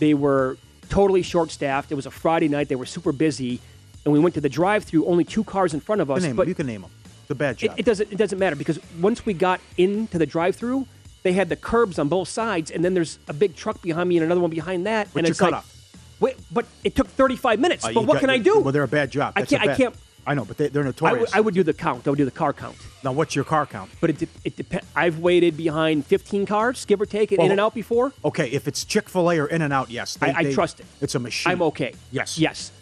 They 0.01 0.13
were 0.13 0.59
totally 0.89 1.23
short-staffed. 1.23 1.93
It 1.93 1.95
was 1.95 2.07
a 2.07 2.11
Friday 2.11 2.49
night. 2.49 2.69
They 2.69 2.75
were 2.75 2.87
super 2.87 3.13
busy, 3.13 3.61
and 4.09 4.13
we 4.15 4.19
went 4.21 4.35
to 4.35 4.41
the 4.41 4.49
drive-through. 4.49 5.05
Only 5.07 5.25
two 5.25 5.45
cars 5.45 5.75
in 5.75 5.81
front 5.81 6.01
of 6.01 6.11
us. 6.11 6.25
but 6.27 6.37
them. 6.37 6.49
You 6.49 6.55
can 6.55 6.67
name 6.67 6.81
them. 6.83 6.91
It's 7.23 7.31
a 7.31 7.35
bad 7.35 7.57
It, 7.63 7.69
job. 7.69 7.79
it 7.79 7.85
doesn't. 7.85 8.11
It 8.13 8.17
doesn't 8.17 8.39
matter 8.39 8.57
because 8.57 8.79
once 9.01 9.25
we 9.27 9.35
got 9.35 9.61
into 9.77 10.19
the 10.19 10.27
drive-through, 10.27 10.87
they 11.23 11.33
had 11.33 11.49
the 11.51 11.57
curbs 11.57 11.99
on 11.99 12.09
both 12.09 12.29
sides, 12.29 12.71
and 12.71 12.83
then 12.85 12.95
there's 12.95 13.19
a 13.29 13.33
big 13.35 13.55
truck 13.55 13.83
behind 13.83 14.09
me 14.09 14.17
and 14.17 14.25
another 14.25 14.41
one 14.41 14.51
behind 14.51 14.87
that, 14.87 15.09
What's 15.09 15.17
and 15.19 15.27
it's 15.29 15.41
like, 15.41 15.51
cutoff? 15.51 15.75
wait, 16.21 16.37
but 16.51 16.65
it 16.85 16.95
took 16.97 17.07
35 17.09 17.61
minutes. 17.61 17.85
Uh, 17.85 17.93
but 17.93 18.07
what 18.07 18.15
got- 18.15 18.21
can 18.21 18.31
I 18.31 18.39
do? 18.39 18.61
Well, 18.61 18.73
they're 18.73 18.83
a 18.83 18.89
bad 18.89 19.11
job. 19.11 19.35
I 19.37 19.41
That's 19.43 19.53
a 19.53 19.59
can't. 19.59 19.71
I 19.71 19.75
can't. 19.77 19.95
I 20.27 20.35
know, 20.35 20.45
but 20.45 20.59
they, 20.59 20.69
they're 20.69 20.83
I 20.83 20.87
notorious. 20.87 21.31
would, 21.31 21.37
I 21.39 21.41
would 21.41 21.55
do 21.55 21.63
the 21.63 21.73
count. 21.73 22.07
I 22.07 22.11
would 22.11 22.19
do 22.19 22.25
the 22.27 22.31
car 22.31 22.53
count. 22.53 22.77
now, 23.03 23.13
what's 23.13 23.35
your 23.35 23.47
car 23.47 23.65
count? 23.65 23.91
But 23.99 24.11
it, 24.11 24.19
de- 24.19 24.29
it 24.45 24.57
depends. 24.57 24.87
I've 24.95 25.19
waited 25.21 25.57
behind 25.57 26.05
15 26.05 26.45
cars, 26.45 26.85
give 26.85 27.01
or 27.01 27.07
take, 27.07 27.31
Well, 27.31 27.47
In 27.47 27.51
and 27.51 27.61
Out 27.61 27.75
before. 27.75 28.13
Okay, 28.25 28.49
if 28.51 28.69
it's 28.69 28.85
Chick 28.85 29.09
Fil 29.09 29.31
A 29.31 29.39
or 29.39 29.47
In 29.47 29.63
and 29.63 29.73
Out, 29.73 29.91
yes, 29.91 30.17
they, 30.17 30.27
I, 30.29 30.39
I 30.41 30.43
they- 30.45 30.53
trust 30.55 30.81
it. 30.81 30.87
It's 31.01 31.15
a 31.15 31.19
machine. 31.19 31.51
I'm 31.53 31.63
okay. 31.63 31.95
Yes. 32.11 32.39
Yes. 32.39 32.73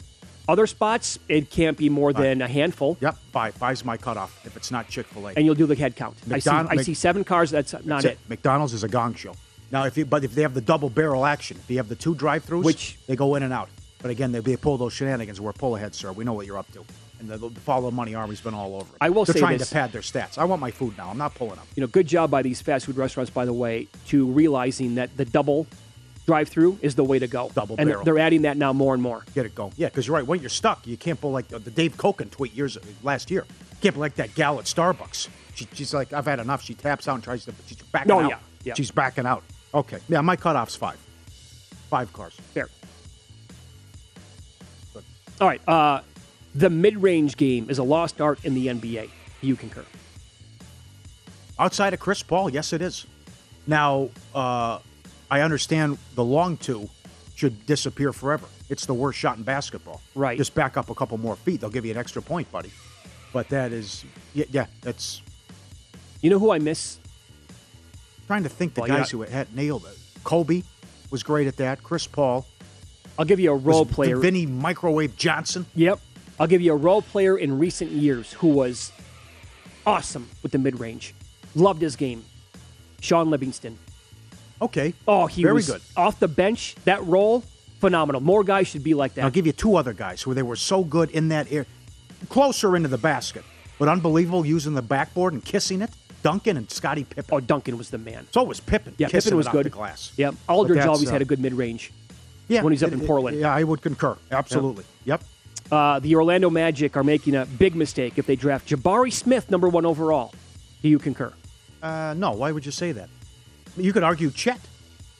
Other 0.48 0.66
spots, 0.66 1.18
it 1.28 1.50
can't 1.50 1.76
be 1.76 1.88
more 1.88 2.12
than 2.12 2.40
a 2.40 2.46
handful, 2.48 2.96
Yep. 3.00 3.16
Five. 3.32 3.54
Five's 3.54 3.84
my 3.84 3.96
cutoff. 3.96 4.44
If 4.46 4.56
it's 4.56 4.70
not 4.70 4.88
Chick 4.88 5.06
Fil 5.06 5.28
A. 5.28 5.32
and 5.36 5.44
you'll 5.44 5.56
do 5.56 5.66
the 5.66 5.74
head 5.74 5.96
count. 5.96 6.16
I 6.30 6.38
see, 6.38 6.50
I 6.50 6.76
see 6.82 6.94
seven 6.94 7.24
cars. 7.24 7.50
That's 7.50 7.72
not 7.72 7.84
That's 8.02 8.04
it. 8.04 8.18
McDonald's 8.28 8.72
is 8.72 8.84
a 8.84 8.88
gong 8.88 9.14
show. 9.14 9.34
Now, 9.72 9.84
if 9.86 9.96
you 9.96 10.04
but 10.06 10.22
if 10.22 10.34
they 10.34 10.42
have 10.42 10.54
the 10.54 10.60
double 10.60 10.88
barrel 10.88 11.26
action, 11.26 11.56
if 11.56 11.68
you 11.70 11.78
have 11.78 11.88
the 11.88 11.96
two 11.96 12.14
drive-throughs, 12.14 12.62
Which- 12.64 12.96
they 13.08 13.16
go 13.16 13.34
in 13.34 13.42
and 13.42 13.52
out. 13.52 13.68
But 14.00 14.10
again, 14.12 14.30
they, 14.30 14.38
they 14.40 14.56
pull 14.56 14.76
those 14.76 14.92
shenanigans. 14.92 15.40
We're 15.40 15.52
pull 15.52 15.74
ahead, 15.74 15.94
sir. 15.94 16.12
We 16.12 16.24
know 16.24 16.34
what 16.34 16.46
you're 16.46 16.58
up 16.58 16.70
to. 16.72 16.84
And 17.18 17.28
the, 17.30 17.38
the 17.38 17.60
follow 17.60 17.90
money 17.90 18.14
army's 18.14 18.42
been 18.42 18.52
all 18.54 18.74
over 18.76 18.84
it. 18.94 18.98
I 19.00 19.08
will 19.10 19.24
They're 19.24 19.32
say 19.32 19.40
trying 19.40 19.58
this. 19.58 19.70
to 19.70 19.74
pad 19.74 19.90
their 19.90 20.02
stats. 20.02 20.36
I 20.38 20.44
want 20.44 20.60
my 20.60 20.70
food 20.70 20.96
now. 20.98 21.08
I'm 21.08 21.16
not 21.18 21.34
pulling 21.34 21.58
up. 21.58 21.66
You 21.74 21.80
know, 21.80 21.86
good 21.86 22.06
job 22.06 22.30
by 22.30 22.42
these 22.42 22.60
fast 22.60 22.84
food 22.86 22.96
restaurants, 22.98 23.30
by 23.30 23.46
the 23.46 23.54
way, 23.54 23.88
to 24.08 24.26
realizing 24.26 24.96
that 24.96 25.16
the 25.16 25.24
double 25.24 25.66
drive-through 26.26 26.78
is 26.82 26.94
the 26.94 27.04
way 27.04 27.18
to 27.18 27.26
go. 27.26 27.50
Double 27.54 27.76
and 27.78 27.88
barrel. 27.88 28.04
they're 28.04 28.18
adding 28.18 28.42
that 28.42 28.56
now 28.56 28.72
more 28.72 28.92
and 28.94 29.02
more. 29.02 29.24
Get 29.34 29.46
it 29.46 29.54
going. 29.54 29.72
Yeah, 29.76 29.88
because 29.88 30.06
you're 30.06 30.16
right. 30.16 30.26
When 30.26 30.40
you're 30.40 30.48
stuck, 30.50 30.86
you 30.86 30.96
can't 30.96 31.20
pull 31.20 31.30
like 31.30 31.48
the, 31.48 31.58
Dave 31.58 31.96
Koken 31.96 32.30
tweet 32.30 32.52
years 32.52 32.76
last 33.02 33.30
year. 33.30 33.46
Can't 33.80 33.94
pull 33.94 34.00
like 34.00 34.16
that 34.16 34.34
gal 34.34 34.58
at 34.58 34.64
Starbucks. 34.66 35.28
She, 35.54 35.66
she's 35.72 35.94
like, 35.94 36.12
I've 36.12 36.26
had 36.26 36.40
enough. 36.40 36.62
She 36.62 36.74
taps 36.74 37.08
out 37.08 37.14
and 37.14 37.24
tries 37.24 37.44
to. 37.46 37.54
She's 37.66 37.78
backing 37.78 38.12
Oh, 38.12 38.20
out. 38.20 38.30
yeah, 38.30 38.38
yeah. 38.64 38.74
She's 38.74 38.90
backing 38.90 39.24
out. 39.26 39.42
Okay. 39.72 39.98
Yeah, 40.08 40.20
my 40.20 40.36
cutoff's 40.36 40.76
five. 40.76 40.98
Five 41.88 42.12
cars. 42.12 42.34
Fair. 42.52 42.68
All 45.40 45.46
right. 45.48 45.60
Uh, 45.68 46.00
the 46.54 46.70
mid-range 46.70 47.36
game 47.36 47.68
is 47.68 47.78
a 47.78 47.82
lost 47.82 48.20
art 48.20 48.44
in 48.44 48.54
the 48.54 48.68
NBA. 48.68 49.10
You 49.42 49.54
concur? 49.56 49.84
Outside 51.58 51.92
of 51.94 52.00
Chris 52.00 52.22
Paul, 52.22 52.50
yes, 52.50 52.72
it 52.72 52.82
is. 52.82 53.06
Now, 53.66 54.08
uh, 54.34 54.78
I 55.30 55.40
understand 55.40 55.98
the 56.14 56.24
long 56.24 56.56
two 56.56 56.88
should 57.34 57.66
disappear 57.66 58.12
forever. 58.12 58.46
It's 58.68 58.86
the 58.86 58.94
worst 58.94 59.18
shot 59.18 59.36
in 59.36 59.42
basketball. 59.42 60.00
Right. 60.14 60.38
Just 60.38 60.54
back 60.54 60.76
up 60.76 60.90
a 60.90 60.94
couple 60.94 61.18
more 61.18 61.36
feet. 61.36 61.60
They'll 61.60 61.70
give 61.70 61.84
you 61.84 61.92
an 61.92 61.98
extra 61.98 62.22
point, 62.22 62.50
buddy. 62.50 62.70
But 63.32 63.48
that 63.50 63.72
is, 63.72 64.04
yeah, 64.34 64.46
yeah 64.50 64.66
that's 64.82 65.20
You 66.22 66.30
know 66.30 66.38
who 66.38 66.50
I 66.52 66.58
miss? 66.58 66.98
trying 68.26 68.42
to 68.42 68.48
think 68.48 68.74
the 68.74 68.80
Well, 68.80 68.88
guys 68.88 69.12
yeah. 69.12 69.18
who 69.18 69.22
had 69.22 69.54
nailed 69.54 69.84
it. 69.86 69.96
Kobe 70.24 70.62
was 71.10 71.22
great 71.22 71.46
at 71.46 71.56
that. 71.58 71.82
Chris 71.82 72.06
Paul. 72.06 72.44
I'll 73.18 73.24
give 73.24 73.38
you 73.38 73.52
a 73.52 73.56
role 73.56 73.84
Was 73.84 73.94
player. 73.94 74.16
Vinnie 74.16 74.46
Microwave 74.46 75.16
Johnson. 75.16 75.64
Yep. 75.76 76.00
I'll 76.40 76.46
give 76.48 76.60
you 76.60 76.72
a 76.72 76.76
role 76.76 77.02
player 77.02 77.38
in 77.38 77.58
recent 77.58 77.90
years 77.92 78.32
who 78.32 78.48
was 78.48 78.92
awesome 79.86 80.28
with 80.42 80.52
the 80.52 80.58
mid 80.58 80.80
range. 80.80 81.14
Loved 81.54 81.80
his 81.80 81.94
game. 81.96 82.24
Shaun 83.00 83.30
Livingston. 83.30 83.78
Okay. 84.60 84.94
Oh, 85.06 85.26
he 85.26 85.42
Very 85.42 85.54
was 85.54 85.66
good. 85.68 85.82
off 85.96 86.18
the 86.18 86.28
bench. 86.28 86.74
That 86.84 87.04
role, 87.04 87.42
phenomenal. 87.80 88.20
More 88.20 88.42
guys 88.44 88.66
should 88.68 88.82
be 88.84 88.94
like 88.94 89.14
that. 89.14 89.24
I'll 89.24 89.30
give 89.30 89.46
you 89.46 89.52
two 89.52 89.76
other 89.76 89.92
guys 89.92 90.22
who 90.22 90.34
they 90.34 90.42
were 90.42 90.56
so 90.56 90.82
good 90.84 91.10
in 91.10 91.28
that 91.28 91.50
area, 91.52 91.66
closer 92.28 92.74
into 92.76 92.88
the 92.88 92.98
basket, 92.98 93.44
but 93.78 93.88
unbelievable 93.88 94.46
using 94.46 94.74
the 94.74 94.82
backboard 94.82 95.32
and 95.32 95.44
kissing 95.44 95.82
it. 95.82 95.90
Duncan 96.22 96.56
and 96.56 96.68
Scottie 96.70 97.04
Pippen. 97.04 97.26
Oh, 97.30 97.40
Duncan 97.40 97.78
was 97.78 97.90
the 97.90 97.98
man. 97.98 98.26
So 98.32 98.42
was 98.42 98.58
Pippen. 98.58 98.94
Yeah, 98.98 99.08
Pippen 99.08 99.36
was 99.36 99.46
it 99.46 99.52
good. 99.52 99.66
The 99.66 99.70
glass. 99.70 100.12
Yep. 100.16 100.34
Aldridge 100.48 100.84
always 100.86 101.08
uh, 101.08 101.12
had 101.12 101.22
a 101.22 101.26
good 101.26 101.38
mid 101.38 101.52
range. 101.54 101.92
Yeah, 102.48 102.62
when 102.62 102.72
he's 102.72 102.82
up 102.82 102.90
it- 102.90 102.94
in 102.94 103.00
it- 103.02 103.06
Portland. 103.06 103.38
Yeah, 103.38 103.54
I 103.54 103.62
would 103.62 103.82
concur. 103.82 104.16
Absolutely. 104.32 104.84
Yep. 105.04 105.22
Uh, 105.70 105.98
the 105.98 106.14
Orlando 106.14 106.48
Magic 106.48 106.96
are 106.96 107.04
making 107.04 107.34
a 107.34 107.44
big 107.44 107.74
mistake 107.74 108.14
if 108.18 108.26
they 108.26 108.36
draft 108.36 108.68
Jabari 108.68 109.12
Smith 109.12 109.50
number 109.50 109.68
one 109.68 109.84
overall. 109.84 110.32
Do 110.82 110.88
you 110.88 110.98
concur? 110.98 111.32
Uh, 111.82 112.14
no, 112.16 112.32
why 112.32 112.52
would 112.52 112.64
you 112.64 112.72
say 112.72 112.92
that? 112.92 113.08
You 113.76 113.92
could 113.92 114.02
argue 114.02 114.30
Chet. 114.30 114.60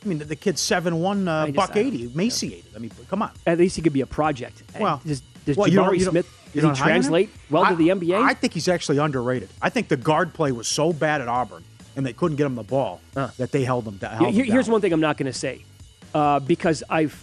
I 0.05 0.09
mean, 0.09 0.19
the, 0.19 0.25
the 0.25 0.37
kid's 0.37 0.61
seven 0.61 1.01
one, 1.01 1.27
uh, 1.27 1.47
just- 1.47 1.57
buck 1.57 1.77
eighty, 1.77 2.05
emaciated. 2.05 2.64
I 2.75 2.79
mean, 2.79 2.90
come 3.09 3.23
on. 3.23 3.31
At 3.47 3.59
least 3.59 3.77
he 3.77 3.83
could 3.83 3.92
be 3.92 4.03
a 4.03 4.07
project. 4.07 4.62
Well, 4.79 5.01
does, 5.05 5.23
does 5.45 5.57
well, 5.57 5.69
you 5.69 5.77
don't- 5.77 5.88
Jabari 5.88 5.99
you 5.99 6.05
don't- 6.05 6.12
Smith 6.12 6.51
you 6.55 6.61
does 6.62 6.79
he 6.79 6.85
translate 6.85 7.31
well 7.51 7.64
I- 7.64 7.71
to 7.71 7.77
the 7.77 7.88
NBA? 7.88 8.23
I 8.23 8.35
think 8.35 8.53
he's 8.53 8.69
actually 8.69 8.99
underrated. 8.99 9.49
I 9.61 9.69
think 9.69 9.88
the 9.88 9.97
guard 9.97 10.33
play 10.33 10.53
was 10.53 10.69
so 10.69 10.92
bad 10.92 11.21
at 11.21 11.29
Auburn, 11.29 11.64
and 11.97 12.07
they 12.07 12.12
couldn't 12.12 12.37
get 12.37 12.47
him 12.47 12.55
the 12.55 12.62
ball 12.62 13.01
that 13.14 13.51
they 13.53 13.64
held 13.64 13.87
him, 13.87 13.99
held 13.99 14.33
Here- 14.35 14.45
him 14.45 14.53
here's 14.53 14.69
one 14.69 14.81
thing 14.81 14.92
I'm 14.92 15.01
not 15.01 15.16
going 15.16 15.31
to 15.33 15.38
say 15.38 15.64
uh, 16.14 16.40
because 16.40 16.83
I've 16.88 17.23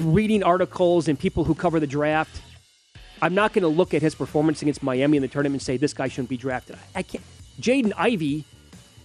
reading 0.00 0.42
articles 0.42 1.08
and 1.08 1.18
people 1.18 1.44
who 1.44 1.54
cover 1.54 1.80
the 1.80 1.86
draft. 1.86 2.40
I'm 3.22 3.34
not 3.34 3.52
going 3.52 3.62
to 3.62 3.68
look 3.68 3.94
at 3.94 4.02
his 4.02 4.14
performance 4.14 4.62
against 4.62 4.82
Miami 4.82 5.16
in 5.16 5.22
the 5.22 5.28
tournament 5.28 5.62
and 5.62 5.66
say 5.66 5.76
this 5.76 5.94
guy 5.94 6.08
shouldn't 6.08 6.28
be 6.28 6.36
drafted. 6.36 6.76
I 6.94 7.02
can't. 7.02 7.24
Jaden 7.60 7.92
Ivey, 7.96 8.44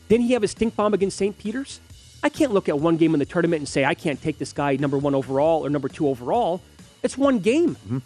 didn't 0.10 0.26
he 0.26 0.34
have 0.34 0.44
a 0.44 0.48
stink 0.48 0.76
bomb 0.76 0.94
against 0.94 1.18
St. 1.18 1.38
Peter's? 1.38 1.80
I 2.22 2.28
can't 2.30 2.52
look 2.52 2.68
at 2.68 2.78
one 2.78 2.98
game 2.98 3.14
in 3.14 3.20
the 3.20 3.26
tournament 3.26 3.60
and 3.62 3.68
say 3.70 3.86
I 3.86 3.94
can't 3.94 4.22
take 4.22 4.38
this 4.40 4.52
guy 4.52 4.76
number 4.76 4.98
one 4.98 5.16
overall 5.16 5.66
or 5.66 5.70
number 5.70 5.88
two 5.88 6.08
overall. 6.10 6.62
It's 7.02 7.18
one 7.18 7.40
game 7.40 7.76
Mm-hmm. 7.76 8.00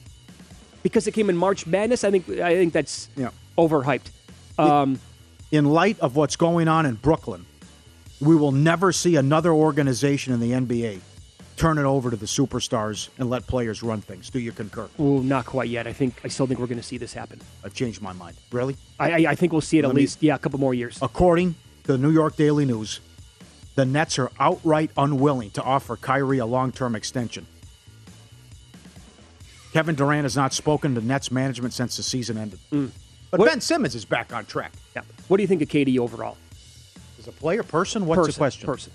because 0.83 1.07
it 1.07 1.13
came 1.13 1.29
in 1.29 1.37
March 1.37 1.65
Madness. 1.65 2.03
I 2.03 2.11
think 2.11 2.29
I 2.29 2.53
think 2.55 2.73
that's 2.73 3.09
Yeah. 3.15 3.29
overhyped. 3.57 4.11
Um, 4.59 4.99
in 5.51 5.65
light 5.65 5.99
of 5.99 6.15
what's 6.15 6.35
going 6.35 6.67
on 6.67 6.85
in 6.85 6.95
Brooklyn, 6.95 7.45
we 8.21 8.35
will 8.35 8.51
never 8.51 8.91
see 8.91 9.15
another 9.15 9.51
organization 9.51 10.33
in 10.33 10.39
the 10.39 10.51
NBA 10.51 10.99
turn 11.55 11.77
it 11.77 11.83
over 11.83 12.09
to 12.09 12.15
the 12.15 12.25
superstars 12.25 13.09
and 13.19 13.29
let 13.29 13.45
players 13.45 13.83
run 13.83 14.01
things. 14.01 14.29
Do 14.31 14.39
you 14.39 14.51
concur? 14.51 14.89
well, 14.97 15.19
not 15.21 15.45
quite 15.45 15.69
yet. 15.69 15.85
I 15.87 15.93
think 15.93 16.13
I 16.23 16.27
still 16.27 16.47
think 16.47 16.59
we're 16.59 16.65
going 16.67 16.79
to 16.81 16.83
see 16.83 16.97
this 16.97 17.13
happen. 17.13 17.39
I've 17.63 17.73
changed 17.75 18.01
my 18.01 18.11
mind. 18.13 18.35
Really? 18.51 18.75
I, 18.99 19.11
I, 19.11 19.31
I 19.31 19.35
think 19.35 19.51
we'll 19.53 19.61
see 19.61 19.77
it 19.79 19.83
Let 19.83 19.89
at 19.89 19.95
me- 19.95 20.01
least 20.01 20.21
yeah 20.21 20.35
a 20.35 20.39
couple 20.39 20.59
more 20.59 20.73
years. 20.73 20.97
According 21.01 21.53
to 21.53 21.59
the 21.83 21.97
New 21.97 22.11
York 22.11 22.35
Daily 22.35 22.65
News, 22.65 22.99
the 23.75 23.85
Nets 23.85 24.17
are 24.19 24.31
outright 24.39 24.91
unwilling 24.97 25.51
to 25.51 25.63
offer 25.63 25.95
Kyrie 25.97 26.37
a 26.39 26.45
long 26.45 26.71
term 26.71 26.95
extension. 26.95 27.45
Kevin 29.73 29.95
Durant 29.95 30.23
has 30.23 30.35
not 30.35 30.53
spoken 30.53 30.93
to 30.95 31.01
Nets 31.01 31.31
management 31.31 31.73
since 31.73 31.97
the 31.97 32.03
season 32.03 32.37
ended. 32.37 32.59
But 32.69 32.77
Mm. 32.77 32.91
What- 33.31 33.49
Ben 33.49 33.61
Simmons 33.61 33.95
is 33.95 34.05
back 34.05 34.31
on 34.31 34.45
track. 34.45 34.71
Yeah. 34.95 35.01
What 35.27 35.37
do 35.37 35.43
you 35.43 35.47
think 35.47 35.63
of 35.63 35.69
KD 35.69 35.97
overall? 35.97 36.37
As 37.17 37.27
a 37.27 37.31
player, 37.31 37.63
person, 37.63 38.05
what's 38.05 38.19
person, 38.19 38.31
the 38.33 38.37
question? 38.37 38.65
Person. 38.67 38.91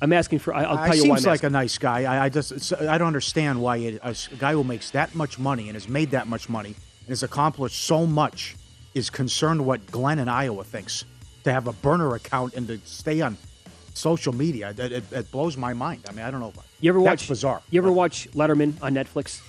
I'm 0.00 0.12
asking 0.12 0.40
for. 0.40 0.54
I, 0.54 0.64
I'll 0.64 0.78
Uh, 0.78 0.86
tell 0.86 0.96
you 0.96 1.10
why. 1.10 1.16
seems 1.16 1.26
like 1.26 1.42
a 1.44 1.50
nice 1.50 1.76
guy. 1.78 2.04
I, 2.04 2.24
I 2.24 2.28
just 2.28 2.72
I 2.80 2.98
don't 2.98 3.06
understand 3.08 3.60
why 3.60 3.76
it, 3.78 4.00
a 4.02 4.14
guy 4.38 4.52
who 4.52 4.64
makes 4.64 4.90
that 4.90 5.14
much 5.14 5.38
money 5.38 5.68
and 5.68 5.74
has 5.74 5.88
made 5.88 6.10
that 6.12 6.26
much 6.28 6.48
money 6.48 6.70
and 7.00 7.08
has 7.08 7.22
accomplished 7.22 7.80
so 7.84 8.06
much 8.06 8.56
is 8.94 9.10
concerned 9.10 9.64
what 9.66 9.88
Glenn 9.90 10.18
in 10.18 10.28
Iowa 10.28 10.64
thinks. 10.64 11.04
To 11.48 11.54
have 11.54 11.66
a 11.66 11.72
burner 11.72 12.14
account 12.14 12.52
and 12.52 12.68
to 12.68 12.78
stay 12.84 13.22
on 13.22 13.38
social 13.94 14.34
media, 14.34 14.74
it, 14.76 14.92
it, 14.92 15.04
it 15.10 15.30
blows 15.30 15.56
my 15.56 15.72
mind. 15.72 16.04
I 16.06 16.12
mean, 16.12 16.26
I 16.26 16.30
don't 16.30 16.40
know. 16.40 16.52
You 16.78 16.90
ever 16.90 17.02
That's 17.02 17.22
watch 17.22 17.28
bizarre. 17.28 17.62
You 17.70 17.80
ever 17.80 17.90
watch 17.90 18.30
Letterman 18.32 18.74
on 18.82 18.92
Netflix? 18.92 19.40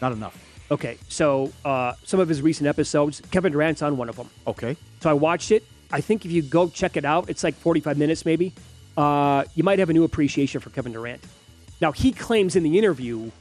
Not 0.00 0.12
enough. 0.12 0.38
Okay, 0.70 0.96
so 1.08 1.52
uh, 1.64 1.94
some 2.04 2.20
of 2.20 2.28
his 2.28 2.40
recent 2.40 2.68
episodes, 2.68 3.20
Kevin 3.32 3.50
Durant's 3.50 3.82
on 3.82 3.96
one 3.96 4.08
of 4.08 4.14
them. 4.14 4.30
Okay. 4.46 4.76
So 5.00 5.10
I 5.10 5.14
watched 5.14 5.50
it. 5.50 5.64
I 5.90 6.00
think 6.00 6.24
if 6.24 6.30
you 6.30 6.40
go 6.40 6.68
check 6.68 6.96
it 6.96 7.04
out, 7.04 7.28
it's 7.28 7.42
like 7.42 7.56
45 7.56 7.98
minutes 7.98 8.24
maybe. 8.24 8.52
Uh, 8.96 9.42
you 9.56 9.64
might 9.64 9.80
have 9.80 9.90
a 9.90 9.92
new 9.92 10.04
appreciation 10.04 10.60
for 10.60 10.70
Kevin 10.70 10.92
Durant. 10.92 11.20
Now 11.80 11.90
he 11.90 12.12
claims 12.12 12.54
in 12.54 12.62
the 12.62 12.78
interview 12.78 13.32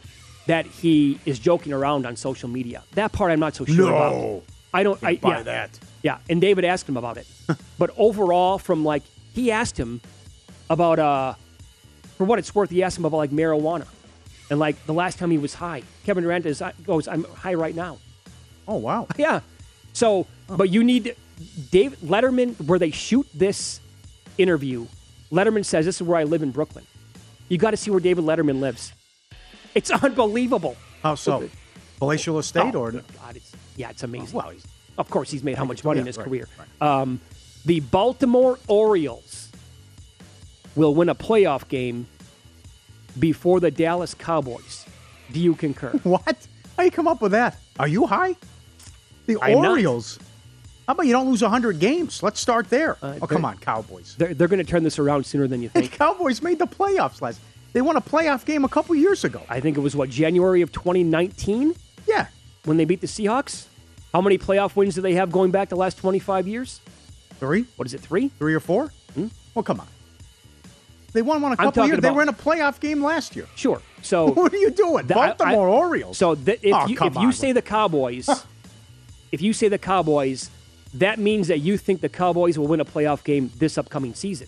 that 0.48 0.65
he 0.65 1.19
is 1.28 1.38
joking 1.38 1.74
around 1.74 2.08
on 2.08 2.15
social 2.15 2.50
media. 2.50 2.82
That 2.93 3.12
part 3.12 3.32
I'm 3.32 3.39
not 3.39 3.54
so 3.54 3.65
sure 3.65 3.86
No. 3.91 3.95
about. 3.95 4.43
I 4.74 4.82
don't. 4.82 5.04
I 5.04 5.17
buy 5.17 5.38
yeah. 5.38 5.43
that. 5.43 5.80
Yeah, 6.01 6.19
and 6.29 6.39
David 6.39 6.65
asked 6.65 6.88
him 6.88 6.97
about 6.97 7.17
it. 7.17 7.27
but 7.77 7.91
overall, 7.97 8.57
from 8.57 8.83
like 8.85 9.03
he 9.33 9.51
asked 9.51 9.77
him 9.77 10.01
about 10.69 10.99
uh, 10.99 11.33
for 12.17 12.23
what 12.25 12.39
it's 12.39 12.53
worth, 12.55 12.69
he 12.69 12.83
asked 12.83 12.97
him 12.97 13.05
about 13.05 13.17
like 13.17 13.31
marijuana, 13.31 13.88
and 14.49 14.59
like 14.59 14.85
the 14.85 14.93
last 14.93 15.19
time 15.19 15.31
he 15.31 15.38
was 15.38 15.53
high. 15.53 15.83
Kevin 16.05 16.23
Durant 16.23 16.45
is 16.45 16.62
goes, 16.85 17.07
I'm 17.07 17.23
high 17.25 17.53
right 17.55 17.75
now. 17.75 17.97
Oh 18.67 18.75
wow. 18.77 19.07
Yeah. 19.17 19.41
So, 19.93 20.27
but 20.47 20.69
you 20.69 20.83
need 20.83 21.15
Dave 21.71 21.97
Letterman 22.02 22.56
where 22.65 22.77
they 22.79 22.91
shoot 22.91 23.27
this 23.33 23.81
interview. 24.37 24.85
Letterman 25.31 25.65
says 25.65 25.85
this 25.85 25.95
is 26.00 26.04
where 26.08 26.17
I 26.19 26.23
live 26.23 26.43
in 26.43 26.52
Brooklyn. 26.52 26.85
You 27.50 27.58
got 27.58 27.71
to 27.71 27.77
see 27.77 27.89
where 27.91 28.00
David 28.00 28.23
Letterman 28.23 28.60
lives. 28.60 28.93
It's 29.73 29.89
unbelievable. 30.04 30.77
How 31.04 31.15
so? 31.15 31.50
Palatial 31.97 32.37
estate 32.39 32.75
Oh, 32.75 32.81
or? 32.81 32.91
God, 32.91 33.04
it's, 33.35 33.52
yeah, 33.75 33.89
it's 33.89 34.04
amazing. 34.04 34.37
Well, 34.37 34.50
he's, 34.52 34.65
Of 35.00 35.10
course, 35.10 35.31
he's 35.31 35.43
made 35.43 35.58
how 35.58 35.65
much 35.65 35.83
money 35.83 35.97
Yeah, 35.97 36.02
in 36.02 36.08
his 36.08 36.17
right, 36.17 36.27
career. 36.27 36.47
Um, 36.81 37.19
the 37.65 37.79
Baltimore 37.79 38.60
Orioles 38.67 39.50
will 40.75 40.93
win 40.93 41.10
a 41.10 41.15
playoff 41.15 41.67
game 41.67 42.06
before 43.17 43.60
the 43.60 43.71
Dallas 43.71 44.13
Cowboys. 44.13 44.85
Do 45.31 45.39
you 45.39 45.56
concur? 45.56 45.89
what? 46.04 46.37
How 46.77 46.83
you 46.83 46.91
come 46.91 47.08
up 47.08 47.21
with 47.21 47.31
that? 47.31 47.58
Are 47.79 47.87
you 47.87 48.06
high? 48.06 48.35
The 49.25 49.37
I'm 49.41 49.62
not. 49.62 49.71
Orioles. 49.71 50.19
How 50.87 50.93
about 50.93 51.06
you 51.06 51.13
don't 51.13 51.29
lose 51.29 51.41
100 51.41 51.79
games? 51.79 52.21
Let's 52.23 52.39
start 52.39 52.69
there. 52.69 52.97
oh, 53.04 53.27
come 53.27 53.45
on, 53.45 53.58
Cowboys. 53.60 54.15
They're, 54.17 54.33
they're 54.33 54.47
going 54.47 54.63
to 54.63 54.69
turn 54.69 54.83
this 54.83 54.97
around 55.00 55.23
sooner 55.25 55.47
than 55.47 55.62
you 55.62 55.69
The 55.69 55.81
think. 55.81 55.91
Cowboys 55.97 56.41
made 56.41 56.58
the 56.60 56.65
playoffs 56.67 57.21
last. 57.21 57.39
They 57.73 57.81
won 57.81 57.95
a 57.95 58.02
playoff 58.02 58.43
game 58.43 58.65
a 58.65 58.69
couple 58.69 58.95
years 58.95 59.23
ago. 59.23 59.43
I 59.47 59.60
think 59.60 59.77
it 59.77 59.81
was 59.81 59.95
what 59.95 60.10
January 60.10 60.62
of 60.62 60.71
2019. 60.71 61.75
Yeah. 62.08 62.25
when 62.65 62.77
they 62.77 62.85
beat 62.85 63.02
the 63.02 63.08
Seahawks? 63.08 63.65
How 64.13 64.21
many 64.21 64.37
playoff 64.37 64.75
wins 64.75 64.95
do 64.95 65.01
they 65.01 65.13
have 65.13 65.31
going 65.31 65.51
back 65.51 65.69
the 65.69 65.75
last 65.75 65.97
25 65.97 66.47
years? 66.47 66.81
Three? 67.39 67.65
What 67.75 67.87
is 67.87 67.93
it, 67.93 68.01
three? 68.01 68.29
Three 68.39 68.53
or 68.53 68.60
four? 68.60 68.91
Hmm? 69.13 69.27
Well, 69.53 69.63
come 69.63 69.79
on. 69.79 69.87
They 71.13 71.21
won 71.21 71.41
one 71.41 71.53
a 71.53 71.57
couple 71.57 71.87
years. 71.87 71.99
they 72.01 72.12
were 72.12 72.21
in 72.21 72.29
a 72.29 72.33
playoff 72.33 72.79
game 72.79 73.03
last 73.03 73.35
year. 73.35 73.47
Sure. 73.55 73.81
So 74.01 74.27
what 74.31 74.53
are 74.53 74.57
you 74.57 74.69
doing? 74.71 75.07
That- 75.07 75.17
I- 75.17 75.27
Baltimore 75.33 75.69
I- 75.69 75.71
Orioles. 75.71 76.17
So 76.17 76.35
th- 76.35 76.60
if, 76.62 76.73
Oh, 76.75 76.87
you, 76.87 76.97
if 77.01 77.15
you 77.15 77.31
say 77.31 77.51
the 77.51 77.62
Cowboys, 77.62 78.29
if 79.31 79.41
you 79.41 79.53
say 79.53 79.67
the 79.69 79.77
Cowboys, 79.79 80.49
that 80.95 81.17
means 81.19 81.47
that 81.47 81.60
you 81.60 81.77
think 81.77 82.01
the 82.01 82.10
Cowboys 82.10 82.57
will 82.57 82.67
win 82.67 82.79
a 82.79 82.85
playoff 82.85 83.23
game 83.23 83.51
this 83.57 83.77
upcoming 83.77 84.13
season. 84.13 84.47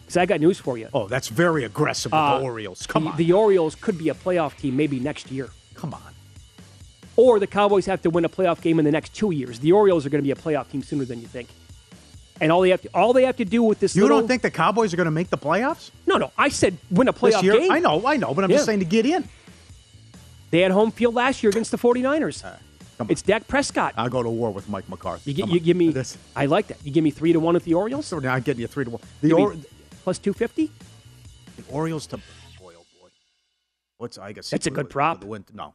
Because 0.00 0.16
I 0.16 0.26
got 0.26 0.40
news 0.40 0.58
for 0.58 0.78
you. 0.78 0.88
Oh, 0.94 1.06
that's 1.06 1.28
very 1.28 1.64
aggressive 1.64 2.12
with 2.12 2.18
Uh, 2.20 2.38
the 2.38 2.44
Orioles. 2.44 2.86
Come 2.86 3.04
the, 3.04 3.10
on. 3.10 3.16
The 3.16 3.32
Orioles 3.32 3.74
could 3.74 3.98
be 3.98 4.08
a 4.08 4.14
playoff 4.14 4.56
team 4.56 4.76
maybe 4.76 4.98
next 5.00 5.30
year. 5.30 5.50
Come 5.74 5.94
on. 5.94 6.00
Or 7.18 7.40
the 7.40 7.48
Cowboys 7.48 7.84
have 7.86 8.00
to 8.02 8.10
win 8.10 8.24
a 8.24 8.28
playoff 8.28 8.60
game 8.60 8.78
in 8.78 8.84
the 8.84 8.92
next 8.92 9.12
two 9.12 9.32
years. 9.32 9.58
The 9.58 9.72
Orioles 9.72 10.06
are 10.06 10.08
going 10.08 10.22
to 10.22 10.26
be 10.26 10.30
a 10.30 10.36
playoff 10.36 10.70
team 10.70 10.84
sooner 10.84 11.04
than 11.04 11.20
you 11.20 11.26
think. 11.26 11.48
And 12.40 12.52
all 12.52 12.60
they 12.60 12.70
have 12.70 12.80
to 12.82 12.88
all 12.94 13.12
they 13.12 13.24
have 13.24 13.36
to 13.38 13.44
do 13.44 13.60
with 13.64 13.80
this 13.80 13.96
You 13.96 14.02
little, 14.02 14.20
don't 14.20 14.28
think 14.28 14.42
the 14.42 14.50
Cowboys 14.52 14.94
are 14.94 14.96
going 14.96 15.06
to 15.06 15.10
make 15.10 15.28
the 15.28 15.36
playoffs 15.36 15.90
No, 16.06 16.16
no. 16.18 16.30
I 16.38 16.48
said 16.48 16.78
win 16.92 17.08
a 17.08 17.12
playoff 17.12 17.42
year? 17.42 17.54
game. 17.58 17.72
I 17.72 17.80
know, 17.80 18.06
I 18.06 18.16
know, 18.16 18.32
but 18.34 18.44
I'm 18.44 18.50
Yeah. 18.50 18.58
just 18.58 18.66
saying 18.66 18.78
to 18.78 18.84
get 18.84 19.04
in. 19.04 19.28
They 20.50 20.60
had 20.60 20.70
home 20.70 20.92
field 20.92 21.14
last 21.14 21.42
year 21.42 21.50
against 21.50 21.72
the 21.72 21.76
49ers. 21.78 22.44
Uh, 22.44 23.04
it's 23.08 23.22
Dak 23.22 23.48
Prescott. 23.48 23.94
I'll 23.96 24.08
go 24.08 24.22
to 24.22 24.30
war 24.30 24.50
with 24.52 24.68
Mike 24.68 24.88
McCarthy. 24.88 25.32
You, 25.32 25.46
you 25.46 25.58
give 25.60 25.76
me. 25.76 25.90
This- 25.92 26.16
I 26.36 26.46
like 26.46 26.68
that. 26.68 26.78
You 26.84 26.92
give 26.92 27.02
me 27.04 27.10
three 27.10 27.32
to 27.32 27.40
one 27.40 27.54
with 27.54 27.64
the 27.64 27.74
Orioles. 27.74 28.06
So 28.06 28.20
now 28.20 28.34
I'm 28.34 28.42
getting 28.42 28.60
you 28.60 28.68
three 28.68 28.84
to 28.84 28.90
one. 28.90 29.02
The, 29.20 29.32
or, 29.32 29.56
plus 30.04 30.18
two 30.20 30.32
fifty. 30.32 30.70
the 31.56 31.64
Orioles 31.72 32.06
to 32.08 32.16
boy, 32.60 32.74
oh 32.78 32.84
boy. 33.02 33.08
What's 33.98 34.16
I 34.16 34.30
guess 34.32 34.48
That's 34.50 34.68
a 34.68 34.70
good 34.70 34.88
prop. 34.88 35.20
The 35.20 35.26
win, 35.26 35.44
no, 35.52 35.74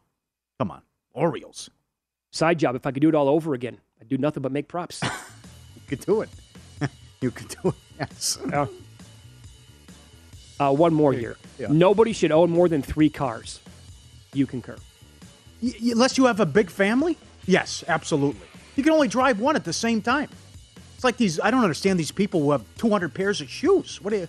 come 0.58 0.70
on, 0.70 0.80
Orioles. 1.14 1.70
Side 2.32 2.58
job. 2.58 2.74
If 2.74 2.86
I 2.86 2.90
could 2.90 3.00
do 3.00 3.08
it 3.08 3.14
all 3.14 3.28
over 3.28 3.54
again, 3.54 3.78
I'd 4.00 4.08
do 4.08 4.18
nothing 4.18 4.42
but 4.42 4.52
make 4.52 4.68
props. 4.68 5.00
You 5.86 5.96
could 5.98 6.06
do 6.06 6.22
it. 6.22 6.30
you 7.20 7.30
could 7.30 7.48
do 7.62 7.68
it. 7.68 7.74
Yes. 8.00 8.38
Uh, 8.50 8.66
uh, 10.58 10.72
one 10.72 10.94
more 10.94 11.12
here. 11.12 11.36
Yeah. 11.58 11.66
Nobody 11.70 12.14
should 12.14 12.32
own 12.32 12.50
more 12.50 12.68
than 12.70 12.80
three 12.80 13.10
cars. 13.10 13.60
You 14.32 14.46
concur. 14.46 14.76
Y- 15.62 15.74
y- 15.82 15.90
unless 15.92 16.16
you 16.16 16.24
have 16.24 16.40
a 16.40 16.46
big 16.46 16.70
family? 16.70 17.18
Yes, 17.46 17.84
absolutely. 17.86 18.46
You 18.76 18.82
can 18.82 18.92
only 18.92 19.08
drive 19.08 19.40
one 19.40 19.56
at 19.56 19.64
the 19.64 19.74
same 19.74 20.00
time. 20.00 20.30
It's 20.94 21.04
like 21.04 21.18
these, 21.18 21.38
I 21.38 21.50
don't 21.50 21.62
understand 21.62 21.98
these 21.98 22.12
people 22.12 22.40
who 22.40 22.52
have 22.52 22.64
200 22.78 23.12
pairs 23.12 23.42
of 23.42 23.50
shoes. 23.50 24.00
What 24.00 24.14
are 24.14 24.26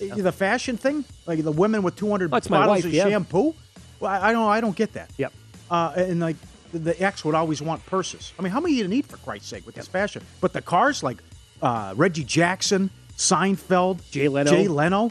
you, 0.00 0.22
the 0.22 0.32
fashion 0.32 0.76
thing? 0.76 1.04
Like 1.26 1.42
the 1.44 1.52
women 1.52 1.82
with 1.84 1.94
200 1.94 2.30
That's 2.32 2.50
my 2.50 2.58
bottles 2.58 2.78
wife, 2.78 2.84
of 2.86 2.92
yeah. 2.92 3.08
shampoo? 3.08 3.54
Well, 4.00 4.10
I, 4.10 4.30
I 4.30 4.32
don't 4.32 4.48
I 4.48 4.60
don't 4.60 4.76
get 4.76 4.92
that. 4.94 5.10
Yep. 5.16 5.32
Uh, 5.70 5.92
and 5.96 6.20
like 6.20 6.36
the, 6.72 6.78
the 6.78 7.02
ex 7.02 7.24
would 7.24 7.34
always 7.34 7.60
want 7.62 7.84
purses. 7.86 8.32
I 8.38 8.42
mean, 8.42 8.52
how 8.52 8.60
many 8.60 8.74
do 8.74 8.82
you 8.82 8.88
need 8.88 9.06
for 9.06 9.16
Christ's 9.18 9.48
sake 9.48 9.66
with 9.66 9.74
this 9.74 9.88
fashion? 9.88 10.22
But 10.40 10.52
the 10.52 10.62
cars 10.62 11.02
like 11.02 11.18
uh, 11.62 11.94
Reggie 11.96 12.24
Jackson, 12.24 12.90
Seinfeld, 13.16 14.08
Jay 14.10 14.28
Leno. 14.28 14.50
Jay 14.50 14.68
Leno, 14.68 15.10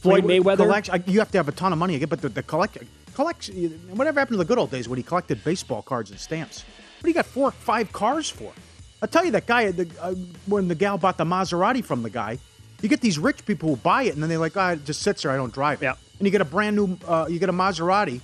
Floyd 0.00 0.24
Mayweather. 0.24 0.90
I- 0.90 1.02
you 1.10 1.18
have 1.18 1.30
to 1.32 1.38
have 1.38 1.48
a 1.48 1.52
ton 1.52 1.72
of 1.72 1.78
money 1.78 1.94
again, 1.94 2.08
but 2.08 2.20
the, 2.20 2.28
the 2.28 2.42
collect, 2.42 2.78
collect, 3.14 3.50
whatever 3.90 4.20
happened 4.20 4.34
to 4.34 4.38
the 4.38 4.44
good 4.44 4.58
old 4.58 4.70
days 4.70 4.88
when 4.88 4.96
he 4.96 5.02
collected 5.02 5.42
baseball 5.44 5.82
cards 5.82 6.10
and 6.10 6.18
stamps? 6.18 6.64
What 6.98 7.02
do 7.02 7.08
you 7.08 7.14
got 7.14 7.26
four, 7.26 7.50
five 7.50 7.92
cars 7.92 8.28
for? 8.28 8.52
I'll 9.02 9.08
tell 9.08 9.24
you 9.24 9.32
that 9.32 9.46
guy, 9.46 9.70
the, 9.70 9.88
uh, 10.00 10.14
when 10.46 10.68
the 10.68 10.74
gal 10.74 10.96
bought 10.96 11.18
the 11.18 11.24
Maserati 11.24 11.84
from 11.84 12.02
the 12.02 12.10
guy, 12.10 12.38
you 12.80 12.88
get 12.88 13.00
these 13.00 13.18
rich 13.18 13.44
people 13.44 13.68
who 13.68 13.76
buy 13.76 14.04
it 14.04 14.14
and 14.14 14.22
then 14.22 14.28
they're 14.30 14.38
like, 14.38 14.56
ah, 14.56 14.72
it 14.72 14.84
just 14.84 15.02
sits 15.02 15.22
there, 15.22 15.30
I 15.30 15.36
don't 15.36 15.52
drive 15.52 15.82
it. 15.82 15.86
Yeah. 15.86 15.94
And 16.18 16.26
you 16.26 16.30
get 16.30 16.40
a 16.40 16.46
brand 16.46 16.76
new, 16.76 16.98
uh, 17.06 17.26
you 17.28 17.38
get 17.38 17.50
a 17.50 17.52
Maserati 17.52 18.20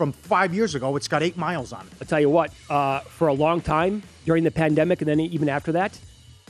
from 0.00 0.12
five 0.12 0.54
years 0.54 0.74
ago, 0.74 0.96
it's 0.96 1.08
got 1.08 1.22
eight 1.22 1.36
miles 1.36 1.74
on 1.74 1.86
it. 1.86 1.92
I'll 2.00 2.06
tell 2.06 2.18
you 2.18 2.30
what. 2.30 2.50
Uh, 2.70 3.00
for 3.00 3.28
a 3.28 3.34
long 3.34 3.60
time 3.60 4.02
during 4.24 4.44
the 4.44 4.50
pandemic, 4.50 5.02
and 5.02 5.08
then 5.10 5.20
even 5.20 5.50
after 5.50 5.72
that, 5.72 5.98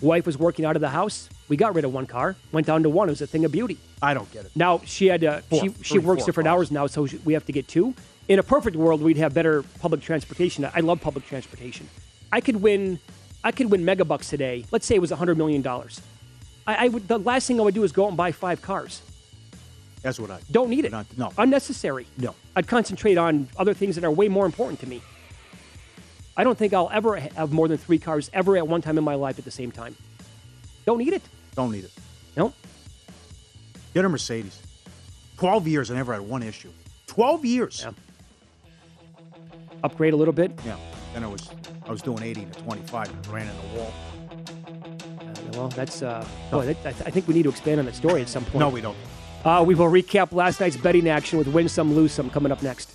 wife 0.00 0.24
was 0.24 0.38
working 0.38 0.64
out 0.64 0.76
of 0.76 0.80
the 0.80 0.88
house. 0.88 1.28
We 1.48 1.56
got 1.56 1.74
rid 1.74 1.84
of 1.84 1.92
one 1.92 2.06
car, 2.06 2.36
went 2.52 2.68
down 2.68 2.84
to 2.84 2.88
one. 2.88 3.08
It 3.08 3.10
was 3.10 3.22
a 3.22 3.26
thing 3.26 3.44
of 3.44 3.50
beauty. 3.50 3.76
I 4.00 4.14
don't 4.14 4.30
get 4.30 4.44
it. 4.44 4.52
Now 4.54 4.80
she 4.84 5.06
had 5.08 5.22
to. 5.22 5.42
Four, 5.50 5.62
she 5.62 5.68
three, 5.70 5.82
she 5.82 5.98
works 5.98 6.24
different 6.24 6.46
cars. 6.46 6.58
hours 6.58 6.70
now, 6.70 6.86
so 6.86 7.06
she- 7.06 7.16
we 7.24 7.32
have 7.32 7.44
to 7.46 7.50
get 7.52 7.66
two. 7.66 7.92
In 8.28 8.38
a 8.38 8.44
perfect 8.44 8.76
world, 8.76 9.02
we'd 9.02 9.16
have 9.16 9.34
better 9.34 9.64
public 9.80 10.00
transportation. 10.00 10.64
I 10.72 10.78
love 10.78 11.00
public 11.00 11.26
transportation. 11.26 11.88
I 12.30 12.40
could 12.40 12.62
win. 12.62 13.00
I 13.42 13.50
could 13.50 13.68
win 13.68 13.82
megabucks 13.82 14.28
today. 14.28 14.64
Let's 14.70 14.86
say 14.86 14.94
it 14.94 15.00
was 15.00 15.10
hundred 15.10 15.38
million 15.38 15.60
dollars. 15.60 16.00
I, 16.68 16.84
I 16.84 16.88
would. 16.88 17.08
The 17.08 17.18
last 17.18 17.48
thing 17.48 17.58
I 17.58 17.64
would 17.64 17.74
do 17.74 17.82
is 17.82 17.90
go 17.90 18.04
out 18.04 18.08
and 18.10 18.16
buy 18.16 18.30
five 18.30 18.62
cars. 18.62 19.02
That's 20.02 20.18
what 20.18 20.30
I 20.30 20.40
Don't 20.50 20.70
need 20.70 20.84
it. 20.84 20.92
Not- 20.92 21.06
no. 21.16 21.32
Unnecessary. 21.36 22.06
No. 22.16 22.34
I'd 22.56 22.66
concentrate 22.66 23.18
on 23.18 23.48
other 23.58 23.74
things 23.74 23.94
that 23.96 24.04
are 24.04 24.10
way 24.10 24.28
more 24.28 24.46
important 24.46 24.80
to 24.80 24.86
me. 24.86 25.02
I 26.36 26.44
don't 26.44 26.56
think 26.56 26.72
I'll 26.72 26.90
ever 26.92 27.16
have 27.16 27.52
more 27.52 27.68
than 27.68 27.76
three 27.76 27.98
cars 27.98 28.30
ever 28.32 28.56
at 28.56 28.66
one 28.66 28.80
time 28.80 28.96
in 28.96 29.04
my 29.04 29.14
life 29.14 29.38
at 29.38 29.44
the 29.44 29.50
same 29.50 29.70
time. 29.70 29.94
Don't 30.86 30.98
need 30.98 31.12
it. 31.12 31.22
Don't 31.54 31.70
need 31.70 31.84
it. 31.84 31.92
No. 32.36 32.54
Get 33.92 34.04
a 34.04 34.08
Mercedes. 34.08 34.62
12 35.36 35.68
years, 35.68 35.90
I 35.90 35.94
never 35.94 36.12
had 36.12 36.22
one 36.22 36.42
issue. 36.42 36.70
12 37.08 37.44
years. 37.44 37.82
Yeah. 37.84 37.92
Upgrade 39.82 40.12
a 40.12 40.16
little 40.16 40.32
bit. 40.32 40.52
Yeah. 40.64 40.76
Then 41.12 41.24
I 41.24 41.26
was 41.26 41.50
I 41.86 41.90
was 41.90 42.02
doing 42.02 42.22
80 42.22 42.44
to 42.46 42.62
25 42.62 43.10
and 43.10 43.26
ran 43.28 43.48
in 43.48 43.54
the 43.56 43.78
wall. 43.78 43.92
Uh, 44.30 45.34
well, 45.52 45.68
that's. 45.68 46.02
Uh, 46.02 46.24
boy, 46.50 46.66
that, 46.66 46.76
I, 46.86 46.90
I 46.90 47.10
think 47.10 47.26
we 47.26 47.34
need 47.34 47.42
to 47.44 47.48
expand 47.48 47.80
on 47.80 47.86
that 47.86 47.94
story 47.94 48.20
at 48.20 48.28
some 48.28 48.44
point. 48.44 48.60
No, 48.60 48.68
we 48.68 48.80
don't. 48.80 48.96
Uh, 49.44 49.64
we 49.66 49.74
will 49.74 49.86
recap 49.86 50.32
last 50.32 50.60
night's 50.60 50.76
betting 50.76 51.08
action 51.08 51.38
with 51.38 51.48
win 51.48 51.68
some, 51.68 51.94
lose 51.94 52.12
some 52.12 52.28
coming 52.28 52.52
up 52.52 52.62
next. 52.62 52.94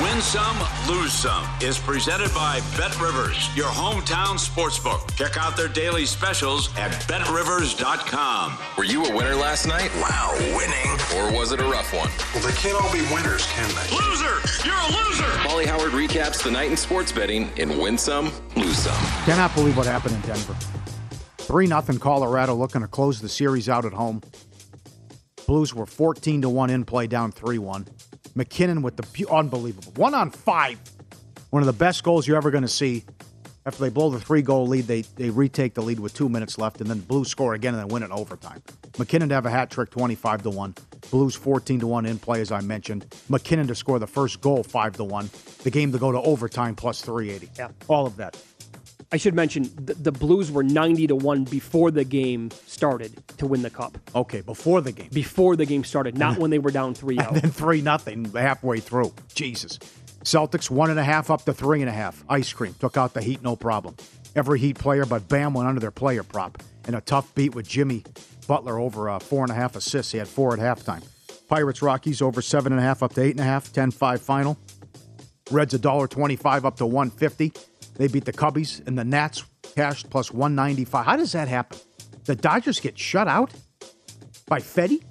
Win 0.00 0.22
Some, 0.22 0.56
Lose 0.88 1.12
Some 1.12 1.46
is 1.60 1.78
presented 1.78 2.32
by 2.32 2.60
Bet 2.78 2.98
Rivers, 2.98 3.54
your 3.54 3.66
hometown 3.66 4.38
sportsbook. 4.38 5.14
Check 5.16 5.36
out 5.36 5.54
their 5.54 5.68
daily 5.68 6.06
specials 6.06 6.74
at 6.78 6.92
betrivers.com. 7.06 8.56
Were 8.78 8.84
you 8.84 9.04
a 9.04 9.14
winner 9.14 9.34
last 9.34 9.66
night? 9.66 9.90
Wow, 9.96 10.34
winning. 10.56 10.98
Or 11.16 11.38
was 11.38 11.52
it 11.52 11.60
a 11.60 11.64
rough 11.64 11.92
one? 11.92 12.08
Well, 12.32 12.42
they 12.42 12.56
can't 12.56 12.82
all 12.82 12.90
be 12.90 13.02
winners, 13.12 13.46
can 13.48 13.68
they? 13.68 13.94
Loser! 13.94 14.40
You're 14.66 14.74
a 14.74 14.86
loser! 14.86 15.30
Pauly 15.44 15.66
Howard 15.66 15.92
recaps 15.92 16.42
the 16.42 16.50
night 16.50 16.70
in 16.70 16.76
sports 16.78 17.12
betting 17.12 17.50
in 17.58 17.78
Win 17.78 17.98
Some, 17.98 18.32
Lose 18.56 18.78
Some. 18.78 19.04
Cannot 19.26 19.54
believe 19.54 19.76
what 19.76 19.86
happened 19.86 20.14
in 20.14 20.22
Denver. 20.22 20.56
3 21.36 21.66
0 21.66 21.82
Colorado 22.00 22.54
looking 22.54 22.80
to 22.80 22.88
close 22.88 23.20
the 23.20 23.28
series 23.28 23.68
out 23.68 23.84
at 23.84 23.92
home. 23.92 24.22
Blues 25.46 25.74
were 25.74 25.84
14 25.84 26.42
to 26.42 26.48
1 26.48 26.70
in 26.70 26.86
play, 26.86 27.06
down 27.06 27.30
3 27.30 27.58
1. 27.58 27.86
MacKinnon 28.34 28.82
with 28.82 28.96
the 28.96 29.02
pu- 29.02 29.28
unbelievable 29.28 29.92
one 29.96 30.14
on 30.14 30.30
five. 30.30 30.78
One 31.50 31.62
of 31.62 31.66
the 31.66 31.72
best 31.72 32.02
goals 32.02 32.26
you're 32.26 32.36
ever 32.36 32.50
going 32.50 32.62
to 32.62 32.68
see. 32.68 33.04
After 33.64 33.82
they 33.84 33.90
blow 33.90 34.10
the 34.10 34.18
three 34.18 34.42
goal 34.42 34.66
lead, 34.66 34.86
they, 34.86 35.02
they 35.02 35.30
retake 35.30 35.74
the 35.74 35.82
lead 35.82 36.00
with 36.00 36.14
two 36.14 36.28
minutes 36.28 36.58
left, 36.58 36.80
and 36.80 36.90
then 36.90 36.98
Blues 36.98 37.28
score 37.28 37.54
again 37.54 37.74
and 37.74 37.82
then 37.82 37.88
win 37.88 38.02
in 38.02 38.10
overtime. 38.10 38.60
MacKinnon 38.98 39.28
to 39.28 39.34
have 39.36 39.46
a 39.46 39.50
hat 39.50 39.70
trick 39.70 39.90
25 39.90 40.42
to 40.42 40.50
1. 40.50 40.74
Blues 41.12 41.36
14 41.36 41.78
to 41.80 41.86
1 41.86 42.06
in 42.06 42.18
play, 42.18 42.40
as 42.40 42.50
I 42.50 42.60
mentioned. 42.60 43.14
MacKinnon 43.28 43.68
to 43.68 43.74
score 43.76 44.00
the 44.00 44.06
first 44.06 44.40
goal 44.40 44.64
5 44.64 44.96
to 44.96 45.04
1. 45.04 45.30
The 45.62 45.70
game 45.70 45.92
to 45.92 45.98
go 45.98 46.10
to 46.10 46.20
overtime 46.22 46.74
plus 46.74 47.02
380. 47.02 47.50
Yeah. 47.56 47.68
All 47.86 48.04
of 48.04 48.16
that. 48.16 48.36
I 49.12 49.18
should 49.18 49.34
mention 49.34 49.70
the, 49.76 49.94
the 49.94 50.12
Blues 50.12 50.50
were 50.50 50.62
90 50.62 51.08
to 51.08 51.14
1 51.14 51.44
before 51.44 51.90
the 51.90 52.04
game 52.04 52.50
started 52.66 53.22
to 53.38 53.46
win 53.46 53.60
the 53.60 53.70
cup. 53.70 53.98
Okay, 54.14 54.40
before 54.40 54.80
the 54.80 54.92
game. 54.92 55.10
Before 55.12 55.54
the 55.54 55.66
game 55.66 55.84
started, 55.84 56.16
not 56.16 56.38
when 56.38 56.50
they 56.50 56.58
were 56.58 56.70
down 56.70 56.94
3 56.94 57.18
And 57.18 57.36
then 57.36 57.50
3 57.50 57.82
nothing 57.82 58.24
halfway 58.32 58.80
through. 58.80 59.12
Jesus. 59.34 59.78
Celtics 60.24 60.70
one 60.70 60.88
and 60.90 60.98
a 60.98 61.04
half 61.04 61.30
up 61.30 61.44
to 61.44 61.52
three 61.52 61.80
and 61.80 61.88
a 61.88 61.92
half. 61.92 62.24
Ice 62.28 62.52
cream 62.52 62.74
took 62.78 62.96
out 62.96 63.12
the 63.12 63.20
Heat, 63.20 63.42
no 63.42 63.56
problem. 63.56 63.96
Every 64.36 64.58
Heat 64.60 64.78
player 64.78 65.04
but 65.04 65.28
Bam 65.28 65.52
went 65.52 65.68
under 65.68 65.80
their 65.80 65.90
player 65.90 66.22
prop. 66.22 66.62
And 66.86 66.96
a 66.96 67.00
tough 67.00 67.34
beat 67.34 67.54
with 67.54 67.68
Jimmy 67.68 68.04
Butler 68.46 68.78
over 68.78 69.10
uh, 69.10 69.18
four 69.18 69.42
and 69.42 69.50
a 69.50 69.54
half 69.54 69.76
assists. 69.76 70.12
He 70.12 70.18
had 70.18 70.28
four 70.28 70.52
at 70.52 70.58
halftime. 70.60 71.04
Pirates 71.48 71.82
Rockies 71.82 72.22
over 72.22 72.40
seven 72.40 72.72
and 72.72 72.80
a 72.80 72.84
half 72.84 73.02
up 73.02 73.14
to 73.14 73.20
eight 73.22 73.32
and 73.32 73.40
a 73.40 73.44
half. 73.44 73.72
10-5 73.72 74.20
final. 74.20 74.58
Reds 75.50 75.74
a 75.74 75.78
dollar 75.78 76.06
twenty-five 76.06 76.64
up 76.64 76.76
to 76.76 76.86
one 76.86 77.10
fifty. 77.10 77.52
They 77.94 78.08
beat 78.08 78.24
the 78.24 78.32
Cubbies 78.32 78.86
and 78.86 78.98
the 78.98 79.04
Nats 79.04 79.44
cashed 79.76 80.10
plus 80.10 80.32
one 80.32 80.54
ninety-five. 80.54 81.04
How 81.06 81.16
does 81.16 81.32
that 81.32 81.48
happen? 81.48 81.78
The 82.24 82.34
Dodgers 82.36 82.80
get 82.80 82.98
shut 82.98 83.28
out 83.28 83.52
by 84.46 84.60
Fedde. 84.60 85.02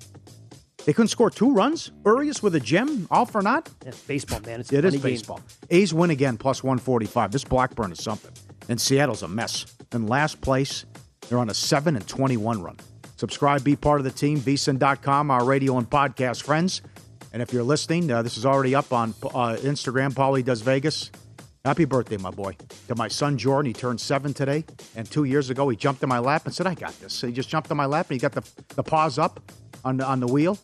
They 0.85 0.93
couldn't 0.93 1.09
score 1.09 1.29
two 1.29 1.51
runs. 1.53 1.91
Urias 2.05 2.41
with 2.41 2.55
a 2.55 2.59
gem, 2.59 3.07
all 3.11 3.25
for 3.27 3.41
naught. 3.41 3.69
Yeah, 3.85 3.91
baseball, 4.07 4.39
man. 4.41 4.61
It's 4.61 4.71
a 4.71 4.77
It 4.79 4.85
is 4.85 4.93
funny 4.95 5.01
game. 5.03 5.11
baseball. 5.13 5.41
A's 5.69 5.93
win 5.93 6.09
again, 6.09 6.37
plus 6.37 6.63
145. 6.63 7.31
This 7.31 7.43
Blackburn 7.43 7.91
is 7.91 8.01
something. 8.03 8.31
And 8.67 8.81
Seattle's 8.81 9.21
a 9.21 9.27
mess. 9.27 9.65
In 9.93 10.07
last 10.07 10.41
place, 10.41 10.85
they're 11.29 11.37
on 11.37 11.49
a 11.51 11.53
7 11.53 11.95
and 11.95 12.07
21 12.07 12.63
run. 12.63 12.77
Subscribe, 13.17 13.63
be 13.63 13.75
part 13.75 13.99
of 13.99 14.05
the 14.05 14.11
team, 14.11 14.39
vsin.com, 14.39 15.29
our 15.29 15.43
radio 15.45 15.77
and 15.77 15.87
podcast 15.87 16.41
friends. 16.41 16.81
And 17.31 17.43
if 17.43 17.53
you're 17.53 17.61
listening, 17.63 18.09
uh, 18.11 18.23
this 18.23 18.35
is 18.37 18.45
already 18.47 18.73
up 18.73 18.91
on 18.91 19.13
uh, 19.23 19.57
Instagram. 19.61 20.13
Pauly 20.13 20.43
Does 20.43 20.61
Vegas. 20.61 21.11
Happy 21.63 21.85
birthday, 21.85 22.17
my 22.17 22.31
boy. 22.31 22.55
To 22.87 22.95
my 22.95 23.07
son 23.07 23.37
Jordan, 23.37 23.67
he 23.67 23.73
turned 23.73 24.01
seven 24.01 24.33
today. 24.33 24.65
And 24.95 25.09
two 25.09 25.25
years 25.25 25.51
ago, 25.51 25.69
he 25.69 25.77
jumped 25.77 26.01
in 26.01 26.09
my 26.09 26.17
lap 26.17 26.45
and 26.45 26.53
said, 26.55 26.65
I 26.65 26.73
got 26.73 26.99
this. 26.99 27.13
So 27.13 27.27
he 27.27 27.33
just 27.33 27.49
jumped 27.49 27.69
in 27.69 27.77
my 27.77 27.85
lap 27.85 28.07
and 28.09 28.15
he 28.15 28.19
got 28.19 28.31
the, 28.31 28.43
the 28.75 28.81
paws 28.83 29.19
up 29.19 29.39
on 29.85 29.97
the, 29.97 30.05
on 30.05 30.19
the 30.19 30.27
wheel. 30.27 30.57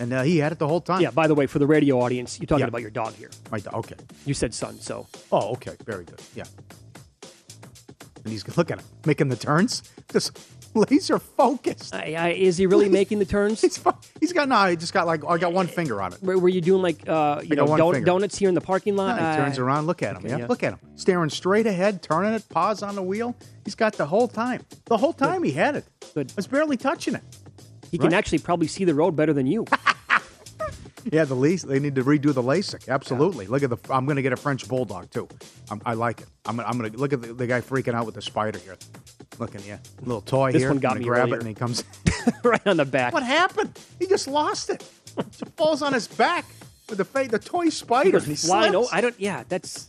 And 0.00 0.10
uh, 0.12 0.22
he 0.22 0.38
had 0.38 0.52
it 0.52 0.58
the 0.58 0.66
whole 0.68 0.80
time. 0.80 1.02
Yeah, 1.02 1.10
by 1.10 1.26
the 1.26 1.34
way, 1.34 1.46
for 1.46 1.58
the 1.58 1.66
radio 1.66 2.00
audience, 2.00 2.38
you're 2.40 2.46
talking 2.46 2.60
Yeah. 2.60 2.68
about 2.68 2.80
your 2.80 2.90
dog 2.90 3.14
here. 3.14 3.30
My 3.50 3.58
dog. 3.58 3.74
Okay. 3.74 3.96
You 4.24 4.32
said 4.32 4.54
son, 4.54 4.78
so. 4.80 5.06
Oh, 5.30 5.52
okay. 5.52 5.76
Very 5.84 6.04
good. 6.04 6.20
Yeah. 6.34 6.44
And 8.24 8.32
he's 8.32 8.56
look 8.56 8.70
at 8.70 8.78
him 8.78 8.86
making 9.04 9.28
the 9.28 9.36
turns, 9.36 9.82
just 10.12 10.38
laser 10.90 11.18
focused. 11.18 11.94
I, 11.94 12.14
I, 12.14 12.28
is 12.30 12.56
he 12.56 12.66
really 12.66 12.88
making 12.88 13.18
the 13.18 13.24
turns? 13.24 13.60
he's 13.60 13.78
fu- 13.78 13.92
he's 14.20 14.32
got 14.32 14.48
no. 14.48 14.56
I 14.56 14.74
just 14.74 14.92
got 14.92 15.06
like 15.06 15.24
I 15.26 15.38
got 15.38 15.52
one 15.52 15.66
finger 15.66 16.00
on 16.02 16.12
it. 16.12 16.22
Were, 16.22 16.38
were 16.38 16.48
you 16.48 16.60
doing 16.60 16.82
like 16.82 17.08
uh, 17.08 17.40
you 17.44 17.56
know 17.56 17.76
don- 17.76 18.02
donuts 18.04 18.36
here 18.38 18.48
in 18.48 18.54
the 18.54 18.60
parking 18.60 18.96
No, 18.96 19.04
lot? 19.04 19.18
he 19.18 19.36
turns 19.36 19.58
Uh, 19.58 19.62
around. 19.64 19.86
Look 19.86 20.02
at 20.02 20.12
him. 20.16 20.18
okay, 20.18 20.28
yeah. 20.30 20.38
yeah. 20.38 20.46
Look 20.46 20.62
at 20.62 20.72
him 20.74 20.80
staring 20.96 21.30
straight 21.30 21.66
ahead, 21.66 22.02
turning 22.02 22.32
it, 22.34 22.48
paws 22.48 22.82
on 22.82 22.94
the 22.94 23.02
wheel. 23.02 23.36
He's 23.64 23.74
got 23.74 23.94
the 23.94 24.06
whole 24.06 24.28
time. 24.28 24.64
The 24.86 24.96
whole 24.96 25.12
time 25.12 25.42
he 25.42 25.52
had 25.52 25.76
it. 25.76 25.84
Good. 26.14 26.30
I 26.30 26.34
was 26.36 26.46
barely 26.46 26.76
touching 26.76 27.14
it. 27.14 27.22
He 27.90 27.98
can 27.98 28.12
actually 28.12 28.38
probably 28.38 28.66
see 28.66 28.84
the 28.84 28.94
road 28.94 29.12
better 29.16 29.32
than 29.32 29.46
you. 29.46 29.64
Yeah, 31.10 31.24
the 31.24 31.34
lease. 31.36 31.62
They 31.62 31.78
need 31.78 31.94
to 31.94 32.04
redo 32.04 32.34
the 32.34 32.42
LASIK. 32.42 32.88
Absolutely. 32.88 33.46
Look 33.46 33.62
at 33.62 33.70
the. 33.70 33.78
I'm 33.88 34.04
going 34.04 34.16
to 34.16 34.22
get 34.22 34.34
a 34.34 34.36
French 34.36 34.68
bulldog 34.68 35.10
too. 35.10 35.26
I'm, 35.70 35.80
I 35.86 35.94
like 35.94 36.20
it. 36.20 36.26
I'm. 36.44 36.56
gonna- 36.56 36.68
I'm 36.68 36.76
going 36.76 36.92
to 36.92 36.98
look 36.98 37.14
at 37.14 37.22
the, 37.22 37.32
the 37.32 37.46
guy 37.46 37.62
freaking 37.62 37.94
out 37.94 38.04
with 38.04 38.14
the 38.14 38.20
spider 38.20 38.58
here. 38.58 38.76
Looking, 39.38 39.60
yeah, 39.66 39.78
little 40.00 40.20
toy 40.20 40.46
here. 40.46 40.52
This 40.52 40.62
here. 40.62 40.70
one 40.70 40.78
got 40.78 40.98
me 40.98 41.04
grab 41.04 41.28
earlier. 41.28 41.36
it 41.36 41.40
and 41.40 41.48
he 41.48 41.54
comes. 41.54 41.84
right 42.42 42.66
on 42.66 42.76
the 42.76 42.84
back. 42.84 43.12
What 43.12 43.22
happened? 43.22 43.78
He 43.98 44.06
just 44.06 44.28
lost 44.28 44.70
it. 44.70 44.84
It 45.16 45.48
falls 45.56 45.82
on 45.82 45.92
his 45.92 46.08
back 46.08 46.44
with 46.88 46.98
the 46.98 47.04
fa- 47.04 47.28
the 47.28 47.38
toy 47.38 47.68
spider. 47.68 48.20
he 48.20 48.34
flying. 48.34 48.74
Oh. 48.74 48.88
I 48.92 49.00
don't. 49.00 49.18
Yeah, 49.18 49.44
that's. 49.48 49.88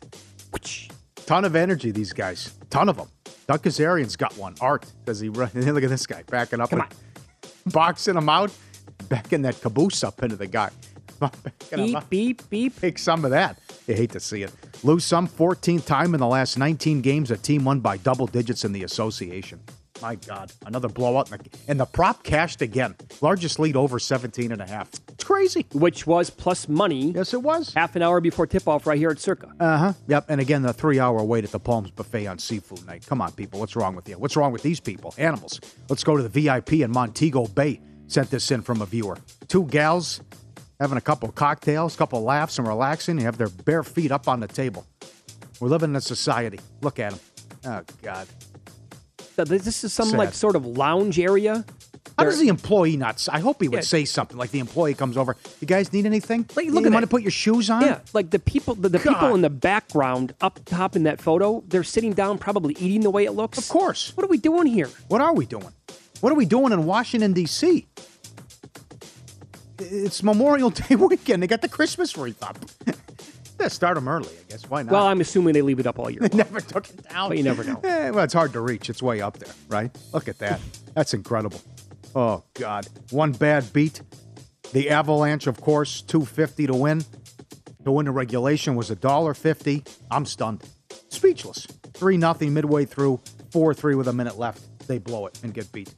Ton 1.25 1.45
of 1.45 1.55
energy, 1.55 1.91
these 1.91 2.11
guys. 2.11 2.53
Ton 2.69 2.89
of 2.89 2.97
them. 2.97 3.07
Doug 3.47 3.61
Kezirian's 3.61 4.15
got 4.15 4.35
one. 4.37 4.55
Art 4.61 4.91
does 5.05 5.19
he 5.19 5.29
run? 5.29 5.51
Look 5.53 5.83
at 5.83 5.89
this 5.89 6.07
guy 6.07 6.23
backing 6.27 6.59
up, 6.59 6.71
Come 6.71 6.81
and 6.81 7.73
boxing 7.73 8.15
him 8.15 8.29
out, 8.29 8.51
backing 9.09 9.43
that 9.43 9.61
caboose 9.61 10.03
up 10.03 10.23
into 10.23 10.35
the 10.35 10.47
guy. 10.47 10.69
Beep, 11.71 12.09
beep, 12.09 12.49
beep. 12.49 12.79
Take 12.79 12.97
some 12.97 13.25
of 13.25 13.31
that. 13.31 13.59
You 13.89 13.95
hate 13.95 14.11
to 14.11 14.19
see 14.19 14.43
it. 14.43 14.51
Lose 14.83 15.03
some 15.03 15.27
14th 15.27 15.83
time 15.87 16.13
in 16.13 16.19
the 16.19 16.27
last 16.27 16.59
19 16.59 17.01
games. 17.01 17.31
A 17.31 17.37
team 17.37 17.65
won 17.65 17.79
by 17.79 17.97
double 17.97 18.27
digits 18.27 18.63
in 18.63 18.71
the 18.71 18.83
association. 18.83 19.59
My 19.99 20.13
God, 20.13 20.51
another 20.67 20.87
blowout. 20.87 21.31
And 21.31 21.41
the, 21.41 21.49
and 21.67 21.79
the 21.79 21.85
prop 21.85 22.21
cashed 22.21 22.61
again. 22.61 22.95
Largest 23.19 23.57
lead 23.57 23.75
over 23.75 23.97
17 23.97 24.51
and 24.51 24.61
a 24.61 24.67
half. 24.67 24.91
It's 25.07 25.23
crazy. 25.23 25.65
Which 25.73 26.05
was 26.05 26.29
plus 26.29 26.69
money. 26.69 27.13
Yes, 27.13 27.33
it 27.33 27.41
was. 27.41 27.73
Half 27.73 27.95
an 27.95 28.03
hour 28.03 28.21
before 28.21 28.45
tip 28.45 28.67
off 28.67 28.85
right 28.85 28.99
here 28.99 29.09
at 29.09 29.17
Circa. 29.17 29.51
Uh 29.59 29.77
huh. 29.77 29.93
Yep. 30.07 30.25
And 30.29 30.39
again, 30.39 30.61
the 30.61 30.71
three 30.71 30.99
hour 30.99 31.23
wait 31.23 31.43
at 31.43 31.51
the 31.51 31.59
Palms 31.59 31.89
Buffet 31.89 32.27
on 32.27 32.37
seafood 32.37 32.85
night. 32.85 33.07
Come 33.07 33.21
on, 33.21 33.31
people. 33.31 33.59
What's 33.59 33.75
wrong 33.75 33.95
with 33.95 34.07
you? 34.07 34.19
What's 34.19 34.35
wrong 34.35 34.51
with 34.51 34.61
these 34.61 34.79
people? 34.79 35.15
Animals. 35.17 35.59
Let's 35.89 36.03
go 36.03 36.15
to 36.15 36.21
the 36.21 36.29
VIP 36.29 36.73
in 36.73 36.91
Montego 36.91 37.47
Bay. 37.47 37.81
Sent 38.05 38.29
this 38.29 38.51
in 38.51 38.61
from 38.61 38.83
a 38.83 38.85
viewer. 38.85 39.17
Two 39.47 39.65
gals 39.65 40.21
having 40.79 40.97
a 40.97 41.01
couple 41.01 41.29
cocktails, 41.31 41.95
a 41.95 41.97
couple 41.97 42.21
laughs, 42.23 42.57
and 42.57 42.67
relaxing. 42.67 43.17
You 43.19 43.25
have 43.25 43.37
their 43.37 43.49
bare 43.49 43.83
feet 43.83 44.11
up 44.11 44.27
on 44.27 44.39
the 44.39 44.47
table. 44.47 44.85
We're 45.59 45.67
living 45.69 45.89
in 45.91 45.95
a 45.97 46.01
society. 46.01 46.59
Look 46.81 46.99
at 46.99 47.11
them. 47.11 47.19
Oh, 47.65 47.81
God. 48.01 48.27
So 49.35 49.43
This 49.43 49.83
is 49.83 49.93
some 49.93 50.09
Sad. 50.09 50.17
like 50.17 50.33
sort 50.33 50.55
of 50.55 50.65
lounge 50.65 51.19
area. 51.19 51.65
How 52.17 52.25
does 52.25 52.39
the 52.39 52.49
employee 52.49 52.97
not? 52.97 53.25
I 53.31 53.39
hope 53.39 53.61
he 53.61 53.69
would 53.69 53.77
Yeah. 53.77 53.81
say 53.81 54.03
something 54.03 54.35
like 54.37 54.51
the 54.51 54.59
employee 54.59 54.93
comes 54.93 55.15
over. 55.15 55.37
You 55.61 55.67
guys 55.67 55.93
need 55.93 56.05
anything? 56.05 56.45
Like, 56.53 56.65
you 56.65 56.73
look 56.73 56.85
at 56.85 56.91
want 56.91 57.03
to 57.03 57.07
put 57.07 57.21
your 57.21 57.31
shoes 57.31 57.69
on? 57.69 57.81
Yeah, 57.81 57.99
like 58.13 58.29
the 58.29 58.39
people, 58.39 58.75
the, 58.75 58.89
the 58.89 58.99
people 58.99 59.33
in 59.35 59.41
the 59.41 59.49
background 59.49 60.33
up 60.41 60.59
top 60.65 60.97
in 60.97 61.03
that 61.03 61.21
photo, 61.21 61.63
they're 61.67 61.83
sitting 61.83 62.11
down, 62.11 62.37
probably 62.37 62.75
eating 62.77 63.01
the 63.01 63.09
way 63.09 63.23
it 63.23 63.31
looks. 63.31 63.57
Of 63.57 63.69
course. 63.69 64.11
What 64.17 64.25
are 64.25 64.27
we 64.29 64.37
doing 64.37 64.67
here? 64.67 64.89
What 65.07 65.21
are 65.21 65.33
we 65.33 65.45
doing? 65.45 65.69
What 66.19 66.33
are 66.33 66.35
we 66.35 66.45
doing 66.45 66.73
in 66.73 66.85
Washington, 66.85 67.31
D.C.? 67.31 67.87
It's 69.79 70.23
Memorial 70.23 70.69
Day 70.69 70.95
weekend. 70.97 71.43
They 71.43 71.47
got 71.47 71.61
the 71.61 71.69
Christmas 71.69 72.17
wreath 72.17 72.41
up. 72.43 72.57
Let's 73.59 73.75
start 73.75 73.95
them 73.95 74.07
early, 74.07 74.29
I 74.29 74.51
guess. 74.51 74.69
Why 74.69 74.83
not? 74.83 74.91
Well, 74.93 75.05
I'm 75.05 75.19
assuming 75.19 75.53
they 75.53 75.61
leave 75.61 75.79
it 75.79 75.87
up 75.87 75.99
all 75.99 76.09
year. 76.09 76.21
they 76.27 76.37
never 76.37 76.61
took 76.61 76.89
it 76.89 77.09
down. 77.09 77.29
But 77.29 77.37
you 77.37 77.43
never 77.43 77.63
know. 77.63 77.79
Eh, 77.83 78.09
well, 78.09 78.23
it's 78.23 78.33
hard 78.33 78.53
to 78.53 78.61
reach. 78.61 78.89
It's 78.89 79.01
way 79.01 79.21
up 79.21 79.37
there, 79.37 79.53
right? 79.67 79.95
Look 80.13 80.27
at 80.27 80.39
that. 80.39 80.61
That's 80.95 81.13
incredible. 81.13 81.61
Oh 82.15 82.43
God, 82.53 82.87
one 83.11 83.33
bad 83.33 83.71
beat. 83.73 84.01
The 84.71 84.89
Avalanche, 84.89 85.47
of 85.47 85.59
course, 85.61 86.01
two 86.01 86.25
fifty 86.25 86.67
to 86.67 86.73
win. 86.73 87.03
To 87.83 87.91
win 87.91 88.05
the 88.05 88.11
regulation 88.11 88.75
was 88.75 88.89
a 88.91 88.95
dollar 88.95 89.33
fifty. 89.33 89.83
I'm 90.09 90.25
stunned, 90.25 90.63
speechless. 91.09 91.67
3 91.99 92.15
nothing 92.15 92.53
midway 92.53 92.85
through, 92.85 93.19
4 93.51 93.73
3 93.73 93.95
with 93.95 94.07
a 94.07 94.13
minute 94.13 94.39
left. 94.39 94.87
They 94.87 94.99
blow 94.99 95.25
it 95.27 95.37
and 95.43 95.53
get 95.53 95.69
beat. 95.73 95.93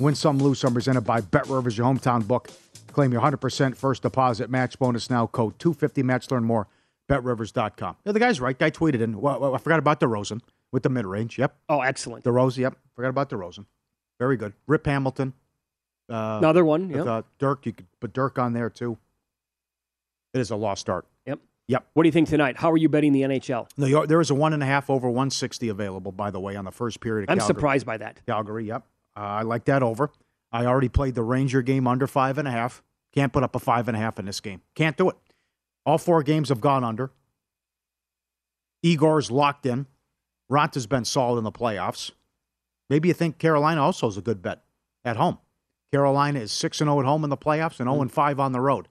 Win 0.00 0.16
some, 0.16 0.38
lose 0.38 0.58
some, 0.58 0.74
presented 0.74 1.02
by 1.02 1.20
Bet 1.20 1.48
Rivers, 1.48 1.78
your 1.78 1.86
hometown 1.86 2.26
book. 2.26 2.50
Claim 2.92 3.12
your 3.12 3.22
100% 3.22 3.76
first 3.76 4.02
deposit 4.02 4.50
match 4.50 4.78
bonus 4.78 5.08
now. 5.10 5.26
Code 5.26 5.58
250 5.58 6.02
match. 6.02 6.30
Learn 6.30 6.44
more. 6.44 6.68
BetRivers.com. 7.10 7.96
Yeah, 8.04 8.12
the 8.12 8.20
guy's 8.20 8.40
right. 8.40 8.58
Guy 8.58 8.70
tweeted 8.70 9.00
in. 9.00 9.20
Well, 9.20 9.54
I 9.54 9.58
forgot 9.58 9.78
about 9.78 10.00
DeRozan 10.00 10.40
with 10.70 10.82
the 10.82 10.88
mid 10.88 11.04
range. 11.06 11.38
Yep. 11.38 11.54
Oh, 11.68 11.80
excellent. 11.80 12.24
DeRozan. 12.24 12.58
Yep. 12.58 12.76
Forgot 12.94 13.08
about 13.08 13.30
DeRozan. 13.30 13.66
Very 14.18 14.36
good. 14.36 14.52
Rip 14.66 14.86
Hamilton. 14.86 15.34
Uh, 16.08 16.36
Another 16.38 16.64
one. 16.64 16.88
with, 16.88 17.06
uh, 17.06 17.22
Dirk. 17.38 17.66
You 17.66 17.72
could 17.72 17.86
put 18.00 18.12
Dirk 18.12 18.38
on 18.38 18.52
there 18.52 18.70
too. 18.70 18.98
It 20.34 20.40
is 20.40 20.50
a 20.50 20.56
lost 20.56 20.80
start. 20.80 21.06
Yep. 21.26 21.40
Yep. 21.68 21.86
What 21.94 22.02
do 22.02 22.08
you 22.08 22.12
think 22.12 22.28
tonight? 22.28 22.56
How 22.56 22.70
are 22.70 22.76
you 22.76 22.88
betting 22.88 23.12
the 23.12 23.22
NHL? 23.22 23.68
No, 23.76 24.06
there 24.06 24.20
is 24.20 24.30
a 24.30 24.34
one 24.34 24.52
and 24.52 24.62
a 24.62 24.66
half 24.66 24.88
over 24.90 25.08
160 25.08 25.68
available, 25.68 26.12
by 26.12 26.30
the 26.30 26.40
way, 26.40 26.56
on 26.56 26.64
the 26.64 26.70
first 26.70 27.00
period. 27.00 27.24
Of 27.28 27.32
I'm 27.32 27.38
Calgary. 27.38 27.54
surprised 27.54 27.86
by 27.86 27.96
that. 27.98 28.20
Calgary, 28.26 28.66
yep. 28.66 28.84
Uh, 29.16 29.20
I 29.20 29.42
like 29.42 29.66
that 29.66 29.82
over. 29.82 30.10
I 30.52 30.66
already 30.66 30.88
played 30.88 31.14
the 31.14 31.22
Ranger 31.22 31.62
game 31.62 31.86
under 31.86 32.06
five 32.06 32.38
and 32.38 32.46
a 32.46 32.50
half. 32.50 32.82
Can't 33.14 33.32
put 33.32 33.42
up 33.42 33.54
a 33.54 33.58
five 33.58 33.88
and 33.88 33.96
a 33.96 34.00
half 34.00 34.18
in 34.18 34.26
this 34.26 34.40
game. 34.40 34.60
Can't 34.74 34.96
do 34.96 35.08
it. 35.08 35.16
All 35.84 35.98
four 35.98 36.22
games 36.22 36.48
have 36.50 36.60
gone 36.60 36.84
under. 36.84 37.10
Igor's 38.82 39.30
locked 39.30 39.66
in. 39.66 39.86
Raanta's 40.50 40.86
been 40.86 41.04
solid 41.04 41.38
in 41.38 41.44
the 41.44 41.52
playoffs. 41.52 42.10
Maybe 42.90 43.08
you 43.08 43.14
think 43.14 43.38
Carolina 43.38 43.82
also 43.82 44.06
is 44.08 44.16
a 44.16 44.22
good 44.22 44.42
bet 44.42 44.64
at 45.04 45.16
home. 45.16 45.38
Carolina 45.92 46.40
is 46.40 46.52
6 46.52 46.78
0 46.78 47.00
at 47.00 47.06
home 47.06 47.24
in 47.24 47.30
the 47.30 47.36
playoffs 47.36 47.80
and 47.80 47.90
0 47.90 48.08
5 48.08 48.40
on 48.40 48.52
the 48.52 48.60
road. 48.60 48.88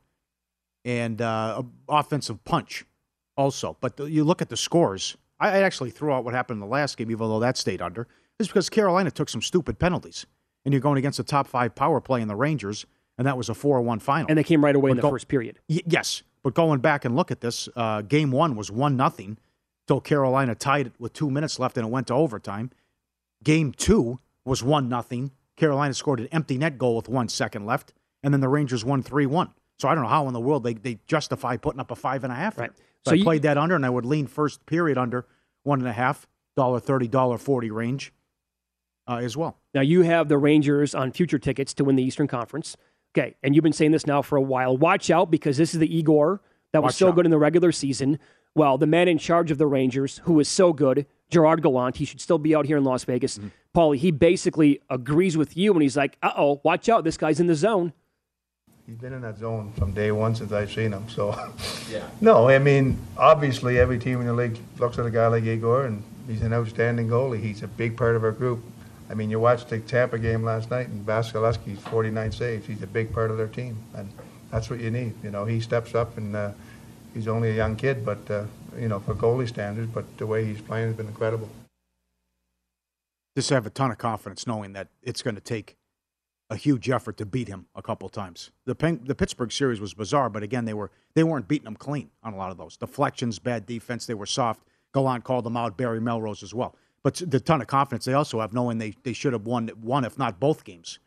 And 0.85 1.21
uh, 1.21 1.61
offensive 1.87 2.43
punch 2.43 2.85
also. 3.35 3.77
But 3.81 3.97
the, 3.97 4.05
you 4.05 4.23
look 4.23 4.41
at 4.41 4.49
the 4.49 4.57
scores. 4.57 5.17
I, 5.39 5.49
I 5.49 5.61
actually 5.61 5.91
threw 5.91 6.13
out 6.13 6.23
what 6.23 6.33
happened 6.33 6.57
in 6.57 6.61
the 6.61 6.71
last 6.71 6.97
game, 6.97 7.11
even 7.11 7.27
though 7.27 7.39
that 7.39 7.57
stayed 7.57 7.81
under. 7.81 8.07
It's 8.39 8.47
because 8.47 8.69
Carolina 8.69 9.11
took 9.11 9.29
some 9.29 9.41
stupid 9.41 9.77
penalties. 9.77 10.25
And 10.65 10.73
you're 10.73 10.81
going 10.81 10.97
against 10.97 11.19
a 11.19 11.23
top 11.23 11.47
five 11.47 11.73
power 11.75 11.99
play 11.99 12.21
in 12.21 12.27
the 12.27 12.35
Rangers, 12.35 12.85
and 13.17 13.25
that 13.27 13.37
was 13.37 13.49
a 13.49 13.53
4 13.53 13.81
1 13.81 13.99
final. 13.99 14.27
And 14.29 14.37
they 14.37 14.43
came 14.43 14.63
right 14.63 14.75
away 14.75 14.91
in 14.91 14.97
the 14.97 15.01
go- 15.01 15.09
first 15.09 15.27
period. 15.27 15.59
Y- 15.69 15.81
yes, 15.87 16.23
but 16.43 16.53
going 16.53 16.79
back 16.79 17.03
and 17.05 17.15
look 17.15 17.31
at 17.31 17.41
this, 17.41 17.67
uh, 17.75 18.01
game 18.01 18.31
one 18.31 18.55
was 18.55 18.71
one 18.71 18.95
nothing 18.95 19.37
till 19.87 19.99
Carolina 20.01 20.53
tied 20.55 20.87
it 20.87 20.93
with 20.99 21.13
two 21.13 21.29
minutes 21.31 21.57
left 21.59 21.77
and 21.77 21.87
it 21.87 21.89
went 21.91 22.07
to 22.07 22.13
overtime. 22.13 22.69
Game 23.43 23.71
two 23.71 24.19
was 24.45 24.63
one 24.63 24.87
nothing. 24.87 25.31
Carolina 25.57 25.93
scored 25.93 26.19
an 26.19 26.27
empty 26.31 26.57
net 26.57 26.77
goal 26.77 26.95
with 26.95 27.09
one 27.09 27.27
second 27.27 27.65
left, 27.65 27.93
and 28.23 28.33
then 28.33 28.41
the 28.41 28.47
Rangers 28.49 28.85
won 28.85 29.01
three 29.03 29.25
one. 29.25 29.49
So 29.79 29.87
I 29.89 29.95
don't 29.95 30.03
know 30.03 30.09
how 30.09 30.27
in 30.27 30.33
the 30.33 30.39
world 30.39 30.63
they, 30.63 30.75
they 30.75 30.99
justify 31.07 31.57
putting 31.57 31.79
up 31.79 31.89
a 31.89 31.95
five 31.95 32.23
and 32.23 32.31
a 32.31 32.35
half. 32.35 32.57
Right. 32.57 32.71
So, 33.05 33.09
So 33.09 33.11
I 33.11 33.15
you- 33.15 33.23
played 33.23 33.41
that 33.43 33.57
under, 33.57 33.75
and 33.75 33.83
I 33.85 33.89
would 33.89 34.05
lean 34.05 34.27
first 34.27 34.65
period 34.67 34.97
under 34.99 35.25
one 35.63 35.79
and 35.79 35.87
a 35.87 35.93
half 35.93 36.27
dollar 36.55 36.79
thirty 36.79 37.07
dollar 37.07 37.37
forty 37.39 37.71
range 37.71 38.13
uh, 39.11 39.17
as 39.17 39.35
well. 39.35 39.57
Now 39.73 39.81
you 39.81 40.01
have 40.03 40.29
the 40.29 40.37
Rangers 40.37 40.95
on 40.95 41.11
future 41.11 41.39
tickets 41.39 41.73
to 41.75 41.83
win 41.83 41.95
the 41.95 42.03
Eastern 42.03 42.27
Conference. 42.27 42.77
Okay, 43.15 43.35
and 43.43 43.53
you've 43.53 43.63
been 43.63 43.73
saying 43.73 43.91
this 43.91 44.07
now 44.07 44.21
for 44.21 44.37
a 44.37 44.41
while. 44.41 44.77
Watch 44.77 45.09
out 45.09 45.29
because 45.29 45.57
this 45.57 45.73
is 45.73 45.79
the 45.79 45.93
Igor 45.93 46.41
that 46.71 46.81
was 46.81 46.93
Watch 46.93 46.99
so 46.99 47.09
out. 47.09 47.15
good 47.15 47.25
in 47.25 47.31
the 47.31 47.37
regular 47.37 47.73
season. 47.73 48.19
Well, 48.55 48.77
the 48.77 48.87
man 48.87 49.07
in 49.07 49.17
charge 49.17 49.51
of 49.51 49.57
the 49.57 49.67
Rangers, 49.67 50.21
who 50.23 50.39
is 50.39 50.47
so 50.47 50.71
good, 50.71 51.05
Gerard 51.29 51.61
Gallant, 51.61 51.97
he 51.97 52.05
should 52.05 52.21
still 52.21 52.37
be 52.37 52.55
out 52.55 52.65
here 52.65 52.77
in 52.77 52.83
Las 52.83 53.03
Vegas. 53.03 53.37
Mm-hmm. 53.37 53.47
Pauly, 53.75 53.97
he 53.97 54.11
basically 54.11 54.81
agrees 54.89 55.37
with 55.37 55.55
you 55.57 55.73
and 55.73 55.81
he's 55.81 55.97
like, 55.97 56.17
uh 56.23 56.31
oh, 56.37 56.61
watch 56.63 56.87
out, 56.89 57.03
this 57.03 57.17
guy's 57.17 57.39
in 57.39 57.47
the 57.47 57.55
zone. 57.55 57.93
He's 58.85 58.97
been 58.97 59.13
in 59.13 59.21
that 59.21 59.37
zone 59.37 59.71
from 59.77 59.93
day 59.93 60.11
one 60.11 60.35
since 60.35 60.51
I've 60.51 60.71
seen 60.71 60.91
him. 60.91 61.07
So, 61.07 61.29
yeah. 61.91 62.07
no, 62.19 62.49
I 62.49 62.59
mean, 62.59 62.97
obviously 63.17 63.79
every 63.79 63.99
team 63.99 64.19
in 64.21 64.27
the 64.27 64.33
league 64.33 64.57
looks 64.79 64.97
at 64.99 65.05
a 65.05 65.11
guy 65.11 65.27
like 65.27 65.43
Igor, 65.43 65.85
and 65.85 66.03
he's 66.27 66.41
an 66.41 66.51
outstanding 66.51 67.07
goalie. 67.07 67.41
He's 67.41 67.63
a 67.63 67.67
big 67.67 67.95
part 67.95 68.15
of 68.15 68.23
our 68.23 68.31
group. 68.31 68.61
I 69.11 69.13
mean, 69.13 69.29
you 69.29 69.41
watched 69.41 69.67
the 69.67 69.79
Tampa 69.79 70.17
game 70.17 70.41
last 70.41 70.71
night, 70.71 70.87
and 70.87 71.05
Vasilevskiy's 71.05 71.81
49 71.81 72.31
saves. 72.31 72.65
He's 72.65 72.81
a 72.81 72.87
big 72.87 73.13
part 73.13 73.29
of 73.29 73.35
their 73.35 73.49
team, 73.49 73.77
and 73.93 74.09
that's 74.49 74.69
what 74.69 74.79
you 74.79 74.89
need. 74.89 75.13
You 75.21 75.31
know, 75.31 75.43
he 75.43 75.59
steps 75.59 75.93
up, 75.93 76.17
and 76.17 76.33
uh, 76.33 76.51
he's 77.13 77.27
only 77.27 77.51
a 77.51 77.53
young 77.53 77.75
kid, 77.75 78.05
but 78.05 78.31
uh, 78.31 78.45
you 78.79 78.87
know, 78.87 78.99
for 78.99 79.13
goalie 79.13 79.49
standards, 79.49 79.91
but 79.93 80.05
the 80.17 80.25
way 80.25 80.45
he's 80.45 80.61
playing 80.61 80.87
has 80.87 80.95
been 80.95 81.07
incredible. 81.07 81.49
just 83.35 83.49
have 83.49 83.65
a 83.65 83.69
ton 83.69 83.91
of 83.91 83.97
confidence 83.97 84.47
knowing 84.47 84.71
that 84.73 84.87
it's 85.03 85.21
going 85.21 85.35
to 85.35 85.41
take 85.41 85.75
a 86.49 86.55
huge 86.55 86.89
effort 86.89 87.17
to 87.17 87.25
beat 87.25 87.49
him 87.49 87.65
a 87.75 87.81
couple 87.81 88.07
times. 88.07 88.51
The 88.65 88.75
Pen- 88.75 89.01
the 89.03 89.15
Pittsburgh 89.15 89.51
series 89.51 89.81
was 89.81 89.93
bizarre, 89.93 90.29
but 90.29 90.41
again, 90.41 90.63
they 90.63 90.73
were 90.73 90.89
they 91.15 91.25
weren't 91.25 91.49
beating 91.49 91.67
him 91.67 91.75
clean 91.75 92.11
on 92.23 92.33
a 92.33 92.37
lot 92.37 92.51
of 92.51 92.57
those 92.57 92.77
deflections, 92.77 93.39
bad 93.39 93.65
defense. 93.65 94.05
They 94.05 94.13
were 94.13 94.25
soft. 94.25 94.63
Gallant 94.93 95.25
called 95.25 95.43
them 95.43 95.57
out. 95.57 95.75
Barry 95.75 95.99
Melrose 95.99 96.43
as 96.43 96.53
well. 96.53 96.75
But 97.03 97.15
the 97.15 97.39
ton 97.39 97.61
of 97.61 97.67
confidence 97.67 98.05
they 98.05 98.13
also 98.13 98.39
have, 98.41 98.53
knowing 98.53 98.77
they, 98.77 98.93
they 99.03 99.13
should 99.13 99.33
have 99.33 99.45
won 99.45 99.69
one, 99.81 100.05
if 100.05 100.17
not 100.17 100.39
both 100.39 100.63
games, 100.63 100.99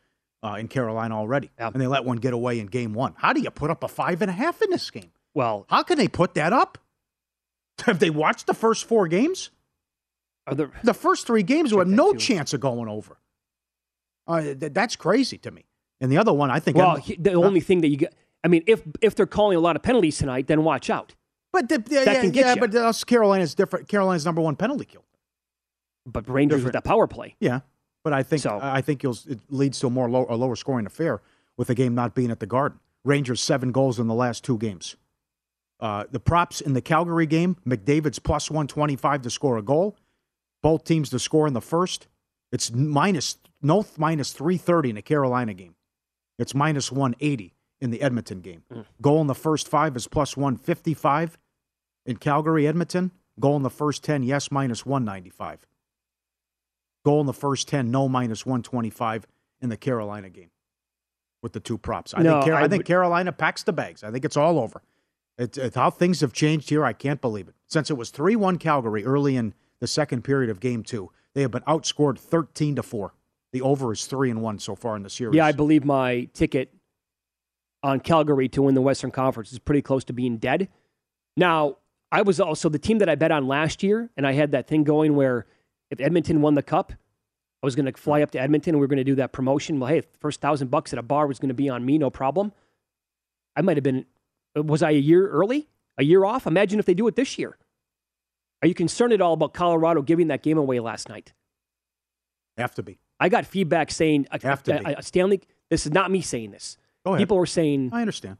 uh, 0.43 0.55
in 0.59 0.67
Carolina 0.67 1.17
already, 1.17 1.49
and 1.57 1.75
they 1.75 1.87
let 1.87 2.03
one 2.03 2.17
get 2.17 2.33
away 2.33 2.59
in 2.59 2.67
game 2.67 2.93
one. 2.93 3.13
How 3.17 3.33
do 3.33 3.41
you 3.41 3.49
put 3.49 3.71
up 3.71 3.83
a 3.83 3.87
five 3.87 4.21
and 4.21 4.29
a 4.29 4.33
half 4.33 4.61
in 4.61 4.69
this 4.69 4.91
game? 4.91 5.11
Well, 5.33 5.65
how 5.69 5.83
can 5.83 5.97
they 5.97 6.07
put 6.07 6.33
that 6.35 6.53
up? 6.53 6.77
Have 7.85 7.99
they 7.99 8.09
watched 8.09 8.47
the 8.47 8.53
first 8.53 8.85
four 8.85 9.07
games? 9.07 9.51
the, 10.51 10.69
the 10.83 10.93
first 10.93 11.25
three 11.25 11.43
games 11.43 11.73
we 11.73 11.79
have 11.79 11.87
no 11.87 12.13
chance 12.13 12.53
of 12.53 12.59
going 12.59 12.87
over. 12.87 13.17
Uh, 14.27 14.41
th- 14.41 14.73
that's 14.73 14.95
crazy 14.95 15.37
to 15.39 15.51
me. 15.51 15.65
And 15.99 16.11
the 16.11 16.17
other 16.17 16.33
one, 16.33 16.51
I 16.51 16.59
think. 16.59 16.77
Well, 16.77 16.97
he- 16.97 17.15
the 17.15 17.33
only 17.33 17.61
thing 17.61 17.81
that 17.81 17.87
you 17.87 17.97
get, 17.97 18.13
I 18.43 18.47
mean, 18.47 18.63
if 18.67 18.83
if 19.01 19.15
they're 19.15 19.25
calling 19.25 19.57
a 19.57 19.59
lot 19.59 19.75
of 19.75 19.81
penalties 19.81 20.17
tonight, 20.17 20.47
then 20.47 20.63
watch 20.63 20.89
out. 20.89 21.15
But 21.51 21.69
the, 21.69 21.83
yeah, 21.89 22.03
that 22.03 22.13
yeah, 22.15 22.21
can 22.21 22.31
get 22.31 22.45
yeah, 22.45 22.53
you. 22.55 22.59
but 22.59 22.75
us 22.75 23.03
Carolina's 23.03 23.55
different. 23.55 23.87
Carolina's 23.87 24.25
number 24.25 24.41
one 24.41 24.55
penalty 24.55 24.85
kill. 24.85 25.03
But 26.05 26.29
Rangers 26.29 26.63
with 26.63 26.73
that 26.73 26.83
power 26.83 27.07
play. 27.07 27.35
Yeah, 27.39 27.61
but 28.03 28.13
I 28.13 28.23
think 28.23 28.43
so, 28.43 28.59
I 28.61 28.81
think 28.81 29.01
you'll, 29.03 29.17
it 29.27 29.39
leads 29.49 29.79
to 29.79 29.87
a 29.87 29.89
more 29.89 30.09
low, 30.09 30.25
a 30.29 30.35
lower 30.35 30.55
scoring 30.55 30.85
affair 30.85 31.21
with 31.57 31.67
the 31.67 31.75
game 31.75 31.95
not 31.95 32.13
being 32.13 32.31
at 32.31 32.39
the 32.39 32.45
Garden. 32.45 32.79
Rangers 33.03 33.41
seven 33.41 33.71
goals 33.71 33.99
in 33.99 34.07
the 34.07 34.13
last 34.13 34.43
two 34.43 34.57
games. 34.57 34.95
Uh, 35.79 36.05
the 36.09 36.19
props 36.19 36.61
in 36.61 36.73
the 36.73 36.81
Calgary 36.81 37.25
game: 37.25 37.57
McDavid's 37.67 38.19
plus 38.19 38.49
one 38.49 38.67
twenty 38.67 38.95
five 38.95 39.21
to 39.23 39.29
score 39.29 39.57
a 39.57 39.61
goal. 39.61 39.97
Both 40.61 40.83
teams 40.83 41.09
to 41.09 41.19
score 41.19 41.47
in 41.47 41.53
the 41.53 41.61
first. 41.61 42.07
It's 42.51 42.71
minus 42.71 43.37
no 43.61 43.85
minus 43.97 44.31
three 44.31 44.57
thirty 44.57 44.89
in 44.89 44.95
the 44.95 45.01
Carolina 45.01 45.53
game. 45.53 45.75
It's 46.39 46.55
minus 46.55 46.91
one 46.91 47.15
eighty 47.19 47.53
in 47.81 47.91
the 47.91 48.01
Edmonton 48.01 48.41
game. 48.41 48.63
Goal 49.01 49.21
in 49.21 49.27
the 49.27 49.35
first 49.35 49.67
five 49.67 49.95
is 49.95 50.07
plus 50.07 50.37
one 50.37 50.55
fifty 50.57 50.93
five 50.93 51.37
in 52.05 52.17
Calgary, 52.17 52.67
Edmonton. 52.67 53.11
Goal 53.39 53.57
in 53.57 53.63
the 53.63 53.69
first 53.69 54.03
ten, 54.03 54.23
yes, 54.23 54.49
minus 54.51 54.85
one 54.85 55.03
ninety 55.03 55.29
five. 55.29 55.65
Goal 57.05 57.21
in 57.21 57.27
the 57.27 57.33
first 57.33 57.67
10, 57.67 57.91
no 57.91 58.09
minus 58.09 58.45
125 58.47 59.27
in 59.61 59.69
the 59.69 59.77
Carolina 59.77 60.27
game 60.29 60.49
with 61.43 61.53
the 61.53 61.59
two 61.59 61.77
props. 61.77 62.13
I, 62.17 62.23
No, 62.23 62.33
think, 62.41 62.45
Car- 62.45 62.53
I 62.55 62.63
I 62.65 62.67
think 62.67 62.79
would- 62.81 62.87
Carolina 62.87 63.31
packs 63.31 63.61
the 63.63 63.71
bags. 63.73 64.03
I 64.03 64.09
think 64.11 64.25
it's 64.25 64.35
all 64.35 64.57
over. 64.59 64.81
It's, 65.37 65.57
it's 65.57 65.75
how 65.75 65.91
things 65.91 66.21
have 66.21 66.33
changed 66.33 66.69
here. 66.69 66.83
I 66.83 66.93
can't 66.93 67.21
believe 67.21 67.47
it. 67.47 67.53
Since 67.67 67.91
it 67.91 67.93
was 67.97 68.09
3 68.09 68.35
1 68.35 68.57
Calgary 68.57 69.05
early 69.05 69.35
in 69.37 69.53
the 69.79 69.87
second 69.87 70.23
period 70.23 70.49
of 70.49 70.59
game 70.59 70.81
two, 70.81 71.11
they 71.35 71.41
have 71.41 71.51
been 71.51 71.61
outscored 71.63 72.17
13 72.17 72.75
to 72.77 72.83
4. 72.83 73.13
The 73.53 73.61
over 73.61 73.93
is 73.93 74.05
3 74.07 74.31
and 74.31 74.41
1 74.41 74.59
so 74.59 74.75
far 74.75 74.95
in 74.95 75.03
the 75.03 75.09
series. 75.09 75.35
Yeah, 75.35 75.45
I 75.45 75.51
believe 75.51 75.85
my 75.85 76.27
ticket 76.33 76.73
on 77.83 77.99
Calgary 77.99 78.49
to 78.49 78.63
win 78.63 78.73
the 78.73 78.81
Western 78.81 79.11
Conference 79.11 79.51
is 79.51 79.59
pretty 79.59 79.81
close 79.83 80.03
to 80.05 80.13
being 80.13 80.37
dead. 80.37 80.69
Now, 81.37 81.77
I 82.11 82.23
was 82.23 82.39
also 82.39 82.67
the 82.69 82.79
team 82.79 82.97
that 82.99 83.09
I 83.09 83.15
bet 83.15 83.31
on 83.31 83.47
last 83.47 83.83
year, 83.83 84.09
and 84.17 84.25
I 84.25 84.31
had 84.33 84.51
that 84.53 84.67
thing 84.67 84.83
going 84.83 85.15
where 85.15 85.45
if 85.91 85.99
Edmonton 86.01 86.41
won 86.41 86.53
the 86.55 86.63
cup, 86.63 86.91
I 87.63 87.65
was 87.65 87.75
going 87.75 87.85
to 87.85 87.93
fly 87.93 88.21
up 88.21 88.31
to 88.31 88.39
Edmonton 88.39 88.71
and 88.75 88.79
we 88.79 88.83
were 88.83 88.87
going 88.87 88.97
to 88.97 89.03
do 89.03 89.15
that 89.15 89.31
promotion. 89.31 89.79
Well, 89.79 89.89
hey, 89.89 90.03
first 90.19 90.41
thousand 90.41 90.69
bucks 90.69 90.93
at 90.93 90.99
a 90.99 91.03
bar 91.03 91.27
was 91.27 91.39
going 91.39 91.49
to 91.49 91.55
be 91.55 91.69
on 91.69 91.85
me, 91.85 91.97
no 91.97 92.09
problem. 92.09 92.51
I 93.55 93.61
might 93.61 93.77
have 93.77 93.83
been, 93.83 94.05
was 94.55 94.83
I 94.83 94.91
a 94.91 94.93
year 94.99 95.27
early? 95.29 95.67
A 95.97 96.03
year 96.03 96.25
off? 96.25 96.45
Imagine 96.45 96.79
if 96.79 96.85
they 96.85 96.93
do 96.93 97.07
it 97.07 97.15
this 97.15 97.37
year. 97.39 97.57
Are 98.61 98.67
you 98.67 98.73
concerned 98.73 99.13
at 99.13 99.21
all 99.21 99.33
about 99.33 99.53
Colorado 99.53 100.01
giving 100.01 100.27
that 100.27 100.43
game 100.43 100.57
away 100.57 100.79
last 100.79 101.07
night? 101.09 101.33
Have 102.57 102.75
to 102.75 102.83
be. 102.83 102.99
I 103.19 103.29
got 103.29 103.45
feedback 103.45 103.91
saying 103.91 104.27
Have 104.43 104.63
to 104.63 104.79
a- 104.91 104.95
be. 104.95 105.01
Stanley. 105.01 105.41
This 105.69 105.85
is 105.85 105.91
not 105.91 106.11
me 106.11 106.21
saying 106.21 106.51
this. 106.51 106.77
Go 107.05 107.11
ahead. 107.13 107.21
People 107.21 107.37
were 107.37 107.45
saying 107.45 107.89
I 107.93 108.01
understand. 108.01 108.37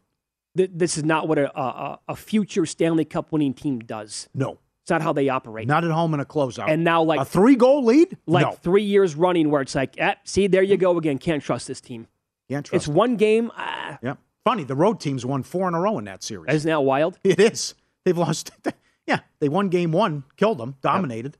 th- 0.57 0.71
this 0.73 0.97
is 0.97 1.03
not 1.03 1.27
what 1.27 1.37
a, 1.37 1.57
a, 1.59 1.99
a 2.09 2.15
future 2.15 2.65
Stanley 2.65 3.05
Cup 3.05 3.31
winning 3.31 3.53
team 3.53 3.79
does. 3.79 4.27
No. 4.33 4.59
It's 4.85 4.91
not 4.91 5.01
how 5.01 5.13
they 5.13 5.29
operate. 5.29 5.67
Not 5.67 5.83
at 5.83 5.89
home 5.89 6.13
in 6.13 6.19
a 6.19 6.25
closeout. 6.25 6.69
And 6.69 6.83
now, 6.83 7.01
like 7.01 7.19
a 7.19 7.25
three 7.25 7.55
goal 7.55 7.83
lead? 7.83 8.15
like 8.27 8.45
no. 8.45 8.51
three 8.51 8.83
years 8.83 9.15
running, 9.15 9.49
where 9.49 9.63
it's 9.63 9.73
like, 9.73 9.95
eh, 9.97 10.13
see, 10.25 10.45
there 10.45 10.61
you 10.61 10.77
go 10.77 10.95
again. 10.99 11.17
Can't 11.17 11.41
trust 11.41 11.67
this 11.67 11.81
team. 11.81 12.05
Can't 12.51 12.63
trust 12.63 12.85
It's 12.85 12.87
one 12.87 13.15
game. 13.15 13.51
Ah, 13.57 13.97
Yeah. 14.03 14.13
Funny, 14.43 14.63
the 14.63 14.75
road 14.75 14.99
teams 14.99 15.25
won 15.25 15.41
four 15.41 15.67
in 15.67 15.73
a 15.73 15.81
row 15.81 15.97
in 15.97 16.05
that 16.05 16.21
series. 16.21 16.53
isn't 16.53 16.69
that 16.69 16.83
wild? 16.83 17.17
It 17.23 17.39
is. 17.39 17.73
They've 18.03 18.15
lost. 18.15 18.51
Yeah, 19.07 19.19
they 19.39 19.49
won 19.49 19.69
game 19.69 19.91
one, 19.91 20.23
killed 20.35 20.57
them, 20.57 20.75
dominated, 20.81 21.37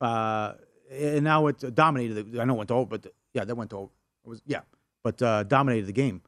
uh, 0.00 0.52
and 0.92 1.24
now 1.24 1.48
it 1.48 1.58
dominated. 1.74 2.38
I 2.38 2.44
know 2.44 2.54
it 2.54 2.58
went 2.58 2.68
to 2.68 2.74
over, 2.74 2.98
but 2.98 3.12
yeah, 3.34 3.44
that 3.44 3.56
went 3.56 3.70
to 3.70 3.76
over. 3.78 3.92
It 4.24 4.28
was 4.28 4.42
yeah, 4.46 4.60
but 5.02 5.20
uh, 5.20 5.42
dominated 5.42 5.86
the 5.86 5.92
game. 5.92 6.22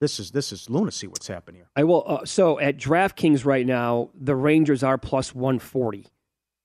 This 0.00 0.18
is 0.18 0.30
this 0.30 0.52
is 0.52 0.70
lunacy. 0.70 1.06
What's 1.06 1.26
happening 1.26 1.60
here? 1.60 1.70
I 1.76 1.84
will. 1.84 2.04
Uh, 2.06 2.24
so 2.24 2.58
at 2.58 2.78
DraftKings 2.78 3.44
right 3.44 3.66
now, 3.66 4.10
the 4.18 4.34
Rangers 4.34 4.82
are 4.82 4.96
plus 4.96 5.34
one 5.34 5.58
forty. 5.58 6.06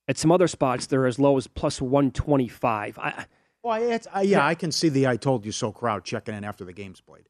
At 0.08 0.18
some 0.18 0.32
other 0.32 0.48
spots, 0.48 0.86
they're 0.86 1.08
as 1.08 1.18
low 1.18 1.36
as 1.38 1.48
plus 1.48 1.82
125. 1.82 3.00
I, 3.00 3.26
well, 3.64 3.82
it's, 3.82 4.08
uh, 4.16 4.20
yeah, 4.20 4.46
I 4.46 4.54
can 4.54 4.72
see 4.72 4.90
the 4.90 5.08
I 5.08 5.18
told 5.18 5.46
you 5.46 5.52
so 5.52 5.72
crowd 5.72 6.04
checking 6.04 6.36
in 6.36 6.44
after 6.44 6.64
the 6.64 6.74
game's 6.74 7.02
played. 7.02 7.28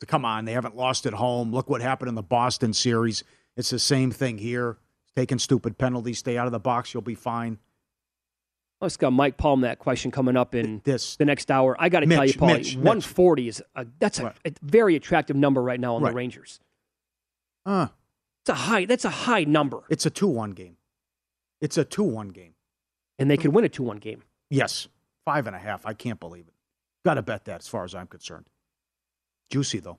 So 0.00 0.06
come 0.06 0.24
on, 0.24 0.44
they 0.44 0.52
haven't 0.52 0.76
lost 0.76 1.06
at 1.06 1.14
home. 1.14 1.52
Look 1.52 1.70
what 1.70 1.80
happened 1.80 2.10
in 2.10 2.14
the 2.14 2.22
Boston 2.22 2.74
series. 2.74 3.24
It's 3.56 3.70
the 3.70 3.78
same 3.78 4.10
thing 4.10 4.36
here. 4.38 4.76
Taking 5.16 5.38
stupid 5.38 5.78
penalties, 5.78 6.18
stay 6.18 6.36
out 6.36 6.46
of 6.46 6.52
the 6.52 6.58
box, 6.58 6.92
you'll 6.92 7.02
be 7.02 7.14
fine. 7.14 7.58
Let's 8.80 8.96
got 8.96 9.12
Mike 9.12 9.36
Palm 9.36 9.62
that 9.62 9.78
question 9.78 10.10
coming 10.10 10.36
up 10.36 10.54
in 10.54 10.82
this 10.84 11.16
the 11.16 11.24
next 11.24 11.50
hour. 11.50 11.76
I 11.78 11.88
got 11.88 12.00
to 12.00 12.06
tell 12.06 12.26
you, 12.26 12.34
Paul, 12.34 12.48
140 12.48 13.48
is 13.48 13.62
a, 13.74 13.86
that's 13.98 14.18
a, 14.18 14.34
a, 14.44 14.52
very 14.62 14.94
attractive 14.96 15.36
number 15.36 15.62
right 15.62 15.80
now 15.80 15.96
on 15.96 16.02
right. 16.02 16.10
the 16.10 16.16
Rangers. 16.16 16.60
Uh, 17.64 17.88
it's 18.42 18.50
a 18.50 18.54
high. 18.54 18.84
That's 18.84 19.04
a 19.04 19.10
high 19.10 19.44
number. 19.44 19.84
It's 19.88 20.04
a 20.04 20.10
two-one 20.10 20.50
game. 20.50 20.76
It's 21.62 21.78
a 21.78 21.84
two-one 21.84 22.28
game, 22.28 22.54
and 23.18 23.30
they 23.30 23.38
can 23.38 23.52
win 23.52 23.64
a 23.64 23.70
two-one 23.70 23.98
game. 23.98 24.22
Yes, 24.50 24.88
five 25.24 25.46
and 25.46 25.56
a 25.56 25.58
half. 25.58 25.86
I 25.86 25.94
can't 25.94 26.20
believe 26.20 26.46
it. 26.46 26.54
Got 27.04 27.14
to 27.14 27.22
bet 27.22 27.46
that, 27.46 27.60
as 27.60 27.68
far 27.68 27.84
as 27.84 27.94
I'm 27.94 28.06
concerned. 28.06 28.46
Juicy 29.50 29.80
though. 29.80 29.98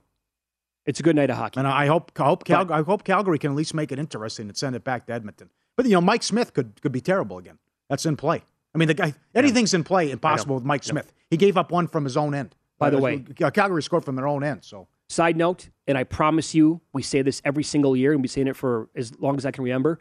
It's 0.84 1.00
a 1.00 1.02
good 1.02 1.16
night 1.16 1.30
of 1.30 1.36
hockey, 1.36 1.58
and 1.58 1.66
I 1.66 1.86
hope 1.86 2.12
I 2.16 2.24
hope, 2.24 2.44
Cal- 2.44 2.72
I 2.72 2.82
hope 2.82 3.02
Calgary 3.02 3.38
can 3.40 3.50
at 3.50 3.56
least 3.56 3.74
make 3.74 3.90
it 3.90 3.98
interesting 3.98 4.46
and 4.46 4.56
send 4.56 4.76
it 4.76 4.84
back 4.84 5.06
to 5.06 5.12
Edmonton. 5.12 5.50
But 5.76 5.86
you 5.86 5.92
know, 5.92 6.00
Mike 6.00 6.22
Smith 6.22 6.54
could 6.54 6.80
could 6.80 6.92
be 6.92 7.00
terrible 7.00 7.38
again. 7.38 7.58
That's 7.90 8.06
in 8.06 8.16
play. 8.16 8.42
I 8.76 8.78
mean, 8.78 8.88
the 8.88 8.94
guy 8.94 9.14
anything's 9.34 9.72
in 9.72 9.84
play 9.84 10.10
impossible 10.10 10.54
with 10.56 10.64
Mike 10.64 10.84
Smith. 10.84 11.10
He 11.30 11.38
gave 11.38 11.56
up 11.56 11.72
one 11.72 11.88
from 11.88 12.04
his 12.04 12.16
own 12.16 12.34
end. 12.34 12.54
By 12.78 12.90
the 12.90 12.98
uh, 12.98 13.00
way, 13.00 13.24
Calgary 13.54 13.82
scored 13.82 14.04
from 14.04 14.16
their 14.16 14.28
own 14.28 14.44
end. 14.44 14.62
So 14.62 14.86
Side 15.08 15.36
note, 15.36 15.68
and 15.86 15.96
I 15.96 16.02
promise 16.02 16.54
you, 16.54 16.80
we 16.92 17.02
say 17.02 17.22
this 17.22 17.40
every 17.44 17.62
single 17.62 17.96
year, 17.96 18.12
and 18.12 18.20
we've 18.20 18.30
saying 18.30 18.48
it 18.48 18.56
for 18.56 18.88
as 18.96 19.16
long 19.20 19.36
as 19.36 19.46
I 19.46 19.52
can 19.52 19.62
remember. 19.62 20.00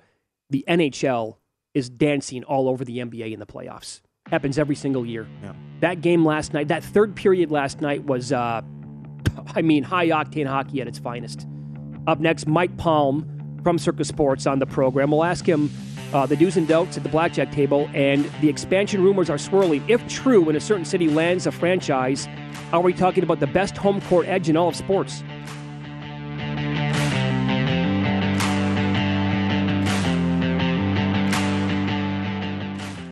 The 0.49 0.65
NHL 0.67 1.37
is 1.75 1.89
dancing 1.89 2.43
all 2.43 2.67
over 2.67 2.83
the 2.83 2.97
NBA 2.97 3.31
in 3.31 3.39
the 3.39 3.45
playoffs. 3.45 4.01
Happens 4.27 4.57
every 4.57 4.75
single 4.75 5.05
year. 5.05 5.27
Yeah. 5.43 5.53
That 5.81 6.01
game 6.01 6.25
last 6.25 6.53
night, 6.53 6.69
that 6.69 6.83
third 6.83 7.15
period 7.15 7.51
last 7.51 7.81
night 7.81 8.03
was, 8.03 8.31
uh, 8.31 8.61
I 9.55 9.61
mean, 9.61 9.83
high 9.83 10.07
octane 10.07 10.47
hockey 10.47 10.81
at 10.81 10.87
its 10.87 10.97
finest. 10.97 11.47
Up 12.07 12.19
next, 12.19 12.47
Mike 12.47 12.75
Palm 12.77 13.59
from 13.63 13.77
Circa 13.77 14.05
Sports 14.05 14.47
on 14.47 14.57
the 14.57 14.65
program. 14.65 15.11
We'll 15.11 15.23
ask 15.23 15.47
him 15.47 15.69
uh, 16.15 16.25
the 16.25 16.35
do's 16.35 16.55
and 16.55 16.65
don'ts 16.65 16.95
at 16.95 17.03
the 17.03 17.09
blackjack 17.09 17.51
table, 17.51 17.89
and 17.93 18.23
the 18.39 18.47
expansion 18.47 19.03
rumors 19.03 19.29
are 19.29 19.37
swirling. 19.37 19.83
If 19.89 20.07
true, 20.07 20.41
when 20.41 20.55
a 20.55 20.61
certain 20.61 20.85
city 20.85 21.09
lands 21.09 21.45
a 21.45 21.51
franchise, 21.51 22.29
are 22.71 22.79
we 22.79 22.93
talking 22.93 23.21
about 23.21 23.41
the 23.41 23.47
best 23.47 23.75
home 23.75 23.99
court 23.99 24.25
edge 24.25 24.47
in 24.47 24.55
all 24.55 24.69
of 24.69 24.77
sports? 24.77 25.23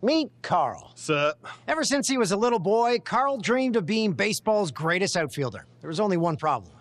Meet 0.01 0.32
Carl. 0.41 0.93
Sup? 0.95 1.45
Ever 1.68 1.84
since 1.84 2.08
he 2.08 2.18
was 2.18 2.32
a 2.32 2.38
little 2.38 2.60
boy, 2.60 2.99
Carl 2.99 3.38
dreamed 3.38 3.76
of 3.76 3.86
being 3.86 4.14
baseball's 4.14 4.72
greatest 4.72 5.18
outfielder. 5.18 5.66
There 5.82 5.89
was 5.89 5.99
only 5.99 6.16
one 6.16 6.38
problem. 6.38 6.72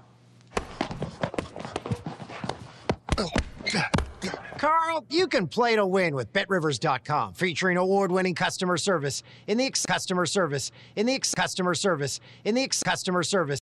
Carl, 4.63 5.05
you 5.11 5.27
can 5.27 5.49
play 5.49 5.75
to 5.75 5.85
win 5.85 6.15
with 6.15 6.33
BetRivers.com, 6.33 7.33
featuring 7.33 7.79
award-winning 7.79 8.37
customer 8.37 8.77
service 8.77 9.25
in 9.49 9.59
the 9.59 9.67
ex- 9.67 9.85
customer 9.85 10.25
service 10.25 10.71
in 10.95 11.05
the 11.05 11.15
ex- 11.15 11.35
customer 11.35 11.75
service 11.75 12.21
in 12.45 12.55
the 12.55 12.63
ex- 12.63 12.81
customer 12.81 13.25
service. 13.25 13.59